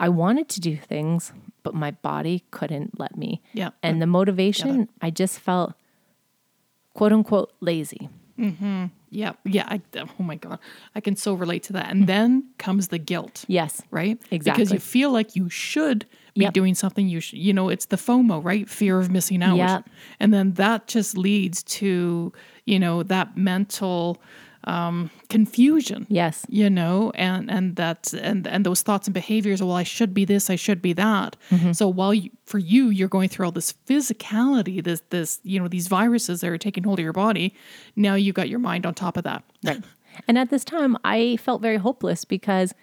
I 0.00 0.08
wanted 0.08 0.48
to 0.48 0.60
do 0.60 0.76
things, 0.76 1.32
but 1.62 1.74
my 1.74 1.90
body 1.90 2.44
couldn't 2.50 2.98
let 2.98 3.16
me. 3.16 3.42
Yep. 3.52 3.74
And 3.82 4.00
the 4.02 4.06
motivation, 4.06 4.88
I 5.00 5.10
just 5.10 5.38
felt 5.38 5.74
quote 6.94 7.12
unquote 7.12 7.52
lazy. 7.60 8.08
Mm-hmm. 8.38 8.86
Yeah. 9.10 9.32
Yeah. 9.44 9.66
I, 9.68 9.82
oh 9.96 10.22
my 10.22 10.36
God. 10.36 10.58
I 10.94 11.00
can 11.00 11.14
so 11.16 11.34
relate 11.34 11.62
to 11.64 11.74
that. 11.74 11.90
And 11.90 12.06
then 12.06 12.46
comes 12.58 12.88
the 12.88 12.98
guilt. 12.98 13.44
Yes. 13.46 13.82
Right? 13.90 14.18
Exactly. 14.30 14.62
Because 14.62 14.72
you 14.72 14.78
feel 14.80 15.12
like 15.12 15.36
you 15.36 15.50
should 15.50 16.06
be 16.34 16.44
Yep. 16.44 16.54
doing 16.54 16.74
something 16.74 17.08
you 17.08 17.20
should, 17.20 17.38
you 17.38 17.52
know, 17.52 17.68
it's 17.68 17.86
the 17.86 17.96
FOMO, 17.96 18.42
right? 18.42 18.70
Fear 18.70 19.00
of 19.00 19.10
missing 19.10 19.42
out. 19.42 19.56
Yep. 19.56 19.90
And 20.20 20.32
then 20.32 20.52
that 20.54 20.86
just 20.86 21.18
leads 21.18 21.62
to, 21.64 22.32
you 22.64 22.78
know, 22.78 23.02
that 23.02 23.36
mental 23.36 24.22
um, 24.64 25.10
confusion. 25.28 26.06
Yes. 26.08 26.44
You 26.48 26.68
know, 26.68 27.12
and 27.14 27.50
and 27.50 27.76
that's 27.76 28.12
and 28.14 28.46
and 28.46 28.66
those 28.66 28.82
thoughts 28.82 29.06
and 29.06 29.14
behaviors. 29.14 29.62
Well, 29.62 29.72
I 29.72 29.82
should 29.82 30.12
be 30.12 30.24
this. 30.24 30.50
I 30.50 30.56
should 30.56 30.82
be 30.82 30.92
that. 30.94 31.36
Mm-hmm. 31.50 31.72
So 31.72 31.88
while 31.88 32.12
you, 32.12 32.30
for 32.44 32.58
you, 32.58 32.88
you're 32.88 33.08
going 33.08 33.28
through 33.28 33.46
all 33.46 33.52
this 33.52 33.72
physicality, 33.86 34.82
this 34.82 35.02
this 35.10 35.40
you 35.42 35.60
know 35.60 35.68
these 35.68 35.88
viruses 35.88 36.40
that 36.40 36.50
are 36.50 36.58
taking 36.58 36.84
hold 36.84 36.98
of 36.98 37.02
your 37.02 37.12
body. 37.12 37.54
Now 37.96 38.14
you 38.14 38.32
got 38.32 38.48
your 38.48 38.58
mind 38.58 38.86
on 38.86 38.94
top 38.94 39.16
of 39.16 39.24
that. 39.24 39.44
Right. 39.64 39.82
And 40.28 40.36
at 40.36 40.50
this 40.50 40.64
time, 40.64 40.96
I 41.04 41.36
felt 41.36 41.62
very 41.62 41.76
hopeless 41.76 42.24
because 42.24 42.74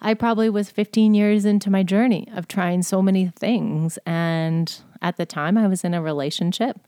I 0.00 0.14
probably 0.14 0.50
was 0.50 0.70
15 0.70 1.14
years 1.14 1.44
into 1.44 1.70
my 1.70 1.82
journey 1.82 2.28
of 2.34 2.48
trying 2.48 2.82
so 2.82 3.02
many 3.02 3.32
things. 3.36 3.98
And 4.06 4.74
at 5.02 5.16
the 5.16 5.26
time, 5.26 5.56
I 5.56 5.66
was 5.66 5.84
in 5.84 5.94
a 5.94 6.02
relationship. 6.02 6.78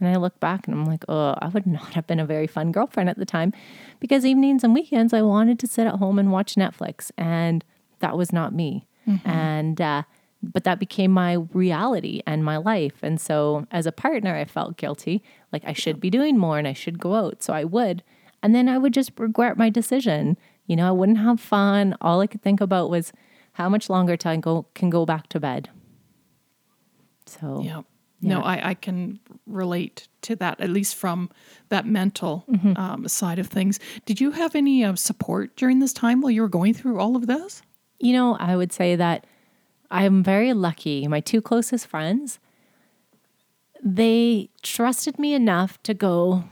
And 0.00 0.08
I 0.08 0.16
look 0.16 0.38
back 0.40 0.66
and 0.68 0.76
I'm 0.76 0.84
like, 0.84 1.04
oh, 1.08 1.34
I 1.38 1.48
would 1.48 1.66
not 1.66 1.94
have 1.94 2.06
been 2.06 2.20
a 2.20 2.26
very 2.26 2.46
fun 2.46 2.70
girlfriend 2.70 3.08
at 3.08 3.16
the 3.18 3.24
time 3.24 3.52
because 3.98 4.26
evenings 4.26 4.62
and 4.62 4.74
weekends 4.74 5.14
I 5.14 5.22
wanted 5.22 5.58
to 5.60 5.66
sit 5.66 5.86
at 5.86 5.94
home 5.94 6.18
and 6.18 6.30
watch 6.30 6.54
Netflix. 6.54 7.10
And 7.16 7.64
that 8.00 8.16
was 8.16 8.32
not 8.32 8.52
me. 8.52 8.86
And, 9.24 9.80
uh, 9.80 10.02
but 10.42 10.64
that 10.64 10.78
became 10.78 11.10
my 11.12 11.34
reality 11.54 12.20
and 12.26 12.44
my 12.44 12.58
life. 12.58 13.02
And 13.02 13.20
so 13.20 13.66
as 13.70 13.86
a 13.86 13.92
partner, 13.92 14.36
I 14.36 14.44
felt 14.44 14.76
guilty. 14.76 15.22
Like 15.52 15.64
I 15.64 15.72
should 15.72 15.98
be 15.98 16.10
doing 16.10 16.36
more 16.36 16.58
and 16.58 16.68
I 16.68 16.72
should 16.74 16.98
go 16.98 17.14
out. 17.14 17.42
So 17.42 17.54
I 17.54 17.64
would. 17.64 18.02
And 18.42 18.54
then 18.54 18.68
I 18.68 18.78
would 18.78 18.92
just 18.92 19.12
regret 19.18 19.56
my 19.56 19.70
decision. 19.70 20.36
You 20.66 20.76
know, 20.76 20.86
I 20.86 20.92
wouldn't 20.92 21.18
have 21.18 21.40
fun. 21.40 21.96
All 22.00 22.20
I 22.20 22.26
could 22.26 22.42
think 22.42 22.60
about 22.60 22.90
was 22.90 23.12
how 23.52 23.68
much 23.70 23.88
longer 23.88 24.16
till 24.16 24.32
I 24.32 24.36
go, 24.36 24.66
can 24.74 24.90
go 24.90 25.06
back 25.06 25.28
to 25.30 25.40
bed. 25.40 25.70
So, 27.24 27.62
Yeah. 28.20 28.34
No, 28.36 28.40
I, 28.42 28.70
I 28.70 28.74
can 28.74 29.18
relate 29.46 30.08
to 30.22 30.36
that, 30.36 30.60
at 30.60 30.70
least 30.70 30.94
from 30.96 31.28
that 31.68 31.86
mental 31.86 32.44
Mm-hmm. 32.50 32.72
um, 32.76 33.08
side 33.08 33.38
of 33.38 33.46
things. 33.48 33.78
Did 34.06 34.20
you 34.20 34.30
have 34.32 34.54
any 34.54 34.84
uh, 34.84 34.94
support 34.96 35.54
during 35.56 35.80
this 35.80 35.92
time 35.92 36.20
while 36.22 36.30
you 36.30 36.40
were 36.42 36.48
going 36.48 36.74
through 36.74 36.98
all 37.00 37.16
of 37.16 37.26
this? 37.26 37.62
you 37.98 38.12
know, 38.12 38.36
I 38.38 38.56
would 38.56 38.72
say 38.74 38.94
that 38.96 39.26
I'm 39.90 40.22
very 40.22 40.52
lucky. 40.52 41.08
My 41.08 41.20
two 41.20 41.40
closest 41.40 41.86
friends, 41.86 42.38
they 43.82 44.50
trusted 44.62 45.18
me 45.18 45.34
enough 45.34 45.82
to 45.84 45.94
go, 45.94 46.44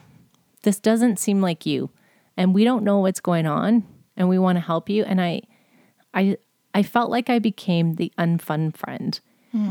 this 0.62 0.79
doesn't 0.79 1.19
seem 1.19 1.41
like 1.43 1.67
you. 1.67 1.91
And 2.37 2.55
we 2.55 2.65
don't 2.65 2.85
know 2.85 2.99
what's 3.01 3.21
going 3.21 3.47
on 3.47 3.85
and 4.17 4.29
we 4.29 4.39
want 4.39 4.57
to 4.57 4.61
help 4.61 4.89
you. 4.89 5.05
And 5.05 5.21
I 5.21 5.43
I 6.12 6.37
I 6.75 6.83
felt 6.83 7.11
like 7.11 7.29
I 7.31 7.39
became 7.39 7.95
the 7.97 8.12
unfun 8.19 8.77
friend. 8.77 9.21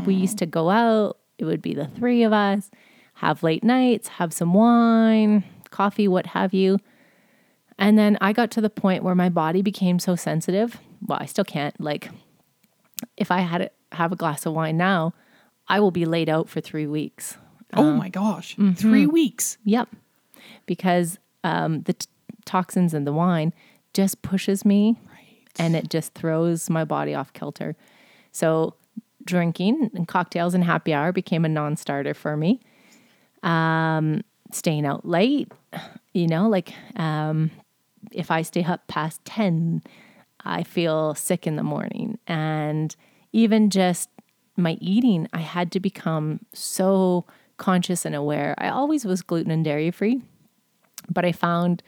We 0.06 0.14
used 0.14 0.38
to 0.38 0.46
go 0.46 0.70
out, 0.70 1.18
it 1.38 1.46
would 1.46 1.62
be 1.62 1.74
the 1.74 1.88
three 1.88 2.24
of 2.24 2.34
us, 2.34 2.70
have 3.16 3.44
late 3.44 3.64
nights, 3.64 4.08
have 4.08 4.34
some 4.34 4.54
wine, 4.54 5.44
coffee, 5.72 6.08
what 6.08 6.28
have 6.28 6.54
you. 6.54 6.80
And 7.78 7.98
then 7.98 8.18
I 8.22 8.34
got 8.34 8.52
to 8.52 8.62
the 8.62 8.70
point 8.70 9.04
where 9.04 9.16
my 9.16 9.30
body 9.30 9.62
became 9.62 10.00
so 10.00 10.16
sensitive. 10.16 10.80
Well, 11.06 11.18
I 11.20 11.26
still 11.26 11.44
can't. 11.44 11.80
Like, 11.82 12.10
if 13.18 13.32
I 13.32 13.42
had 13.42 13.58
to 13.60 13.72
have 13.92 14.12
a 14.12 14.16
glass 14.16 14.46
of 14.46 14.54
wine 14.54 14.78
now, 14.78 15.14
I 15.68 15.80
will 15.80 15.92
be 15.92 16.06
laid 16.06 16.30
out 16.30 16.50
for 16.50 16.62
three 16.62 16.88
weeks. 16.88 17.38
oh 17.74 17.94
my 17.94 18.10
gosh, 18.10 18.54
mm-hmm. 18.56 18.74
three 18.74 19.08
weeks. 19.08 19.58
Yep. 19.64 19.90
Because 20.66 21.18
um, 21.44 21.82
the 21.82 21.94
t- 21.94 22.08
toxins 22.46 22.94
in 22.94 23.06
the 23.06 23.14
wine 23.14 23.54
just 23.94 24.22
pushes 24.22 24.64
me 24.64 24.98
and 25.58 25.76
it 25.76 25.90
just 25.90 26.14
throws 26.14 26.70
my 26.70 26.84
body 26.86 27.14
off 27.14 27.34
kilter. 27.34 27.76
So, 28.32 28.76
drinking 29.26 29.92
and 29.94 30.08
cocktails 30.08 30.54
and 30.54 30.64
happy 30.64 30.94
hour 30.94 31.12
became 31.12 31.46
a 31.46 31.50
non 31.50 31.76
starter 31.76 32.14
for 32.14 32.38
me. 32.38 32.60
Um, 33.42 34.24
staying 34.52 34.86
out 34.86 35.06
late, 35.06 35.52
you 36.14 36.28
know, 36.28 36.48
like 36.48 36.74
um, 36.96 37.52
if 38.12 38.32
I 38.32 38.42
stay 38.42 38.64
up 38.64 38.88
past 38.88 39.24
10, 39.26 39.84
I 40.46 40.64
feel 40.64 41.16
sick 41.16 41.48
in 41.48 41.56
the 41.56 41.64
morning. 41.64 42.20
And 42.28 42.96
even 43.32 43.70
just 43.70 44.10
my 44.56 44.78
eating, 44.80 45.28
I 45.34 45.40
had 45.40 45.72
to 45.74 45.80
become 45.80 46.40
so 46.54 47.26
conscious 47.58 48.06
and 48.06 48.16
aware. 48.16 48.56
I 48.58 48.70
always 48.70 49.06
was 49.06 49.22
gluten 49.22 49.52
and 49.52 49.64
dairy 49.64 49.92
free, 49.92 50.22
but 51.10 51.26
I 51.26 51.32
found 51.32 51.84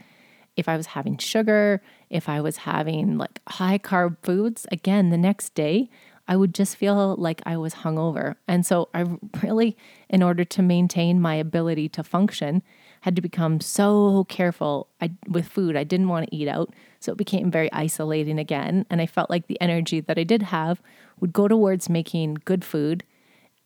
if 0.56 0.70
I 0.70 0.78
was 0.78 0.88
having 0.88 1.18
sugar, 1.18 1.82
if 2.10 2.30
I 2.30 2.42
was 2.42 2.58
having 2.58 3.18
like 3.18 3.42
high 3.48 3.78
carb 3.78 4.18
foods, 4.24 4.66
again, 4.72 5.10
the 5.10 5.18
next 5.18 5.54
day, 5.54 5.90
I 6.28 6.36
would 6.36 6.56
just 6.56 6.76
feel 6.76 7.16
like 7.18 7.42
I 7.46 7.58
was 7.58 7.76
hungover. 7.76 8.36
And 8.48 8.66
so 8.66 8.90
I 8.94 9.06
really, 9.44 9.78
in 10.10 10.24
order 10.24 10.44
to 10.44 10.62
maintain 10.62 11.22
my 11.22 11.36
ability 11.36 11.90
to 11.90 12.04
function, 12.04 12.64
had 13.02 13.16
to 13.16 13.22
become 13.22 13.60
so 13.60 14.26
careful 14.28 14.88
I, 15.00 15.12
with 15.28 15.48
food. 15.48 15.76
I 15.76 15.84
didn't 15.84 16.08
want 16.08 16.28
to 16.28 16.36
eat 16.36 16.48
out. 16.48 16.74
So 17.00 17.12
it 17.12 17.18
became 17.18 17.52
very 17.52 17.72
isolating 17.72 18.40
again. 18.40 18.86
And 18.90 19.00
I 19.00 19.06
felt 19.06 19.30
like 19.30 19.46
the 19.46 19.62
energy 19.62 20.00
that 20.00 20.18
I 20.18 20.24
did 20.24 20.42
have 20.44 20.82
would 21.20 21.32
go 21.32 21.48
towards 21.48 21.90
making 21.90 22.40
good 22.46 22.66
food. 22.66 23.04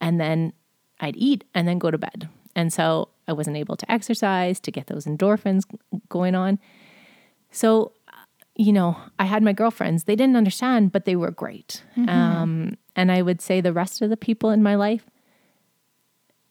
And 0.01 0.19
then 0.19 0.51
I'd 0.99 1.15
eat 1.15 1.45
and 1.53 1.67
then 1.67 1.79
go 1.79 1.91
to 1.91 1.97
bed. 1.97 2.27
And 2.55 2.73
so 2.73 3.07
I 3.27 3.31
wasn't 3.31 3.55
able 3.55 3.77
to 3.77 3.89
exercise 3.89 4.59
to 4.59 4.71
get 4.71 4.87
those 4.87 5.05
endorphins 5.05 5.63
going 6.09 6.35
on. 6.35 6.59
So, 7.51 7.93
you 8.59 8.73
know, 8.73 8.97
I 9.17 9.23
had 9.23 9.41
my 9.41 9.53
girlfriends. 9.53 10.03
They 10.03 10.17
didn't 10.17 10.35
understand, 10.35 10.91
but 10.91 11.05
they 11.05 11.15
were 11.15 11.31
great. 11.31 11.81
Um, 12.09 12.77
and 12.93 13.09
I 13.09 13.21
would 13.21 13.41
say 13.41 13.61
the 13.61 13.71
rest 13.71 14.01
of 14.01 14.09
the 14.09 14.17
people 14.17 14.49
in 14.49 14.61
my 14.61 14.75
life, 14.75 15.05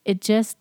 it 0.07 0.23
just 0.23 0.57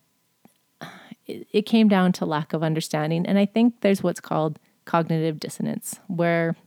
it, 1.25 1.47
it 1.53 1.61
came 1.61 1.87
down 1.87 2.11
to 2.13 2.25
lack 2.25 2.51
of 2.51 2.63
understanding. 2.63 3.25
And 3.25 3.37
I 3.39 3.45
think 3.45 3.79
there's 3.79 4.03
what's 4.03 4.19
called 4.19 4.59
cognitive 4.83 5.39
dissonance, 5.39 6.01
where 6.07 6.57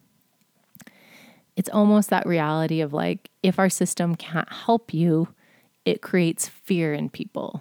it's 1.57 1.69
almost 1.69 2.09
that 2.09 2.25
reality 2.27 2.81
of 2.81 2.95
like 2.95 3.29
if 3.43 3.59
our 3.59 3.69
system 3.69 4.15
can't 4.15 4.51
help 4.51 4.95
you, 4.95 5.29
it 5.85 6.01
creates 6.01 6.49
fear 6.49 6.95
in 6.95 7.11
people, 7.11 7.61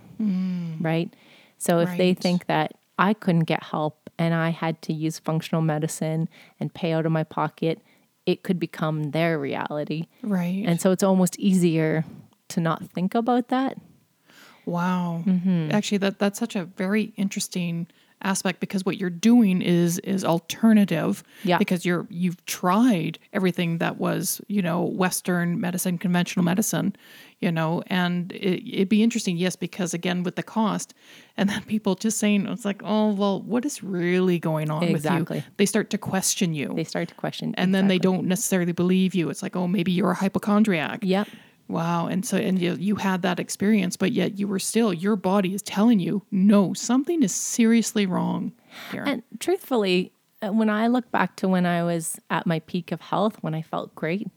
right? 0.81 1.13
So 1.57 1.79
if 1.79 1.89
they 1.97 2.13
think 2.13 2.45
that 2.45 2.75
I 2.97 3.13
couldn't 3.13 3.43
get 3.43 3.61
help 3.63 3.98
and 4.19 4.33
I 4.35 4.49
had 4.49 4.81
to 4.83 4.93
use 4.93 5.17
functional 5.17 5.61
medicine 5.61 6.27
and 6.59 6.71
pay 6.71 6.91
out 6.91 7.05
of 7.05 7.11
my 7.11 7.23
pocket, 7.23 7.81
it 8.25 8.43
could 8.43 8.59
become 8.59 9.11
their 9.11 9.39
reality. 9.39 10.07
Right. 10.21 10.63
And 10.67 10.79
so 10.79 10.91
it's 10.91 11.01
almost 11.01 11.39
easier 11.39 12.03
to 12.49 12.59
not 12.59 12.91
think 12.91 13.15
about 13.15 13.47
that. 13.47 13.77
Wow. 14.65 15.23
Mm-hmm. 15.25 15.71
Actually, 15.71 15.99
that 15.99 16.19
that's 16.19 16.37
such 16.37 16.55
a 16.55 16.65
very 16.65 17.13
interesting 17.15 17.87
aspect 18.21 18.59
because 18.59 18.85
what 18.85 18.97
you're 18.97 19.09
doing 19.09 19.61
is 19.61 19.97
is 19.99 20.25
alternative. 20.25 21.23
Yeah. 21.43 21.57
Because 21.57 21.85
you're 21.85 22.05
you've 22.09 22.45
tried 22.45 23.17
everything 23.31 23.77
that 23.77 23.97
was 23.97 24.41
you 24.47 24.61
know 24.61 24.83
Western 24.83 25.59
medicine, 25.59 25.97
conventional 25.97 26.43
medicine, 26.43 26.95
you 27.39 27.51
know, 27.51 27.83
and 27.87 28.31
it, 28.33 28.67
it'd 28.75 28.89
be 28.89 29.01
interesting, 29.01 29.37
yes, 29.37 29.55
because 29.55 29.93
again 29.93 30.23
with 30.23 30.35
the 30.35 30.43
cost, 30.43 30.93
and 31.37 31.49
then 31.49 31.63
people 31.63 31.95
just 31.95 32.17
saying 32.19 32.45
it's 32.47 32.65
like, 32.65 32.81
oh 32.83 33.13
well, 33.13 33.41
what 33.41 33.65
is 33.65 33.83
really 33.83 34.39
going 34.39 34.69
on 34.69 34.81
with 34.81 34.91
Exactly. 34.91 35.37
you? 35.37 35.43
They 35.57 35.65
start 35.65 35.89
to 35.91 35.97
question 35.97 36.53
you, 36.53 36.73
They 36.75 36.83
start 36.83 37.07
to 37.09 37.15
question. 37.15 37.53
and 37.57 37.73
then 37.73 37.87
they 37.87 37.97
don't 37.99 38.25
necessarily 38.25 38.71
believe 38.73 39.15
you. 39.15 39.29
It's 39.29 39.41
like, 39.41 39.55
oh, 39.55 39.67
maybe 39.67 39.91
you're 39.91 40.11
a 40.11 40.15
hypochondriac. 40.15 40.99
Yep. 41.03 41.27
Wow. 41.69 42.07
And 42.07 42.25
so, 42.25 42.35
and 42.37 42.59
you, 42.59 42.73
you 42.79 42.95
had 42.95 43.21
that 43.21 43.39
experience, 43.39 43.95
but 43.95 44.11
yet 44.11 44.39
you 44.39 44.47
were 44.47 44.57
still, 44.57 44.91
your 44.91 45.15
body 45.15 45.53
is 45.53 45.61
telling 45.61 45.99
you, 45.99 46.23
no, 46.31 46.73
something 46.73 47.21
is 47.21 47.33
seriously 47.33 48.07
wrong 48.07 48.53
here. 48.91 49.03
And 49.05 49.21
truthfully, 49.39 50.11
uh, 50.41 50.49
when 50.51 50.69
I 50.69 50.87
look 50.87 51.11
back 51.11 51.35
to 51.37 51.47
when 51.47 51.67
I 51.67 51.83
was 51.83 52.19
at 52.31 52.47
my 52.47 52.59
peak 52.61 52.91
of 52.91 53.01
health, 53.01 53.37
when 53.41 53.53
I 53.53 53.61
felt 53.61 53.93
great, 53.93 54.27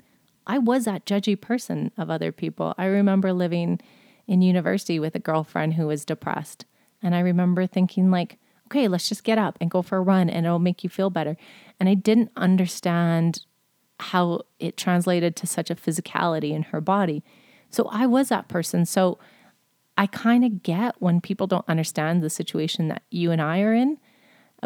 I 0.46 0.58
was 0.58 0.84
that 0.84 1.06
judgy 1.06 1.40
person 1.40 1.92
of 1.96 2.10
other 2.10 2.32
people. 2.32 2.74
I 2.78 2.86
remember 2.86 3.32
living 3.32 3.80
in 4.26 4.42
university 4.42 4.98
with 4.98 5.14
a 5.14 5.20
girlfriend 5.20 5.74
who 5.74 5.86
was 5.86 6.04
depressed. 6.04 6.64
And 7.02 7.14
I 7.14 7.20
remember 7.20 7.66
thinking, 7.66 8.10
like, 8.10 8.38
okay, 8.66 8.88
let's 8.88 9.08
just 9.08 9.24
get 9.24 9.38
up 9.38 9.58
and 9.60 9.70
go 9.70 9.82
for 9.82 9.98
a 9.98 10.02
run 10.02 10.30
and 10.30 10.46
it'll 10.46 10.58
make 10.58 10.82
you 10.82 10.90
feel 10.90 11.10
better. 11.10 11.36
And 11.78 11.88
I 11.88 11.94
didn't 11.94 12.30
understand 12.36 13.44
how 14.00 14.42
it 14.58 14.76
translated 14.76 15.36
to 15.36 15.46
such 15.46 15.70
a 15.70 15.74
physicality 15.74 16.52
in 16.52 16.64
her 16.64 16.80
body. 16.80 17.22
So 17.70 17.88
I 17.90 18.06
was 18.06 18.28
that 18.28 18.48
person. 18.48 18.86
So 18.86 19.18
I 19.96 20.06
kind 20.06 20.44
of 20.44 20.62
get 20.62 20.94
when 21.00 21.20
people 21.20 21.46
don't 21.46 21.68
understand 21.68 22.22
the 22.22 22.30
situation 22.30 22.88
that 22.88 23.02
you 23.10 23.30
and 23.30 23.40
I 23.40 23.60
are 23.60 23.74
in, 23.74 23.98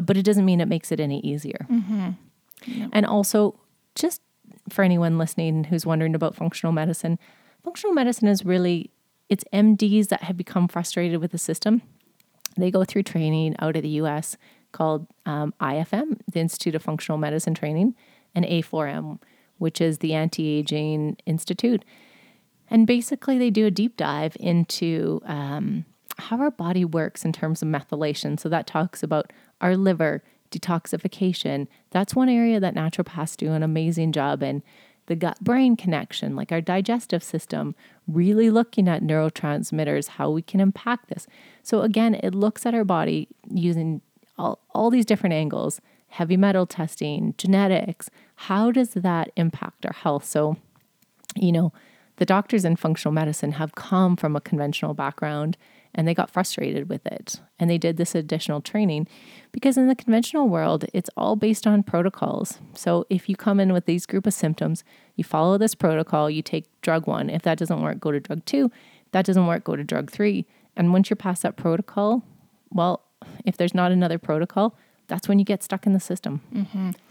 but 0.05 0.17
it 0.17 0.23
doesn't 0.23 0.45
mean 0.45 0.61
it 0.61 0.69
makes 0.69 0.93
it 0.93 1.01
any 1.01 1.21
easier. 1.21 1.67
Mm-hmm. 1.71 2.87
And 2.93 3.07
also, 3.07 3.59
just 3.95 4.23
for 4.69 4.83
anyone 4.83 5.19
listening 5.19 5.65
who's 5.65 5.87
wondering 5.87 6.15
about 6.15 6.35
functional 6.35 6.73
medicine, 6.73 7.19
functional 7.63 7.95
medicine 7.95 8.29
is 8.29 8.45
really 8.45 8.91
it's 9.29 9.45
MDs 9.53 10.09
that 10.09 10.23
have 10.23 10.37
become 10.37 10.69
frustrated 10.69 11.21
with 11.21 11.33
the 11.33 11.39
system. 11.39 11.83
They 12.57 12.71
go 12.71 12.85
through 12.85 13.03
training 13.03 13.57
out 13.59 13.77
of 13.77 13.83
the 13.83 13.89
US 14.01 14.37
called 14.73 15.07
um, 15.25 15.55
IFM, 15.61 16.21
the 16.31 16.41
Institute 16.41 16.75
of 16.75 16.83
Functional 16.83 17.19
Medicine 17.19 17.55
Training, 17.55 17.95
and 18.35 18.45
A4M, 18.45 19.21
which 19.59 19.81
is 19.81 19.99
the 19.99 20.15
Anti 20.15 20.59
Aging 20.59 21.17
Institute. 21.27 21.85
And 22.69 22.87
basically, 22.87 23.39
they 23.39 23.51
do 23.51 23.67
a 23.67 23.71
deep 23.71 23.97
dive 23.97 24.37
into 24.41 25.21
um, 25.25 25.85
how 26.19 26.39
our 26.39 26.51
body 26.51 26.85
works 26.85 27.25
in 27.25 27.33
terms 27.33 27.63
of 27.63 27.69
methylation. 27.69 28.39
So 28.39 28.49
that 28.49 28.67
talks 28.67 29.03
about 29.03 29.33
our 29.61 29.77
liver, 29.77 30.23
detoxification. 30.51 31.67
That's 31.91 32.15
one 32.15 32.29
area 32.29 32.61
that 32.61 32.75
naturopaths 32.75 33.37
do 33.37 33.53
an 33.53 33.63
amazing 33.63 34.13
job 34.13 34.43
in. 34.43 34.63
The 35.07 35.17
gut 35.17 35.39
brain 35.41 35.77
connection, 35.77 36.35
like 36.35 36.51
our 36.51 36.61
digestive 36.61 37.23
system, 37.23 37.77
really 38.09 38.51
looking 38.51 38.89
at 38.89 39.03
neurotransmitters, 39.03 40.09
how 40.09 40.31
we 40.31 40.43
can 40.43 40.61
impact 40.61 41.09
this. 41.11 41.29
So, 41.63 41.83
again, 41.83 42.17
it 42.17 42.35
looks 42.35 42.67
at 42.67 42.75
our 42.75 42.85
body 42.85 43.29
using 43.49 44.01
all, 44.37 44.59
all 44.75 44.91
these 44.91 45.07
different 45.07 45.35
angles 45.35 45.81
heavy 46.09 46.37
metal 46.37 46.67
testing, 46.67 47.35
genetics. 47.37 48.09
How 48.37 48.71
does 48.71 48.95
that 48.95 49.31
impact 49.37 49.85
our 49.85 49.93
health? 49.93 50.25
So, 50.25 50.57
you 51.35 51.53
know, 51.53 51.73
the 52.17 52.25
doctors 52.25 52.65
in 52.65 52.77
functional 52.77 53.13
medicine 53.13 53.53
have 53.53 53.75
come 53.75 54.17
from 54.17 54.35
a 54.35 54.41
conventional 54.41 54.95
background 54.95 55.57
and 55.97 56.07
they 56.07 56.15
got 56.15 56.31
frustrated 56.31 56.89
with 56.89 57.05
it. 57.07 57.41
And 57.59 57.69
they 57.71 57.79
did 57.79 57.97
this 57.97 58.15
additional 58.15 58.61
training 58.61 59.09
because 59.51 59.79
in 59.79 59.89
the 59.89 59.97
conventional 59.97 60.49
world, 60.49 60.85
it's 60.93 61.11
all 61.17 61.35
based 61.35 61.67
on 61.67 61.83
protocols. 61.83 62.59
So 62.75 63.07
if 63.09 63.29
you 63.29 63.35
come 63.35 63.59
in 63.59 63.73
with 63.73 63.87
these 63.87 64.05
group 64.05 64.27
of 64.27 64.35
symptoms, 64.35 64.85
you 65.17 65.25
follow 65.25 65.57
this 65.57 65.75
protocol, 65.75 66.31
you 66.31 66.43
take 66.43 66.67
drug 66.83 67.07
one. 67.07 67.31
If 67.31 67.43
that 67.43 67.59
doesn't 67.59 67.81
work, 67.83 67.99
go 67.99 68.13
to 68.13 68.21
drug 68.21 68.45
two. 68.45 68.71
If 69.07 69.13
that 69.13 69.25
doesn't 69.25 69.47
work, 69.47 69.65
go 69.65 69.75
to 69.75 69.83
drug 69.83 70.11
three. 70.11 70.47
And 70.77 70.93
once 70.93 71.09
you're 71.09 71.17
past 71.17 71.43
that 71.43 71.57
protocol, 71.57 72.23
well, 72.71 73.03
if 73.47 73.57
there's 73.57 73.75
not 73.75 73.91
another 73.91 74.19
protocol, 74.19 74.77
that's 75.09 75.29
when 75.29 75.39
you 75.39 75.45
get 75.45 75.63
stuck 75.63 75.87
in 75.87 75.93
the 75.93 76.01
system 76.01 76.41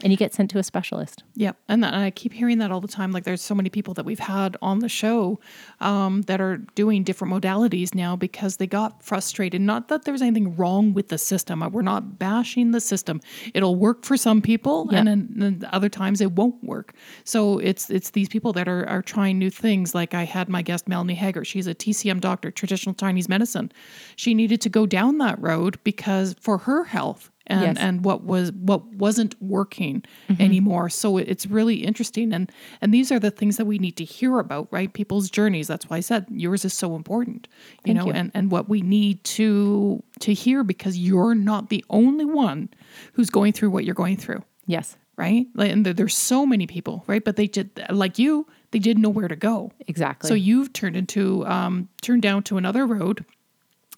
and 0.02 0.12
you 0.12 0.16
get 0.16 0.34
sent 0.34 0.50
to 0.50 0.58
a 0.58 0.62
specialist. 0.62 1.22
Yeah, 1.34 1.52
and, 1.68 1.82
that, 1.82 1.94
and 1.94 2.02
I 2.02 2.10
keep 2.10 2.32
hearing 2.32 2.58
that 2.58 2.70
all 2.70 2.80
the 2.80 2.88
time. 2.88 3.12
Like, 3.12 3.24
there's 3.24 3.42
so 3.42 3.54
many 3.54 3.70
people 3.70 3.94
that 3.94 4.04
we've 4.04 4.18
had 4.18 4.56
on 4.60 4.80
the 4.80 4.88
show 4.88 5.40
um, 5.80 6.22
that 6.22 6.40
are 6.40 6.58
doing 6.74 7.04
different 7.04 7.32
modalities 7.32 7.94
now 7.94 8.16
because 8.16 8.56
they 8.56 8.66
got 8.66 9.02
frustrated. 9.02 9.60
Not 9.60 9.88
that 9.88 10.04
there's 10.04 10.22
anything 10.22 10.56
wrong 10.56 10.92
with 10.92 11.08
the 11.08 11.18
system. 11.18 11.62
Uh, 11.62 11.68
We're 11.68 11.82
not 11.82 12.18
bashing 12.18 12.72
the 12.72 12.80
system. 12.80 13.20
It'll 13.54 13.76
work 13.76 14.04
for 14.04 14.16
some 14.16 14.42
people, 14.42 14.90
and 14.90 15.06
then 15.06 15.28
then 15.36 15.68
other 15.72 15.88
times 15.88 16.20
it 16.20 16.32
won't 16.32 16.62
work. 16.62 16.94
So 17.24 17.58
it's 17.58 17.90
it's 17.90 18.10
these 18.10 18.28
people 18.28 18.52
that 18.54 18.68
are 18.68 18.86
are 18.88 19.02
trying 19.02 19.38
new 19.38 19.50
things. 19.50 19.94
Like 19.94 20.14
I 20.14 20.24
had 20.24 20.48
my 20.48 20.62
guest 20.62 20.88
Melanie 20.88 21.14
Hager. 21.14 21.44
She's 21.44 21.66
a 21.66 21.74
TCM 21.74 22.20
doctor, 22.20 22.50
traditional 22.50 22.94
Chinese 22.94 23.28
medicine. 23.28 23.72
She 24.16 24.34
needed 24.34 24.60
to 24.62 24.68
go 24.68 24.86
down 24.86 25.18
that 25.18 25.40
road 25.40 25.78
because 25.84 26.34
for 26.40 26.58
her 26.58 26.84
health 26.84 27.30
and 27.48 27.62
Yes. 27.62 27.76
and 27.78 28.04
what 28.04 28.24
was 28.24 28.52
what 28.52 28.84
wasn't 28.94 29.34
working 29.40 30.02
anymore. 30.40 30.88
So 30.88 31.16
it- 31.18 31.28
it's 31.28 31.46
really 31.46 31.76
interesting, 31.84 32.32
and 32.32 32.50
and 32.80 32.92
these 32.92 33.12
are 33.12 33.18
the 33.20 33.30
things 33.30 33.56
that 33.56 33.66
we 33.66 33.78
need 33.78 33.96
to 33.96 34.04
hear 34.04 34.38
about, 34.38 34.68
right? 34.70 34.92
People's 34.92 35.30
journeys. 35.30 35.68
That's 35.68 35.88
why 35.88 35.98
I 35.98 36.00
said 36.00 36.26
yours 36.30 36.64
is 36.64 36.74
so 36.74 36.96
important, 36.96 37.48
you 37.84 37.94
Thank 37.94 37.96
know, 37.98 38.06
you. 38.06 38.12
and 38.12 38.30
and 38.34 38.50
what 38.50 38.68
we 38.68 38.80
need 38.82 39.22
to 39.38 40.02
to 40.20 40.32
hear 40.34 40.64
because 40.64 40.98
you're 40.98 41.34
not 41.34 41.68
the 41.70 41.84
only 41.90 42.24
one 42.24 42.68
who's 43.14 43.30
going 43.30 43.52
through 43.52 43.70
what 43.70 43.84
you're 43.84 43.94
going 43.94 44.16
through, 44.16 44.42
Yes, 44.66 44.96
right? 45.16 45.46
And 45.58 45.86
there, 45.86 45.92
there's 45.94 46.16
so 46.16 46.44
many 46.46 46.66
people, 46.66 47.04
right? 47.06 47.24
But 47.24 47.36
they 47.36 47.46
did 47.46 47.70
like 47.90 48.18
you, 48.18 48.46
they 48.72 48.78
didn't 48.80 49.02
know 49.02 49.08
where 49.10 49.28
to 49.28 49.36
go. 49.36 49.70
exactly. 49.86 50.28
So 50.28 50.34
you've 50.34 50.72
turned 50.72 50.96
into 50.96 51.46
um, 51.46 51.88
turned 52.02 52.22
down 52.22 52.42
to 52.44 52.56
another 52.58 52.84
road, 52.86 53.24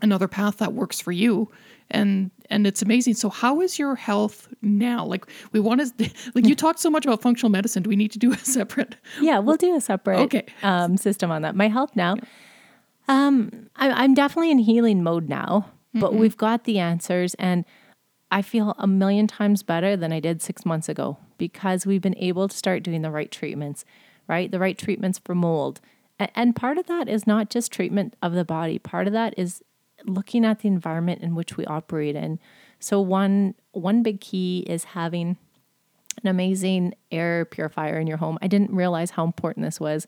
another 0.02 0.28
path 0.28 0.58
that 0.58 0.72
works 0.74 1.00
for 1.00 1.12
you, 1.12 1.50
and 1.90 2.30
and 2.50 2.66
it's 2.66 2.82
amazing. 2.82 3.14
So 3.14 3.28
how 3.30 3.60
is 3.60 3.78
your 3.78 3.94
health 3.94 4.48
now? 4.62 5.04
Like 5.04 5.26
we 5.52 5.60
want 5.60 5.80
to 5.98 6.10
like 6.34 6.46
you 6.46 6.54
talked 6.54 6.80
so 6.80 6.90
much 6.90 7.04
about 7.04 7.20
functional 7.22 7.50
medicine. 7.50 7.82
Do 7.82 7.90
we 7.90 7.96
need 7.96 8.12
to 8.12 8.18
do 8.18 8.32
a 8.32 8.38
separate? 8.38 8.96
Yeah, 9.20 9.38
we'll 9.38 9.56
do 9.56 9.74
a 9.74 9.80
separate 9.80 10.18
Okay. 10.20 10.46
um, 10.62 10.96
system 10.96 11.30
on 11.30 11.42
that. 11.42 11.54
My 11.56 11.68
health 11.68 11.94
now, 11.96 12.16
um, 13.08 13.68
I, 13.76 13.90
I'm 13.90 14.14
definitely 14.14 14.50
in 14.50 14.58
healing 14.58 15.02
mode 15.02 15.28
now, 15.28 15.70
but 15.94 16.14
we've 16.14 16.36
got 16.36 16.64
the 16.64 16.78
answers, 16.78 17.34
and 17.34 17.64
I 18.30 18.42
feel 18.42 18.74
a 18.78 18.86
million 18.86 19.26
times 19.26 19.62
better 19.62 19.96
than 19.96 20.12
I 20.12 20.20
did 20.20 20.42
six 20.42 20.66
months 20.66 20.88
ago 20.88 21.16
because 21.38 21.86
we've 21.86 22.02
been 22.02 22.18
able 22.18 22.48
to 22.48 22.56
start 22.56 22.82
doing 22.82 23.02
the 23.02 23.10
right 23.10 23.30
treatments, 23.30 23.84
right? 24.28 24.50
The 24.50 24.58
right 24.58 24.76
treatments 24.76 25.18
for 25.18 25.34
mold, 25.34 25.80
and 26.34 26.54
part 26.54 26.78
of 26.78 26.86
that 26.86 27.08
is 27.08 27.26
not 27.26 27.48
just 27.48 27.72
treatment 27.72 28.14
of 28.22 28.32
the 28.32 28.44
body. 28.44 28.78
Part 28.78 29.06
of 29.06 29.12
that 29.14 29.34
is 29.38 29.62
looking 30.04 30.44
at 30.44 30.60
the 30.60 30.68
environment 30.68 31.22
in 31.22 31.34
which 31.34 31.56
we 31.56 31.64
operate 31.66 32.16
in. 32.16 32.38
So 32.80 33.00
one 33.00 33.54
one 33.72 34.02
big 34.02 34.20
key 34.20 34.64
is 34.66 34.84
having 34.84 35.36
an 36.22 36.28
amazing 36.28 36.94
air 37.10 37.44
purifier 37.44 37.98
in 37.98 38.06
your 38.06 38.16
home. 38.16 38.38
I 38.42 38.48
didn't 38.48 38.74
realize 38.74 39.10
how 39.10 39.24
important 39.24 39.64
this 39.64 39.80
was. 39.80 40.06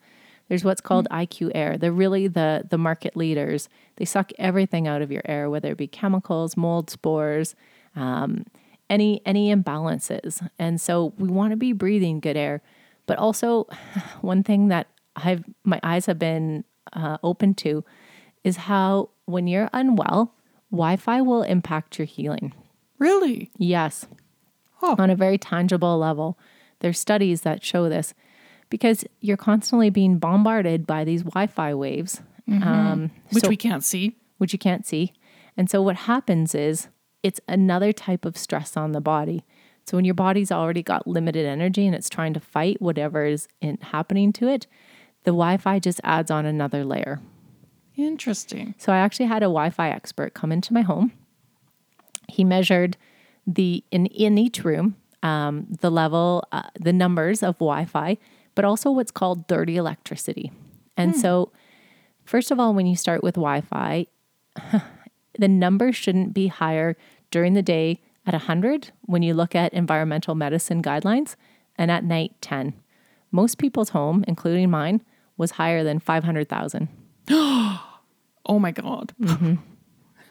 There's 0.49 0.65
what's 0.65 0.81
called 0.81 1.07
IQ 1.11 1.53
Air. 1.55 1.79
They're 1.79 1.93
really 1.93 2.27
the 2.27 2.67
the 2.69 2.79
market 2.79 3.17
leaders. 3.17 3.69
They 3.97 4.05
suck 4.05 4.33
everything 4.39 4.89
out 4.89 5.03
of 5.03 5.13
your 5.13 5.23
air, 5.25 5.49
whether 5.49 5.71
it 5.71 5.79
be 5.79 5.87
chemicals, 5.87 6.57
mold 6.57 6.91
spores, 6.91 7.55
um, 7.95 8.47
any 8.89 9.23
any 9.25 9.55
imbalances. 9.55 10.47
And 10.59 10.81
so 10.81 11.13
we 11.19 11.29
want 11.29 11.53
to 11.53 11.57
be 11.57 11.73
breathing 11.73 12.19
good 12.21 12.37
air. 12.37 12.63
But 13.07 13.19
also, 13.19 13.69
one 14.21 14.43
thing 14.43 14.69
that 14.69 14.89
I've 15.15 15.45
my 15.65 15.81
eyes 15.83 16.07
have 16.07 16.19
been 16.19 16.65
uh, 16.93 17.19
open 17.23 17.55
to 17.55 17.85
is 18.45 18.57
how 18.57 19.11
when 19.27 19.47
you're 19.47 19.71
unwell, 19.73 20.35
Wi-Fi 20.71 21.21
will 21.23 21.43
impact 21.43 21.99
your 21.99 22.07
healing. 22.07 22.53
Really? 22.99 23.51
Yes 23.59 24.07
Oh, 24.83 24.97
on 24.99 25.11
a 25.11 25.15
very 25.17 25.37
tangible 25.39 25.99
level. 25.99 26.39
There's 26.81 26.99
studies 26.99 27.43
that 27.43 27.63
show 27.65 27.89
this 27.89 28.15
because 28.71 29.05
you're 29.21 29.37
constantly 29.37 29.91
being 29.91 30.19
bombarded 30.19 30.87
by 30.87 31.05
these 31.05 31.23
Wi-Fi 31.23 31.75
waves, 31.75 32.23
um, 32.51 33.11
which 33.31 33.45
so- 33.45 33.49
we 33.51 33.57
can't 33.57 33.85
see. 33.85 34.17
which 34.39 34.53
you 34.55 34.59
can't 34.59 34.87
see. 34.87 35.13
And 35.57 35.69
so 35.69 35.83
what 35.83 35.97
happens 35.97 36.55
is 36.55 36.89
it's 37.23 37.41
another 37.47 37.93
type 37.93 38.25
of 38.25 38.39
stress 38.39 38.75
on 38.77 38.93
the 38.93 39.01
body. 39.03 39.45
So 39.87 39.99
when 39.99 40.07
your 40.07 40.15
body's 40.15 40.51
already 40.51 40.83
got 40.83 41.07
limited 41.07 41.45
energy 41.45 41.87
and 41.87 41.95
it's 41.95 42.09
trying 42.09 42.33
to 42.35 42.41
fight 42.41 42.81
whatever 42.81 43.27
is 43.27 43.49
in, 43.61 43.77
happening 43.83 44.33
to 44.35 44.49
it, 44.49 44.67
the 45.25 45.33
Wi-Fi 45.33 45.79
just 45.81 46.01
adds 46.05 46.31
on 46.31 46.47
another 46.47 46.85
layer. 46.85 47.21
Interesting. 48.07 48.75
So 48.79 48.93
I 48.93 48.99
actually 48.99 49.27
had 49.27 49.43
a 49.43 49.47
Wi-Fi 49.47 49.91
expert 49.91 50.35
come 50.35 50.53
into 50.53 50.73
my 50.73 50.83
home. 50.83 51.13
He 52.29 52.45
measured 52.45 52.97
the 53.47 53.83
in 53.91 54.07
in 54.07 54.39
each 54.39 54.65
room 54.65 54.97
um, 55.23 55.67
the 55.69 55.91
level, 55.91 56.45
uh, 56.53 56.71
the 56.79 56.93
numbers 56.93 57.43
of 57.43 57.57
Wi-Fi, 57.59 58.17
but 58.55 58.65
also 58.65 58.91
what's 58.91 59.11
called 59.11 59.47
dirty 59.47 59.77
electricity. 59.77 60.51
And 60.97 61.17
so, 61.17 61.51
first 62.25 62.51
of 62.51 62.61
all, 62.61 62.75
when 62.75 62.87
you 62.87 62.97
start 62.97 63.23
with 63.23 63.35
Wi-Fi, 63.35 64.07
the 65.39 65.49
number 65.49 65.93
shouldn't 65.93 66.35
be 66.35 66.49
higher 66.49 66.97
during 67.31 67.55
the 67.55 67.63
day 67.63 68.01
at 68.27 68.35
100 68.35 68.93
when 69.03 69.23
you 69.23 69.33
look 69.33 69.55
at 69.55 69.73
environmental 69.73 70.35
medicine 70.35 70.83
guidelines 70.83 71.37
and 71.77 71.91
at 71.91 72.05
night 72.05 72.35
10. 72.43 72.75
Most 73.31 73.57
people's 73.57 73.91
home, 73.91 74.25
including 74.29 74.69
mine, 74.71 75.03
was 75.37 75.53
higher 75.53 75.83
than 75.83 75.99
500,000. 75.99 76.89
Oh 78.51 78.59
my 78.59 78.71
God. 78.73 79.13
Mm-hmm. 79.23 79.55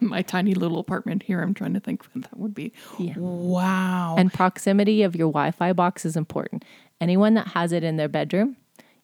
my 0.06 0.22
tiny 0.22 0.54
little 0.54 0.78
apartment 0.78 1.22
here, 1.24 1.42
I'm 1.42 1.54
trying 1.54 1.74
to 1.74 1.80
think 1.80 2.04
what 2.12 2.24
that 2.24 2.38
would 2.38 2.54
be. 2.54 2.72
Wow. 3.16 4.14
And 4.16 4.32
proximity 4.32 5.02
of 5.02 5.16
your 5.16 5.28
Wi 5.32 5.50
Fi 5.50 5.72
box 5.72 6.04
is 6.04 6.16
important. 6.16 6.64
Anyone 7.00 7.34
that 7.34 7.48
has 7.48 7.72
it 7.72 7.82
in 7.82 7.96
their 7.96 8.08
bedroom, 8.08 8.56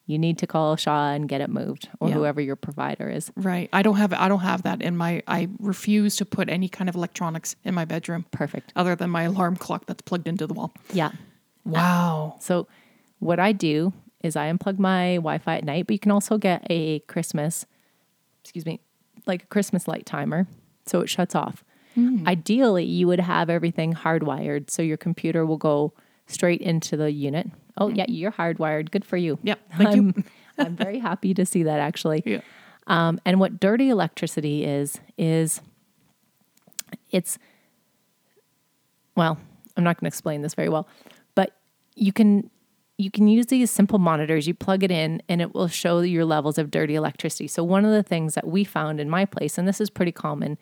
you 0.05 0.17
need 0.17 0.37
to 0.37 0.47
call 0.47 0.75
Shaw 0.75 1.11
and 1.11 1.27
get 1.27 1.41
it 1.41 1.49
moved 1.49 1.89
or 1.99 2.07
Yeah. 2.09 2.15
whoever 2.15 2.39
your 2.41 2.55
provider 2.55 3.09
is. 3.09 3.31
right. 3.35 3.69
I 3.73 3.81
don't 3.81 3.97
have 3.97 4.13
I 4.13 4.27
don't 4.29 4.39
have 4.39 4.63
that 4.63 4.81
in 4.81 4.95
my 4.95 5.21
I 5.27 5.49
refuse 5.59 6.15
to 6.17 6.25
put 6.25 6.47
any 6.49 6.69
kind 6.69 6.89
of 6.89 6.95
electronics 6.95 7.55
in 7.65 7.73
my 7.75 7.85
bedroom 7.85 8.25
Perfect. 8.31 8.71
other 8.75 8.95
than 8.95 9.09
my 9.09 9.23
alarm 9.23 9.55
clock 9.57 9.85
that's 9.87 10.01
plugged 10.03 10.27
into 10.27 10.47
the 10.47 10.53
wall. 10.53 10.71
Yeah. 10.93 11.11
Wow. 11.65 12.37
So, 12.39 12.67
what 13.19 13.39
I 13.39 13.51
do 13.51 13.91
is 14.23 14.35
I 14.35 14.51
unplug 14.51 14.79
my 14.79 15.15
Wi 15.15 15.37
Fi 15.39 15.57
at 15.57 15.63
night, 15.65 15.87
but 15.87 15.93
you 15.93 15.99
can 15.99 16.11
also 16.11 16.37
get 16.37 16.65
a 16.69 16.99
Christmas, 17.01 17.65
excuse 18.43 18.65
me, 18.65 18.79
like 19.27 19.43
a 19.43 19.47
Christmas 19.47 19.87
light 19.87 20.05
timer. 20.05 20.47
So 20.85 21.01
it 21.01 21.09
shuts 21.09 21.35
off. 21.35 21.63
Ideally, 22.27 22.85
you 22.85 23.07
would 23.07 23.19
have 23.19 23.49
everything 23.49 23.91
hardwired 23.91 24.69
so 24.69 24.83
your 24.83 24.97
computer 24.97 25.47
will 25.47 25.57
go 25.57 25.93
straight 26.27 26.61
into 26.61 26.95
the 26.95 27.11
unit. 27.11 27.49
Oh, 27.75 27.89
yeah, 27.89 28.05
you're 28.07 28.31
hardwired. 28.31 28.91
Good 28.91 29.03
for 29.03 29.17
you. 29.17 29.39
Yep. 29.41 29.59
Thank 29.77 29.95
you. 29.95 30.01
I'm, 30.01 30.23
I'm 30.59 30.75
very 30.75 30.99
happy 30.99 31.33
to 31.33 31.43
see 31.43 31.63
that 31.63 31.79
actually. 31.79 32.21
Yeah. 32.23 32.41
Um, 32.85 33.19
and 33.25 33.39
what 33.39 33.59
dirty 33.59 33.89
electricity 33.89 34.63
is, 34.63 34.99
is 35.17 35.59
it's, 37.09 37.39
well, 39.15 39.39
I'm 39.75 39.83
not 39.83 39.99
going 39.99 40.05
to 40.05 40.13
explain 40.13 40.43
this 40.43 40.53
very 40.53 40.69
well, 40.69 40.87
but 41.33 41.55
you 41.95 42.13
can 42.13 42.51
you 42.97 43.11
can 43.11 43.27
use 43.27 43.45
these 43.47 43.69
simple 43.69 43.99
monitors. 43.99 44.47
You 44.47 44.53
plug 44.53 44.83
it 44.83 44.91
in, 44.91 45.21
and 45.29 45.41
it 45.41 45.53
will 45.53 45.67
show 45.67 45.99
your 46.01 46.25
levels 46.25 46.57
of 46.57 46.71
dirty 46.71 46.95
electricity. 46.95 47.47
So 47.47 47.63
one 47.63 47.85
of 47.85 47.91
the 47.91 48.03
things 48.03 48.33
that 48.33 48.47
we 48.47 48.63
found 48.63 48.99
in 48.99 49.09
my 49.09 49.25
place, 49.25 49.57
and 49.57 49.67
this 49.67 49.79
is 49.79 49.89
pretty 49.89 50.11
common, 50.11 50.57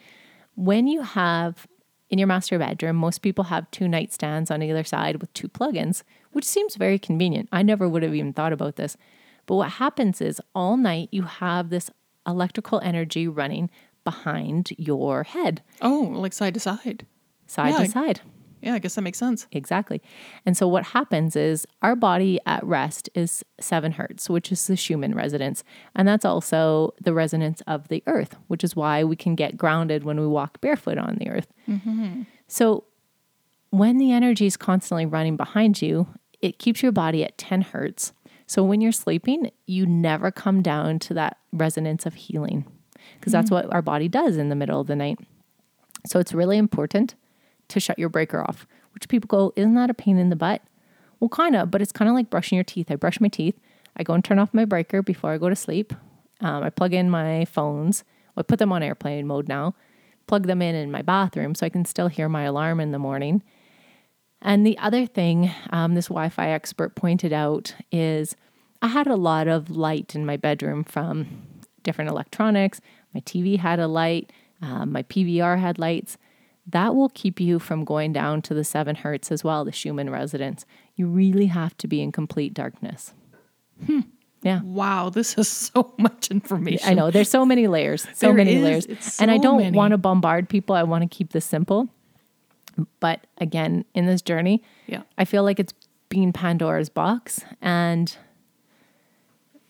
when 0.56 0.88
you 0.88 1.02
have 1.02 1.66
in 2.10 2.20
your 2.20 2.28
master 2.28 2.60
bedroom, 2.60 2.98
most 2.98 3.22
people 3.22 3.46
have 3.46 3.70
two 3.72 3.86
nightstands 3.86 4.52
on 4.52 4.62
either 4.62 4.84
side 4.84 5.18
with 5.22 5.34
two 5.34 5.48
plugins, 5.48 6.04
which 6.34 6.46
seems 6.46 6.76
very 6.76 7.00
convenient. 7.00 7.50
I 7.52 7.64
never 7.64 7.88
would 7.90 8.04
have 8.04 8.14
even 8.14 8.34
thought 8.34 8.54
about 8.54 8.76
this. 8.76 8.96
But 9.48 9.56
what 9.56 9.72
happens 9.72 10.22
is 10.22 10.42
all 10.54 10.78
night 10.78 11.10
you 11.12 11.24
have 11.24 11.70
this 11.70 11.90
electrical 12.28 12.80
energy 12.82 13.28
running 13.28 13.70
behind 14.04 14.70
your 14.78 15.24
head, 15.24 15.64
Oh, 15.82 16.12
like 16.14 16.34
side 16.34 16.54
to 16.56 16.60
side. 16.60 17.06
side 17.48 17.70
Yeah. 17.74 17.86
to 17.86 17.90
side. 17.90 18.22
Yeah, 18.66 18.74
I 18.74 18.80
guess 18.80 18.96
that 18.96 19.04
makes 19.04 19.20
sense. 19.20 19.46
Exactly. 19.52 20.02
And 20.44 20.58
so 20.58 20.68
what 20.68 20.86
happens 20.86 21.36
is 21.36 21.68
our 21.84 21.96
body 21.96 22.40
at 22.48 22.64
rest 22.64 23.12
is 23.14 23.46
seven 23.60 23.92
hertz, 23.92 24.28
which 24.28 24.52
is 24.52 24.66
the 24.66 24.76
Schumann 24.76 25.14
resonance. 25.14 25.64
And 25.96 26.08
that's 26.08 26.26
also 26.26 26.96
the 27.00 27.14
resonance 27.14 27.62
of 27.68 27.90
the 27.90 28.02
earth, 28.08 28.36
which 28.48 28.64
is 28.64 28.76
why 28.76 29.04
we 29.04 29.16
can 29.16 29.36
get 29.36 29.56
grounded 29.56 30.04
when 30.04 30.20
we 30.20 30.26
walk 30.26 30.60
barefoot 30.62 30.98
on 30.98 31.18
the 31.20 31.30
earth. 31.30 31.54
Mm-hmm. 31.70 32.24
So 32.48 32.86
when 33.70 34.00
the 34.00 34.12
energy 34.12 34.48
is 34.48 34.58
constantly 34.58 35.06
running 35.06 35.38
behind 35.38 35.80
you, 35.80 36.08
it 36.42 36.58
keeps 36.58 36.82
your 36.82 36.92
body 36.92 37.24
at 37.24 37.38
10 37.38 37.62
hertz. 37.62 38.14
So 38.48 38.64
when 38.64 38.82
you're 38.82 38.92
sleeping, 38.92 39.52
you 39.68 39.86
never 39.86 40.32
come 40.32 40.64
down 40.64 40.98
to 41.00 41.14
that 41.14 41.38
resonance 41.54 42.08
of 42.08 42.16
healing 42.16 42.66
because 43.20 43.32
that's 43.32 43.52
mm. 43.52 43.54
what 43.54 43.72
our 43.72 43.84
body 43.84 44.08
does 44.08 44.38
in 44.38 44.50
the 44.50 44.56
middle 44.56 44.82
of 44.82 44.88
the 44.88 44.96
night. 44.96 45.20
So 46.08 46.20
it's 46.20 46.34
really 46.34 46.58
important 46.58 47.14
to 47.70 47.80
shut 47.80 48.00
your 48.00 48.10
breaker 48.10 48.42
off, 48.42 48.68
which 48.94 49.10
people 49.10 49.28
go, 49.28 49.54
Isn't 49.56 49.76
that 49.76 49.90
a 49.90 49.94
pain 49.94 50.18
in 50.18 50.30
the 50.30 50.36
butt? 50.36 50.62
Well, 51.20 51.30
kind 51.30 51.56
of, 51.56 51.72
but 51.72 51.82
it's 51.82 51.92
kind 51.92 52.10
of 52.10 52.16
like 52.16 52.30
brushing 52.30 52.56
your 52.56 52.64
teeth. 52.64 52.92
I 52.92 52.96
brush 52.96 53.20
my 53.20 53.28
teeth, 53.28 53.60
I 53.96 54.04
go 54.04 54.14
and 54.14 54.24
turn 54.24 54.40
off 54.40 54.54
my 54.54 54.66
breaker 54.66 55.02
before 55.02 55.32
I 55.32 55.38
go 55.38 55.50
to 55.50 55.56
sleep. 55.56 55.94
Um, 56.42 56.64
I 56.64 56.70
plug 56.70 56.94
in 56.94 57.10
my 57.10 57.46
phones, 57.46 58.04
I 58.36 58.42
put 58.42 58.60
them 58.60 58.72
on 58.72 58.84
airplane 58.84 59.26
mode 59.26 59.48
now, 59.48 59.74
plug 60.28 60.48
them 60.48 60.62
in 60.62 60.76
in 60.76 60.92
my 60.92 61.02
bathroom 61.02 61.56
so 61.56 61.66
I 61.66 61.70
can 61.70 61.86
still 61.86 62.08
hear 62.08 62.28
my 62.28 62.44
alarm 62.44 62.80
in 62.80 62.92
the 62.92 63.00
morning. 63.00 63.42
And 64.42 64.66
the 64.66 64.78
other 64.78 65.06
thing 65.06 65.52
um, 65.72 65.96
this 65.96 66.08
Wi 66.08 66.30
Fi 66.30 66.50
expert 66.50 66.96
pointed 66.96 67.34
out 67.34 67.74
is 67.92 68.36
I 68.82 68.88
had 68.88 69.08
a 69.08 69.16
lot 69.16 69.48
of 69.48 69.72
light 69.72 70.14
in 70.14 70.26
my 70.26 70.38
bedroom 70.38 70.84
from 70.84 71.28
different 71.84 72.12
electronics. 72.12 72.82
My 73.14 73.22
TV 73.22 73.58
had 73.58 73.80
a 73.80 73.88
light, 73.88 74.32
um, 74.62 74.92
my 74.92 75.04
PVR 75.04 75.60
had 75.60 75.80
lights. 75.80 76.18
That 76.68 76.96
will 76.96 77.10
keep 77.10 77.40
you 77.40 77.60
from 77.60 77.86
going 77.86 78.12
down 78.14 78.42
to 78.44 78.54
the 78.54 78.64
seven 78.64 78.96
hertz 78.96 79.32
as 79.32 79.44
well, 79.44 79.64
the 79.66 79.72
Schumann 79.72 80.10
resonance. 80.10 80.66
You 80.96 81.08
really 81.08 81.46
have 81.48 81.78
to 81.78 81.88
be 81.88 82.02
in 82.02 82.12
complete 82.12 82.54
darkness. 82.54 83.14
Hmm. 83.86 84.00
Yeah. 84.42 84.62
Wow, 84.64 85.10
this 85.10 85.38
is 85.38 85.48
so 85.74 85.94
much 85.98 86.30
information. 86.32 86.88
I 86.90 86.94
know 86.94 87.12
there's 87.12 87.30
so 87.30 87.46
many 87.46 87.68
layers, 87.68 88.04
so 88.14 88.28
There 88.28 88.34
many 88.34 88.56
is. 88.56 88.64
layers, 88.64 88.86
It's 88.86 89.20
and 89.22 89.30
I 89.32 89.38
don't 89.38 89.74
want 89.74 89.92
to 89.92 89.98
bombard 89.98 90.50
people. 90.50 90.76
I 90.76 90.84
want 90.84 91.04
to 91.10 91.16
keep 91.16 91.32
this 91.32 91.46
simple. 91.46 91.88
But 93.00 93.26
again, 93.38 93.86
in 93.94 94.06
this 94.06 94.22
journey, 94.22 94.62
Yeah. 94.88 95.04
I 95.18 95.26
feel 95.26 95.44
like 95.44 95.60
it's 95.60 95.74
being 96.10 96.34
Pandora's 96.34 96.90
box, 96.90 97.42
and 97.62 98.16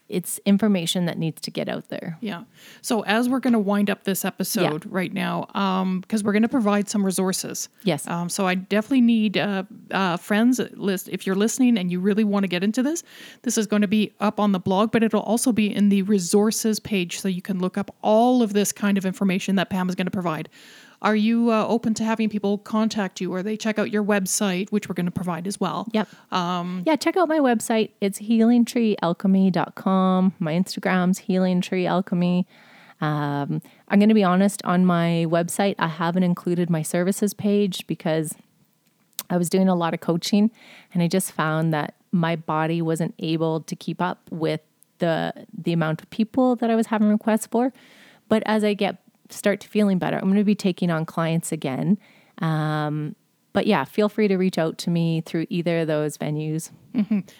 it's 0.07 0.39
information 0.45 1.05
that 1.05 1.17
needs 1.17 1.41
to 1.41 1.51
get 1.51 1.67
out 1.67 1.89
there. 1.89 2.17
Yeah. 2.21 2.43
So 2.81 3.01
as 3.05 3.27
we're 3.27 3.39
going 3.39 3.53
to 3.53 3.59
wind 3.59 3.89
up 3.89 4.03
this 4.03 4.23
episode 4.23 4.85
right 4.85 5.11
now, 5.11 5.47
um, 5.55 6.01
because 6.01 6.23
we're 6.23 6.31
going 6.31 6.43
to 6.43 6.49
provide 6.49 6.87
some 6.89 7.03
resources. 7.03 7.69
Yes. 7.83 8.07
Um, 8.07 8.29
so 8.29 8.45
I 8.45 8.53
definitely 8.55 9.01
need 9.01 9.37
uh, 9.37 9.63
uh, 9.91 10.17
friends 10.17 10.59
list. 10.73 11.09
If 11.09 11.25
you're 11.25 11.35
listening 11.35 11.77
and 11.77 11.91
you 11.91 11.99
really 11.99 12.23
want 12.23 12.43
to 12.43 12.47
get 12.47 12.63
into 12.63 12.83
this, 12.83 13.03
this 13.41 13.57
is 13.57 13.65
going 13.65 13.81
to 13.81 13.87
be 13.87 14.13
up 14.19 14.39
on 14.39 14.51
the 14.51 14.59
blog, 14.59 14.91
but 14.91 15.01
it'll 15.01 15.21
also 15.21 15.51
be 15.51 15.73
in 15.73 15.89
the 15.89 16.03
resources 16.03 16.79
page, 16.79 17.19
so 17.19 17.27
you 17.27 17.41
can 17.41 17.59
look 17.59 17.77
up 17.77 17.95
all 18.03 18.43
of 18.43 18.53
this 18.53 18.71
kind 18.71 18.97
of 18.97 19.05
information 19.05 19.55
that 19.55 19.69
Pam 19.69 19.89
is 19.89 19.95
going 19.95 20.05
to 20.05 20.11
provide. 20.11 20.49
Are 21.05 21.15
you 21.15 21.51
uh, 21.51 21.65
open 21.67 21.93
to 21.93 22.03
having 22.03 22.27
people 22.29 22.57
contact 22.57 23.21
you, 23.21 23.31
or 23.31 23.43
they 23.43 23.55
check 23.55 23.77
out 23.77 23.91
your 23.91 24.03
website, 24.03 24.71
which 24.71 24.89
we're 24.89 24.95
going 24.95 25.05
to 25.05 25.11
provide 25.11 25.45
as 25.45 25.59
well? 25.59 25.87
Yep. 25.93 26.07
Um, 26.31 26.81
yeah, 26.85 26.95
check 26.95 27.15
out 27.15 27.29
my 27.29 27.37
website. 27.37 27.91
It's 28.01 28.17
healingtreealchemy.com. 28.19 30.33
My 30.39 30.53
Instagram's 30.53 31.19
healingtreealchemy. 31.21 32.45
Um, 33.01 33.61
I'm 33.87 33.99
going 33.99 34.09
to 34.09 34.15
be 34.15 34.23
honest, 34.23 34.65
on 34.65 34.87
my 34.87 35.27
website, 35.29 35.75
I 35.77 35.89
haven't 35.89 36.23
included 36.23 36.71
my 36.71 36.81
services 36.81 37.35
page 37.35 37.85
because 37.85 38.33
I 39.29 39.37
was 39.37 39.47
doing 39.47 39.69
a 39.69 39.75
lot 39.75 39.93
of 39.93 39.99
coaching 39.99 40.49
and 40.91 41.03
I 41.03 41.07
just 41.07 41.31
found 41.31 41.71
that 41.71 41.93
my 42.11 42.35
body 42.35 42.81
wasn't 42.81 43.13
able 43.19 43.61
to 43.61 43.75
keep 43.75 44.01
up 44.01 44.21
with 44.31 44.61
the 44.99 45.33
the 45.53 45.73
amount 45.73 46.01
of 46.01 46.09
people 46.09 46.55
that 46.55 46.71
I 46.71 46.75
was 46.75 46.87
having 46.87 47.09
requests 47.09 47.45
for. 47.45 47.73
But 48.27 48.41
as 48.45 48.63
I 48.63 48.73
get 48.73 49.04
start 49.35 49.59
to 49.61 49.67
feeling 49.67 49.97
better, 49.97 50.17
I'm 50.17 50.25
going 50.25 50.35
to 50.35 50.43
be 50.43 50.55
taking 50.55 50.89
on 50.89 51.05
clients 51.05 51.51
again. 51.51 51.97
Um, 52.39 53.15
but 53.55 53.67
yeah, 53.67 53.85
feel 53.85 54.09
free 54.09 54.27
to 54.27 54.35
reach 54.35 54.57
out 54.57 54.77
to 54.79 54.89
me 54.89 55.21
through 55.21 55.47
either 55.49 55.79
of 55.79 55.87
those 55.87 56.17
venues. 56.17 56.71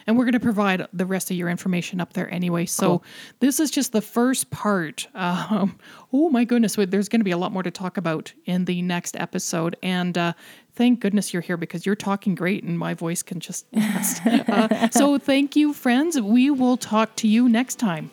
And 0.07 0.17
we're 0.17 0.23
going 0.23 0.33
to 0.33 0.39
provide 0.39 0.87
the 0.93 1.05
rest 1.05 1.29
of 1.29 1.37
your 1.37 1.49
information 1.49 1.99
up 1.99 2.13
there 2.13 2.33
anyway. 2.33 2.65
So 2.65 3.01
this 3.39 3.59
is 3.59 3.69
just 3.69 3.91
the 3.91 4.01
first 4.01 4.49
part. 4.49 5.07
Um, 5.13 5.77
oh 6.13 6.29
my 6.29 6.45
goodness, 6.45 6.75
there's 6.77 7.09
going 7.09 7.19
to 7.19 7.25
be 7.25 7.31
a 7.31 7.37
lot 7.37 7.51
more 7.51 7.63
to 7.63 7.71
talk 7.71 7.97
about 7.97 8.31
in 8.45 8.63
the 8.63 8.81
next 8.81 9.17
episode. 9.17 9.75
And 9.83 10.17
uh, 10.17 10.33
thank 10.75 11.01
goodness 11.01 11.33
you're 11.33 11.41
here 11.41 11.57
because 11.57 11.85
you're 11.85 11.95
talking 11.95 12.33
great 12.33 12.63
and 12.63 12.79
my 12.79 12.93
voice 12.93 13.21
can 13.21 13.41
just. 13.41 13.65
uh, 13.75 14.89
so 14.91 15.17
thank 15.17 15.55
you, 15.57 15.73
friends. 15.73 16.19
We 16.19 16.49
will 16.49 16.77
talk 16.77 17.15
to 17.17 17.27
you 17.27 17.49
next 17.49 17.75
time. 17.75 18.09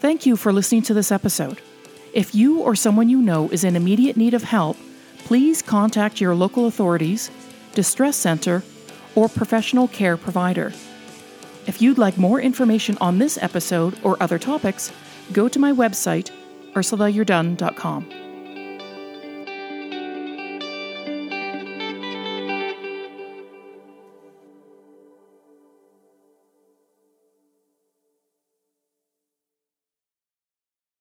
Thank 0.00 0.26
you 0.26 0.36
for 0.36 0.52
listening 0.52 0.82
to 0.82 0.94
this 0.94 1.12
episode. 1.12 1.60
If 2.12 2.34
you 2.34 2.60
or 2.60 2.74
someone 2.74 3.08
you 3.08 3.20
know 3.20 3.48
is 3.50 3.64
in 3.64 3.76
immediate 3.76 4.16
need 4.16 4.34
of 4.34 4.42
help, 4.42 4.76
please 5.24 5.62
contact 5.62 6.20
your 6.20 6.34
local 6.34 6.66
authorities, 6.66 7.30
distress 7.74 8.16
center, 8.16 8.62
or 9.14 9.28
professional 9.28 9.88
care 9.88 10.16
provider. 10.16 10.72
If 11.66 11.82
you'd 11.82 11.98
like 11.98 12.16
more 12.16 12.40
information 12.40 12.96
on 13.00 13.18
this 13.18 13.36
episode 13.42 13.98
or 14.02 14.16
other 14.22 14.38
topics, 14.38 14.90
go 15.32 15.48
to 15.48 15.58
my 15.58 15.72
website, 15.72 16.30
ursulayourdone.com. 16.72 18.27